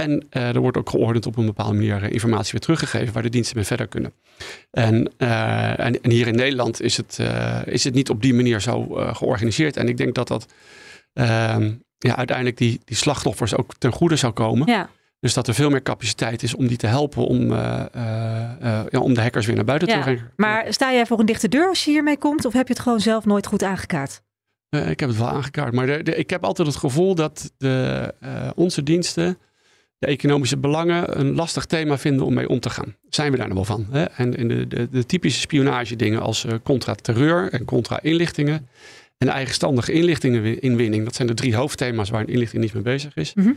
En 0.00 0.26
eh, 0.30 0.48
er 0.54 0.60
wordt 0.60 0.76
ook 0.76 0.90
geordend 0.90 1.26
op 1.26 1.36
een 1.36 1.46
bepaalde 1.46 1.74
manier 1.74 2.02
eh, 2.02 2.10
informatie 2.12 2.50
weer 2.52 2.60
teruggegeven 2.60 3.12
waar 3.12 3.22
de 3.22 3.28
diensten 3.28 3.56
mee 3.56 3.64
verder 3.66 3.86
kunnen. 3.88 4.12
En, 4.70 5.12
eh, 5.16 5.78
en, 5.80 6.02
en 6.02 6.10
hier 6.10 6.26
in 6.26 6.34
Nederland 6.34 6.82
is 6.82 6.96
het, 6.96 7.18
is 7.64 7.84
het 7.84 7.94
niet 7.94 8.10
op 8.10 8.22
die 8.22 8.34
manier 8.34 8.60
zo 8.60 8.82
georganiseerd. 9.12 9.76
En 9.76 9.88
ik 9.88 9.96
denk 9.96 10.14
dat 10.14 10.28
dat 10.28 10.46
ehm, 11.12 11.72
ja, 11.98 12.16
uiteindelijk 12.16 12.56
die, 12.56 12.80
die 12.84 12.96
slachtoffers 12.96 13.54
ook 13.56 13.74
ten 13.78 13.92
goede 13.92 14.16
zou 14.16 14.32
komen. 14.32 14.66
Ja, 14.66 14.88
Dus 15.20 15.34
dat 15.34 15.48
er 15.48 15.54
veel 15.54 15.70
meer 15.70 15.82
capaciteit 15.82 16.42
is 16.42 16.54
om 16.54 16.66
die 16.66 16.76
te 16.76 16.86
helpen 16.86 17.26
om, 17.26 17.52
ja, 17.52 18.88
om 19.00 19.14
de 19.14 19.20
hackers 19.20 19.46
weer 19.46 19.56
naar 19.56 19.64
buiten 19.64 19.88
te 19.88 19.98
brengen. 19.98 20.30
Maar 20.36 20.66
sta 20.72 20.92
jij 20.92 21.06
voor 21.06 21.18
een 21.18 21.26
dichte 21.26 21.48
deur 21.48 21.68
als 21.68 21.84
je 21.84 21.90
hiermee 21.90 22.18
komt? 22.18 22.44
Of 22.44 22.52
heb 22.52 22.66
je 22.66 22.72
het 22.72 22.82
gewoon 22.82 23.00
zelf 23.00 23.24
nooit 23.24 23.46
goed 23.46 23.62
aangekaart? 23.62 24.22
Ik 24.70 25.00
heb 25.00 25.08
het 25.08 25.18
wel 25.18 25.28
aangekaart. 25.28 25.72
Maar 25.72 25.86
de, 25.86 26.02
de- 26.02 26.16
ik 26.16 26.30
heb 26.30 26.44
altijd 26.44 26.68
het 26.68 26.76
gevoel 26.76 27.14
dat 27.14 27.52
de, 27.58 28.14
onze 28.54 28.82
diensten 28.82 29.38
de 30.00 30.06
economische 30.06 30.56
belangen 30.56 31.20
een 31.20 31.34
lastig 31.34 31.64
thema 31.66 31.98
vinden 31.98 32.26
om 32.26 32.34
mee 32.34 32.48
om 32.48 32.60
te 32.60 32.70
gaan. 32.70 32.94
Zijn 33.08 33.32
we 33.32 33.38
daar 33.38 33.48
nog 33.48 33.56
wel 33.56 33.64
van? 33.64 33.86
Hè? 33.90 34.04
En, 34.04 34.48
de, 34.48 34.66
de, 34.66 34.88
de 34.90 35.06
typische 35.06 35.40
spionage 35.40 35.96
dingen 35.96 36.20
als 36.20 36.44
eh, 36.44 36.54
contra-terreur 36.62 37.52
en 37.52 37.64
contra-inlichtingen. 37.64 38.68
En 39.18 39.28
eigenstandige 39.28 39.92
inlichtingeninwinning. 39.92 41.04
Dat 41.04 41.14
zijn 41.14 41.28
de 41.28 41.34
drie 41.34 41.56
hoofdthema's 41.56 42.10
waar 42.10 42.20
een 42.20 42.28
inlichting 42.28 42.62
niet 42.62 42.72
mee 42.72 42.82
bezig 42.82 43.16
is. 43.16 43.34
Mhm. 43.34 43.50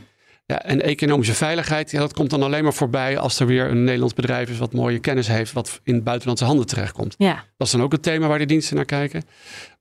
Ja, 0.46 0.62
en 0.64 0.82
economische 0.82 1.34
veiligheid, 1.34 1.92
ja, 1.92 2.00
dat 2.00 2.14
komt 2.14 2.30
dan 2.30 2.44
alleen 2.44 2.64
maar 2.64 2.74
voorbij 2.74 3.18
als 3.18 3.40
er 3.40 3.46
weer 3.46 3.70
een 3.70 3.84
Nederlands 3.84 4.14
bedrijf 4.14 4.50
is 4.50 4.58
wat 4.58 4.74
mooie 4.74 5.00
kennis 5.00 5.28
heeft, 5.28 5.54
wat 5.54 5.80
in 5.84 6.04
buitenlandse 6.04 6.46
handen 6.46 6.66
terechtkomt. 6.66 7.16
Ja. 7.18 7.34
Dat 7.58 7.68
is 7.68 7.74
dan 7.74 7.82
ook 7.82 7.92
het 7.92 8.04
thema 8.04 8.28
waar 8.28 8.38
de 8.38 8.46
diensten 8.46 8.76
naar 8.76 8.86
kijken. 8.86 9.24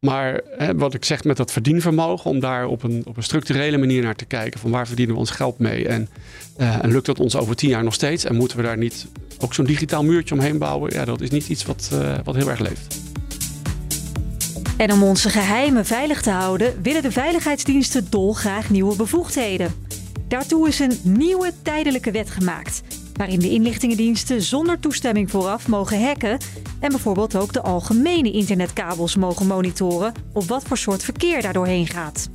Maar 0.01 0.41
hè, 0.57 0.75
wat 0.75 0.95
ik 0.95 1.05
zeg 1.05 1.25
met 1.25 1.37
dat 1.37 1.53
verdienvermogen, 1.53 2.31
om 2.31 2.41
daar 2.41 2.67
op 2.67 2.83
een, 2.83 3.03
op 3.07 3.17
een 3.17 3.23
structurele 3.23 3.79
manier 3.79 4.03
naar 4.03 4.15
te 4.15 4.25
kijken, 4.25 4.61
van 4.61 4.71
waar 4.71 4.87
verdienen 4.87 5.15
we 5.15 5.21
ons 5.21 5.31
geld 5.31 5.59
mee 5.59 5.89
en, 5.89 6.09
eh, 6.57 6.85
en 6.85 6.93
lukt 6.93 7.07
dat 7.07 7.21
ons 7.21 7.37
over 7.37 7.57
tien 7.57 7.71
jaar 7.71 7.85
nog 7.85 7.95
steeds 7.95 8.25
en 8.25 8.35
moeten 8.35 8.57
we 8.57 8.63
daar 8.63 8.79
niet 8.79 9.07
ook 9.39 9.55
zo'n 9.55 9.65
digitaal 9.65 10.05
muurtje 10.05 10.35
omheen 10.35 10.59
bouwen, 10.59 10.93
ja, 10.93 11.05
dat 11.05 11.21
is 11.21 11.31
niet 11.31 11.49
iets 11.49 11.65
wat, 11.65 11.91
eh, 11.93 12.15
wat 12.25 12.35
heel 12.35 12.51
erg 12.51 12.61
leeft. 12.61 13.01
En 14.77 14.93
om 14.93 15.03
onze 15.03 15.31
geheimen 15.31 15.85
veilig 15.85 16.23
te 16.23 16.31
houden, 16.31 16.83
willen 16.83 17.03
de 17.03 17.13
veiligheidsdiensten 17.13 18.07
dolgraag 18.11 18.71
nieuwe 18.71 18.97
bevoegdheden. 18.97 19.75
Daartoe 20.33 20.69
is 20.69 20.79
een 20.79 20.99
nieuwe 21.03 21.53
tijdelijke 21.63 22.11
wet 22.11 22.31
gemaakt, 22.31 22.83
waarin 23.17 23.39
de 23.39 23.51
inlichtingendiensten 23.51 24.43
zonder 24.43 24.81
toestemming 24.81 25.31
vooraf 25.31 25.69
mogen 25.69 26.05
hacken 26.07 26.39
en 26.81 26.91
bijvoorbeeld 26.91 27.37
ook 27.37 27.53
de 27.53 27.63
algemene 27.63 28.31
internetkabels 28.31 29.17
mogen 29.17 29.47
monitoren 29.47 30.13
op 30.33 30.45
wat 30.45 30.63
voor 30.65 30.79
soort 30.79 31.05
verkeer 31.05 31.43
daar 31.43 31.53
doorheen 31.53 31.87
gaat. 31.87 32.29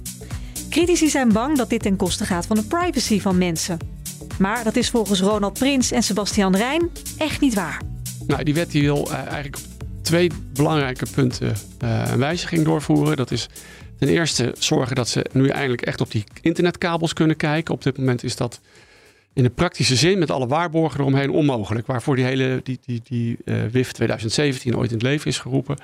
Critici 0.69 1.09
zijn 1.09 1.31
bang 1.31 1.57
dat 1.57 1.69
dit 1.69 1.81
ten 1.81 1.95
koste 1.95 2.25
gaat 2.25 2.45
van 2.45 2.55
de 2.55 2.63
privacy 2.63 3.19
van 3.19 3.37
mensen. 3.37 3.77
Maar 4.39 4.63
dat 4.63 4.75
is 4.75 4.89
volgens 4.89 5.21
Ronald 5.21 5.59
Prins 5.59 5.91
en 5.91 6.03
Sebastian 6.03 6.55
Rijn 6.55 6.89
echt 7.17 7.41
niet 7.41 7.53
waar. 7.53 7.81
Nou, 8.27 8.43
die 8.43 8.53
wet 8.53 8.71
die 8.71 8.81
wil 8.81 9.07
eh, 9.11 9.13
eigenlijk 9.13 9.55
op 9.55 9.85
twee 10.01 10.31
belangrijke 10.53 11.05
punten 11.15 11.55
eh, 11.79 12.03
een 12.11 12.19
wijziging 12.19 12.65
doorvoeren. 12.65 13.17
Dat 13.17 13.31
is 13.31 13.49
ten 13.99 14.07
eerste 14.07 14.53
zorgen 14.59 14.95
dat 14.95 15.09
ze 15.09 15.25
nu 15.31 15.47
eindelijk 15.47 15.81
echt 15.81 16.01
op 16.01 16.11
die 16.11 16.23
internetkabels 16.41 17.13
kunnen 17.13 17.35
kijken. 17.35 17.73
Op 17.73 17.83
dit 17.83 17.97
moment 17.97 18.23
is 18.23 18.35
dat 18.35 18.59
in 19.33 19.43
de 19.43 19.49
praktische 19.49 19.95
zin 19.95 20.19
met 20.19 20.31
alle 20.31 20.47
waarborgen 20.47 20.99
eromheen 20.99 21.29
onmogelijk. 21.29 21.87
Waarvoor 21.87 22.15
die 22.15 22.25
hele 22.25 22.59
die, 22.63 22.79
die, 22.85 23.01
die 23.03 23.37
eh, 23.45 23.55
WIF 23.71 23.91
2017 23.91 24.77
ooit 24.77 24.89
in 24.89 24.97
het 24.97 25.05
leven 25.05 25.27
is 25.27 25.39
geroepen. 25.39 25.77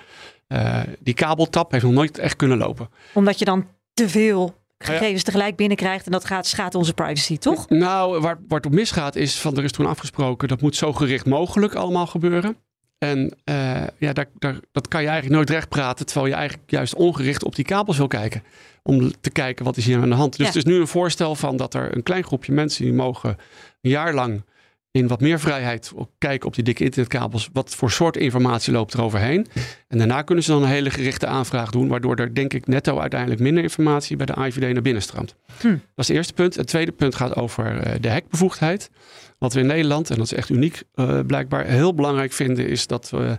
Eh, 0.47 0.79
die 0.99 1.13
kabeltap 1.13 1.71
heeft 1.71 1.83
nog 1.83 1.93
nooit 1.93 2.17
echt 2.17 2.35
kunnen 2.35 2.57
lopen. 2.57 2.89
Omdat 3.13 3.39
je 3.39 3.45
dan 3.45 3.67
te 3.93 4.09
veel 4.09 4.61
Ah, 4.83 4.89
ja. 4.89 4.97
gegevens 4.97 5.23
tegelijk 5.23 5.55
binnenkrijgt 5.55 6.05
en 6.05 6.11
dat 6.11 6.25
gaat, 6.25 6.47
schaadt 6.47 6.75
onze 6.75 6.93
privacy, 6.93 7.37
toch? 7.37 7.69
Nou, 7.69 8.19
waar, 8.19 8.39
waar 8.47 8.57
het 8.57 8.65
op 8.65 8.71
misgaat 8.71 9.15
is 9.15 9.39
van 9.39 9.57
er 9.57 9.63
is 9.63 9.71
toen 9.71 9.85
afgesproken 9.85 10.47
dat 10.47 10.61
moet 10.61 10.75
zo 10.75 10.93
gericht 10.93 11.25
mogelijk 11.25 11.75
allemaal 11.75 12.07
gebeuren. 12.07 12.57
En 13.03 13.33
eh, 13.43 13.83
ja, 13.97 14.13
daar, 14.13 14.25
daar, 14.39 14.59
dat 14.71 14.87
kan 14.87 15.01
je 15.01 15.07
eigenlijk 15.07 15.35
nooit 15.35 15.49
recht 15.49 15.69
praten, 15.69 16.05
terwijl 16.05 16.27
je 16.27 16.33
eigenlijk 16.33 16.71
juist 16.71 16.95
ongericht 16.95 17.43
op 17.43 17.55
die 17.55 17.65
kabels 17.65 17.97
wil 17.97 18.07
kijken. 18.07 18.43
Om 18.83 19.11
te 19.21 19.29
kijken 19.29 19.65
wat 19.65 19.77
is 19.77 19.85
hier 19.85 20.01
aan 20.01 20.09
de 20.09 20.15
hand. 20.15 20.31
Dus 20.31 20.39
Ja. 20.39 20.45
het 20.45 20.55
is 20.55 20.63
nu 20.63 20.79
een 20.79 20.87
voorstel 20.87 21.35
van 21.35 21.57
dat 21.57 21.73
er 21.73 21.95
een 21.95 22.03
klein 22.03 22.23
groepje 22.23 22.51
mensen 22.51 22.83
die 22.83 22.93
mogen 22.93 23.37
een 23.81 23.89
jaar 23.89 24.13
lang 24.13 24.41
in 24.91 25.07
wat 25.07 25.21
meer 25.21 25.39
vrijheid 25.39 25.91
kijken 26.17 26.47
op 26.47 26.55
die 26.55 26.63
dikke 26.63 26.83
internetkabels. 26.83 27.49
Wat 27.53 27.75
voor 27.75 27.91
soort 27.91 28.17
informatie 28.17 28.73
loopt 28.73 28.93
er 28.93 29.01
overheen. 29.01 29.47
En 29.87 29.97
daarna 29.97 30.21
kunnen 30.21 30.43
ze 30.43 30.51
dan 30.51 30.63
een 30.63 30.69
hele 30.69 30.89
gerichte 30.89 31.27
aanvraag 31.27 31.71
doen. 31.71 31.87
Waardoor 31.87 32.15
er 32.15 32.33
denk 32.33 32.53
ik 32.53 32.67
netto 32.67 32.99
uiteindelijk 32.99 33.41
minder 33.41 33.63
informatie 33.63 34.15
bij 34.15 34.25
de 34.25 34.33
AIVD 34.33 34.73
naar 34.73 34.81
binnen 34.81 35.01
stroomt. 35.01 35.35
Hm. 35.61 35.67
Dat 35.67 35.79
is 35.95 36.07
het 36.07 36.17
eerste 36.17 36.33
punt. 36.33 36.55
Het 36.55 36.67
tweede 36.67 36.91
punt 36.91 37.15
gaat 37.15 37.35
over 37.35 37.77
eh, 37.77 37.95
de 38.01 38.09
hekbevoegdheid. 38.09 38.89
Wat 39.43 39.53
we 39.53 39.59
in 39.59 39.65
Nederland, 39.67 40.09
en 40.09 40.15
dat 40.15 40.25
is 40.25 40.33
echt 40.33 40.49
uniek 40.49 40.83
eh, 40.93 41.19
blijkbaar, 41.27 41.65
heel 41.65 41.93
belangrijk 41.93 42.31
vinden 42.31 42.67
is 42.67 42.87
dat 42.87 43.09
we... 43.09 43.37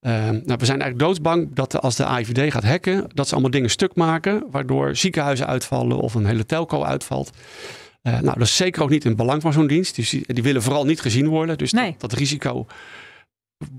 eh, 0.00 0.12
nou, 0.12 0.56
we 0.58 0.64
zijn 0.64 0.80
eigenlijk 0.80 0.98
doodsbang 0.98 1.54
dat 1.54 1.80
als 1.80 1.96
de 1.96 2.04
AIVD 2.04 2.52
gaat 2.52 2.64
hacken, 2.64 3.04
dat 3.14 3.26
ze 3.26 3.32
allemaal 3.32 3.50
dingen 3.50 3.70
stuk 3.70 3.94
maken, 3.94 4.44
waardoor 4.50 4.96
ziekenhuizen 4.96 5.46
uitvallen 5.46 5.98
of 5.98 6.14
een 6.14 6.26
hele 6.26 6.46
telco 6.46 6.82
uitvalt. 6.82 7.30
Eh, 8.02 8.12
nou, 8.12 8.38
dat 8.38 8.46
is 8.46 8.56
zeker 8.56 8.82
ook 8.82 8.90
niet 8.90 9.02
in 9.04 9.08
het 9.10 9.18
belang 9.18 9.42
van 9.42 9.52
zo'n 9.52 9.66
dienst. 9.66 9.94
Die, 9.94 10.24
die 10.26 10.42
willen 10.42 10.62
vooral 10.62 10.84
niet 10.84 11.00
gezien 11.00 11.28
worden. 11.28 11.58
Dus 11.58 11.72
Nee. 11.72 11.90
dat, 11.90 12.00
dat 12.00 12.12
risico 12.12 12.66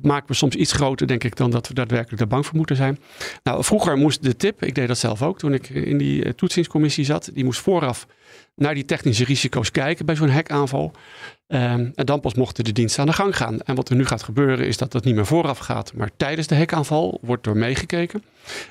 maken 0.01 0.27
we 0.27 0.33
soms 0.33 0.55
iets 0.55 0.71
groter, 0.71 1.07
denk 1.07 1.23
ik, 1.23 1.35
dan 1.35 1.51
dat 1.51 1.67
we 1.67 1.73
daadwerkelijk 1.73 2.21
er 2.21 2.27
bang 2.27 2.45
voor 2.45 2.55
moeten 2.55 2.75
zijn. 2.75 2.99
Nou, 3.43 3.63
vroeger 3.63 3.97
moest 3.97 4.23
de 4.23 4.35
tip, 4.35 4.63
ik 4.63 4.75
deed 4.75 4.87
dat 4.87 4.97
zelf 4.97 5.21
ook 5.21 5.39
toen 5.39 5.53
ik 5.53 5.69
in 5.69 5.97
die 5.97 6.35
toetsingscommissie 6.35 7.05
zat, 7.05 7.29
die 7.33 7.43
moest 7.43 7.59
vooraf 7.59 8.07
naar 8.55 8.73
die 8.73 8.85
technische 8.85 9.23
risico's 9.23 9.71
kijken 9.71 10.05
bij 10.05 10.15
zo'n 10.15 10.29
hackaanval. 10.29 10.91
Ehm, 11.47 11.89
en 11.95 12.05
dan 12.05 12.19
pas 12.19 12.33
mochten 12.33 12.63
de 12.63 12.71
diensten 12.71 13.01
aan 13.01 13.07
de 13.07 13.13
gang 13.13 13.37
gaan. 13.37 13.61
En 13.61 13.75
wat 13.75 13.89
er 13.89 13.95
nu 13.95 14.05
gaat 14.05 14.23
gebeuren 14.23 14.67
is 14.67 14.77
dat 14.77 14.91
dat 14.91 15.03
niet 15.03 15.15
meer 15.15 15.25
vooraf 15.25 15.57
gaat, 15.57 15.93
maar 15.93 16.09
tijdens 16.17 16.47
de 16.47 16.55
hackaanval 16.55 17.19
wordt 17.21 17.43
door 17.43 17.57
meegekeken. 17.57 18.23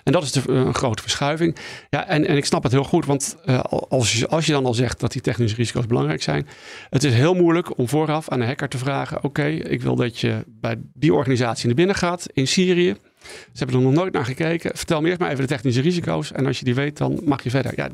En 0.04 0.12
dat 0.12 0.22
is 0.22 0.36
eh, 0.36 0.42
een 0.46 0.74
grote 0.74 1.02
verschuiving. 1.02 1.56
Ja, 1.90 2.06
en, 2.06 2.26
en 2.26 2.36
ik 2.36 2.44
snap 2.44 2.62
het 2.62 2.72
heel 2.72 2.84
goed, 2.84 3.06
want 3.06 3.36
eh, 3.44 3.60
als, 3.88 4.18
je, 4.18 4.28
als 4.28 4.46
je 4.46 4.52
dan 4.52 4.66
al 4.66 4.74
zegt 4.74 5.00
dat 5.00 5.12
die 5.12 5.20
technische 5.20 5.56
risico's 5.56 5.86
belangrijk 5.86 6.22
zijn, 6.22 6.46
het 6.90 7.04
is 7.04 7.14
heel 7.14 7.34
moeilijk 7.34 7.78
om 7.78 7.88
vooraf 7.88 8.28
aan 8.28 8.40
een 8.40 8.46
hacker 8.46 8.68
te 8.68 8.78
vragen: 8.78 9.24
Oké, 9.24 9.46
ik 9.46 9.82
wil 9.82 9.96
dat 9.96 10.20
je 10.20 10.44
bij 10.46 10.76
die 10.94 11.14
organisatie 11.14 11.66
naar 11.66 11.76
binnen 11.76 11.96
gaat 11.96 12.26
in 12.32 12.46
Syrië. 12.46 12.96
Ze 13.22 13.58
hebben 13.58 13.76
er 13.76 13.82
nog 13.82 13.92
nooit 13.92 14.12
naar 14.12 14.24
gekeken. 14.24 14.70
Vertel 14.76 15.00
me 15.00 15.06
eerst 15.06 15.20
maar 15.20 15.30
even 15.30 15.42
de 15.42 15.48
technische 15.48 15.80
risico's. 15.80 16.32
En 16.32 16.46
als 16.46 16.58
je 16.58 16.64
die 16.64 16.74
weet, 16.74 16.96
dan 16.96 17.20
mag 17.24 17.42
je 17.42 17.50
verder. 17.50 17.72
Ja, 17.76 17.88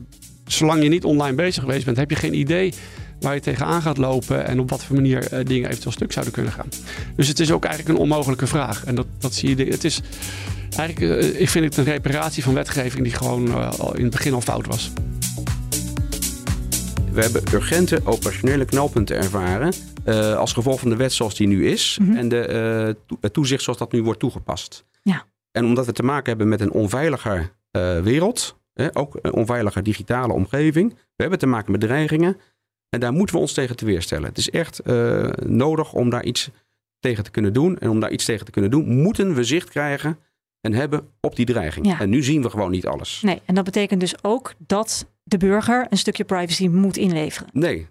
zolang 0.47 0.83
je 0.83 0.89
niet 0.89 1.05
online 1.05 1.37
bezig 1.37 1.63
geweest 1.63 1.85
bent, 1.85 1.97
heb 1.97 2.11
je 2.11 2.17
geen 2.17 2.39
idee 2.39 2.73
waar 3.21 3.35
je 3.35 3.41
tegenaan 3.41 3.83
gaat 3.83 3.97
lopen 3.99 4.47
en 4.47 4.61
op 4.61 4.71
wat 4.71 4.85
voor 4.85 4.97
manier 4.97 5.33
eh, 5.33 5.45
dingen 5.45 5.69
eventueel 5.69 5.93
stuk 5.93 6.13
zouden 6.13 6.35
kunnen 6.35 6.53
gaan. 6.53 6.69
Dus 7.17 7.29
het 7.29 7.41
is 7.41 7.53
ook 7.53 7.65
eigenlijk 7.65 7.95
een 7.97 8.03
onmogelijke 8.03 8.47
vraag. 8.47 8.85
En 8.85 8.95
dat, 8.95 9.07
dat 9.19 9.35
zie 9.35 9.57
je. 9.57 9.65
Het 9.71 9.85
is 9.85 10.01
eigenlijk, 10.77 11.21
eh, 11.23 11.41
ik 11.41 11.49
vind 11.49 11.65
het 11.65 11.77
een 11.77 11.85
reparatie 11.93 12.43
van 12.43 12.55
wetgeving 12.55 13.03
die 13.03 13.13
gewoon 13.15 13.49
eh, 13.49 13.79
al 13.79 13.97
in 13.97 14.03
het 14.03 14.13
begin 14.13 14.33
al 14.35 14.41
fout 14.41 14.67
was. 14.67 14.91
We 17.13 17.21
hebben 17.23 17.43
urgente 17.55 18.01
operationele 18.05 18.65
knelpunten 18.65 19.17
ervaren. 19.17 19.73
eh, 20.05 20.37
als 20.37 20.53
gevolg 20.53 20.81
van 20.81 20.91
de 20.91 20.97
wet 20.97 21.13
zoals 21.13 21.35
die 21.37 21.47
nu 21.47 21.69
is. 21.69 21.99
Mhm. 22.03 22.17
En 22.17 22.29
de, 22.29 22.41
eh, 22.41 22.95
to- 23.07 23.17
het 23.21 23.33
toezicht 23.33 23.63
zoals 23.63 23.79
dat 23.79 23.93
nu 23.93 24.03
wordt 24.03 24.21
toegepast. 24.21 24.85
Ja. 25.03 25.25
En 25.53 25.65
omdat 25.65 25.87
we 25.87 25.93
te 25.93 26.03
maken 26.03 26.29
hebben 26.29 26.49
met 26.49 26.61
een 26.61 26.71
onveiliger 26.73 27.53
eh, 27.71 27.99
wereld. 28.01 28.59
Hè, 28.75 28.97
ook 28.97 29.19
een 29.23 29.33
onveiliger 29.33 29.83
digitale 29.83 30.33
omgeving. 30.33 30.91
We 30.95 30.99
hebben 31.17 31.39
te 31.39 31.47
maken 31.47 31.73
met 31.73 31.81
dreigingen. 31.81 32.37
En 32.91 33.01
daar 33.01 33.13
moeten 33.13 33.35
we 33.35 33.41
ons 33.41 33.53
tegen 33.53 33.77
te 33.77 33.85
weerstellen. 33.85 34.29
Het 34.29 34.39
is 34.39 34.51
echt 34.51 34.79
eh, 34.79 35.31
nodig 35.47 35.93
om 35.93 36.11
daar 36.11 36.25
iets 36.25 36.51
tegen 36.99 37.25
te 37.25 37.31
kunnen 37.31 37.53
doen. 37.53 37.79
En 37.79 37.91
om 37.91 38.01
daar 38.01 38.11
iets 38.11 38.25
tegen 38.25 38.45
te 38.45 38.51
kunnen 38.51 38.71
doen, 38.71 38.97
moeten 38.97 39.35
we 39.35 39.45
zicht 39.45 39.71
krijgen 39.71 40.19
en 40.61 40.73
hebben 40.73 41.09
op 41.21 41.37
die 41.37 41.47
dreiging. 41.47 41.87
Ja. 41.87 42.01
En 42.01 42.11
nu 42.11 42.23
zien 42.23 42.43
we 42.43 42.51
gewoon 42.51 42.71
niet 42.71 42.87
alles. 42.87 43.21
Nee, 43.23 43.43
en 43.45 43.55
dat 43.55 43.65
betekent 43.65 44.01
dus 44.01 44.25
ook 44.25 44.55
dat 44.59 45.07
de 45.23 45.37
burger 45.37 45.87
een 45.91 45.99
stukje 45.99 46.25
privacy 46.25 46.69
moet 46.69 46.97
inleveren. 46.97 47.49
Nee. 47.53 47.87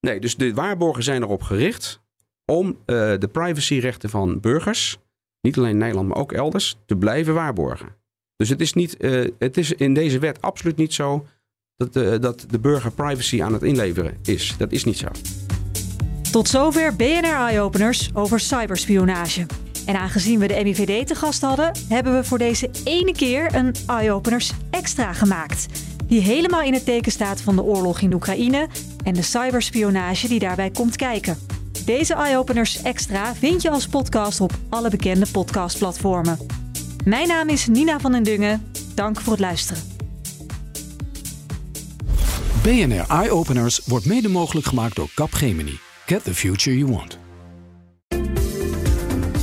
Nee, 0.00 0.20
dus 0.20 0.36
de 0.36 0.54
waarborgen 0.54 1.02
zijn 1.02 1.22
erop 1.22 1.42
gericht 1.42 2.00
om 2.44 2.68
eh, 2.68 2.96
de 3.18 3.28
privacyrechten 3.32 4.10
van 4.10 4.40
burgers, 4.40 4.98
niet 5.40 5.58
alleen 5.58 5.70
in 5.70 5.78
Nederland, 5.78 6.08
maar 6.08 6.16
ook 6.16 6.32
elders, 6.32 6.76
te 6.86 6.96
blijven 6.96 7.34
waarborgen. 7.34 7.96
Dus 8.36 8.48
het 8.48 8.60
is, 8.60 8.72
niet, 8.72 8.96
eh, 8.96 9.30
het 9.38 9.56
is 9.56 9.72
in 9.72 9.94
deze 9.94 10.18
wet 10.18 10.40
absoluut 10.40 10.76
niet 10.76 10.92
zo 10.92 11.26
dat, 11.90 12.04
eh, 12.04 12.20
dat 12.20 12.44
de 12.50 12.58
burger 12.58 12.92
privacy 12.92 13.42
aan 13.42 13.52
het 13.52 13.62
inleveren 13.62 14.16
is. 14.24 14.54
Dat 14.58 14.72
is 14.72 14.84
niet 14.84 14.98
zo. 14.98 15.06
Tot 16.30 16.48
zover 16.48 16.96
BNR 16.96 17.34
Eye-openers 17.34 18.10
over 18.14 18.40
cyberspionage. 18.40 19.46
En 19.86 19.96
aangezien 19.96 20.38
we 20.38 20.46
de 20.46 20.60
MIVD 20.62 21.06
te 21.06 21.14
gast 21.14 21.42
hadden, 21.42 21.72
hebben 21.88 22.16
we 22.16 22.24
voor 22.24 22.38
deze 22.38 22.70
ene 22.84 23.12
keer 23.12 23.54
een 23.54 23.74
Eye-openers 23.86 24.52
extra 24.70 25.12
gemaakt. 25.12 25.66
Die 26.06 26.20
helemaal 26.20 26.62
in 26.62 26.74
het 26.74 26.84
teken 26.84 27.12
staat 27.12 27.40
van 27.40 27.56
de 27.56 27.62
oorlog 27.62 28.00
in 28.00 28.14
Oekraïne 28.14 28.68
en 29.04 29.14
de 29.14 29.22
cyberspionage 29.22 30.28
die 30.28 30.38
daarbij 30.38 30.70
komt 30.70 30.96
kijken. 30.96 31.38
Deze 31.84 32.14
Eye-openers 32.14 32.82
extra 32.82 33.34
vind 33.34 33.62
je 33.62 33.70
als 33.70 33.86
podcast 33.86 34.40
op 34.40 34.52
alle 34.68 34.90
bekende 34.90 35.26
podcastplatformen. 35.32 36.38
Mijn 37.04 37.28
naam 37.28 37.48
is 37.48 37.66
Nina 37.66 38.00
van 38.00 38.12
den 38.12 38.22
Dungen. 38.22 38.70
Dank 38.94 39.20
voor 39.20 39.32
het 39.32 39.40
luisteren. 39.40 39.91
BNR 42.62 43.04
Eye 43.08 43.30
Openers 43.30 43.80
wordt 43.84 44.06
mede 44.06 44.28
mogelijk 44.28 44.66
gemaakt 44.66 44.96
door 44.96 45.08
Capgemini. 45.14 45.78
Get 46.06 46.24
the 46.24 46.34
future 46.34 46.78
you 46.78 46.92
want. 46.92 47.21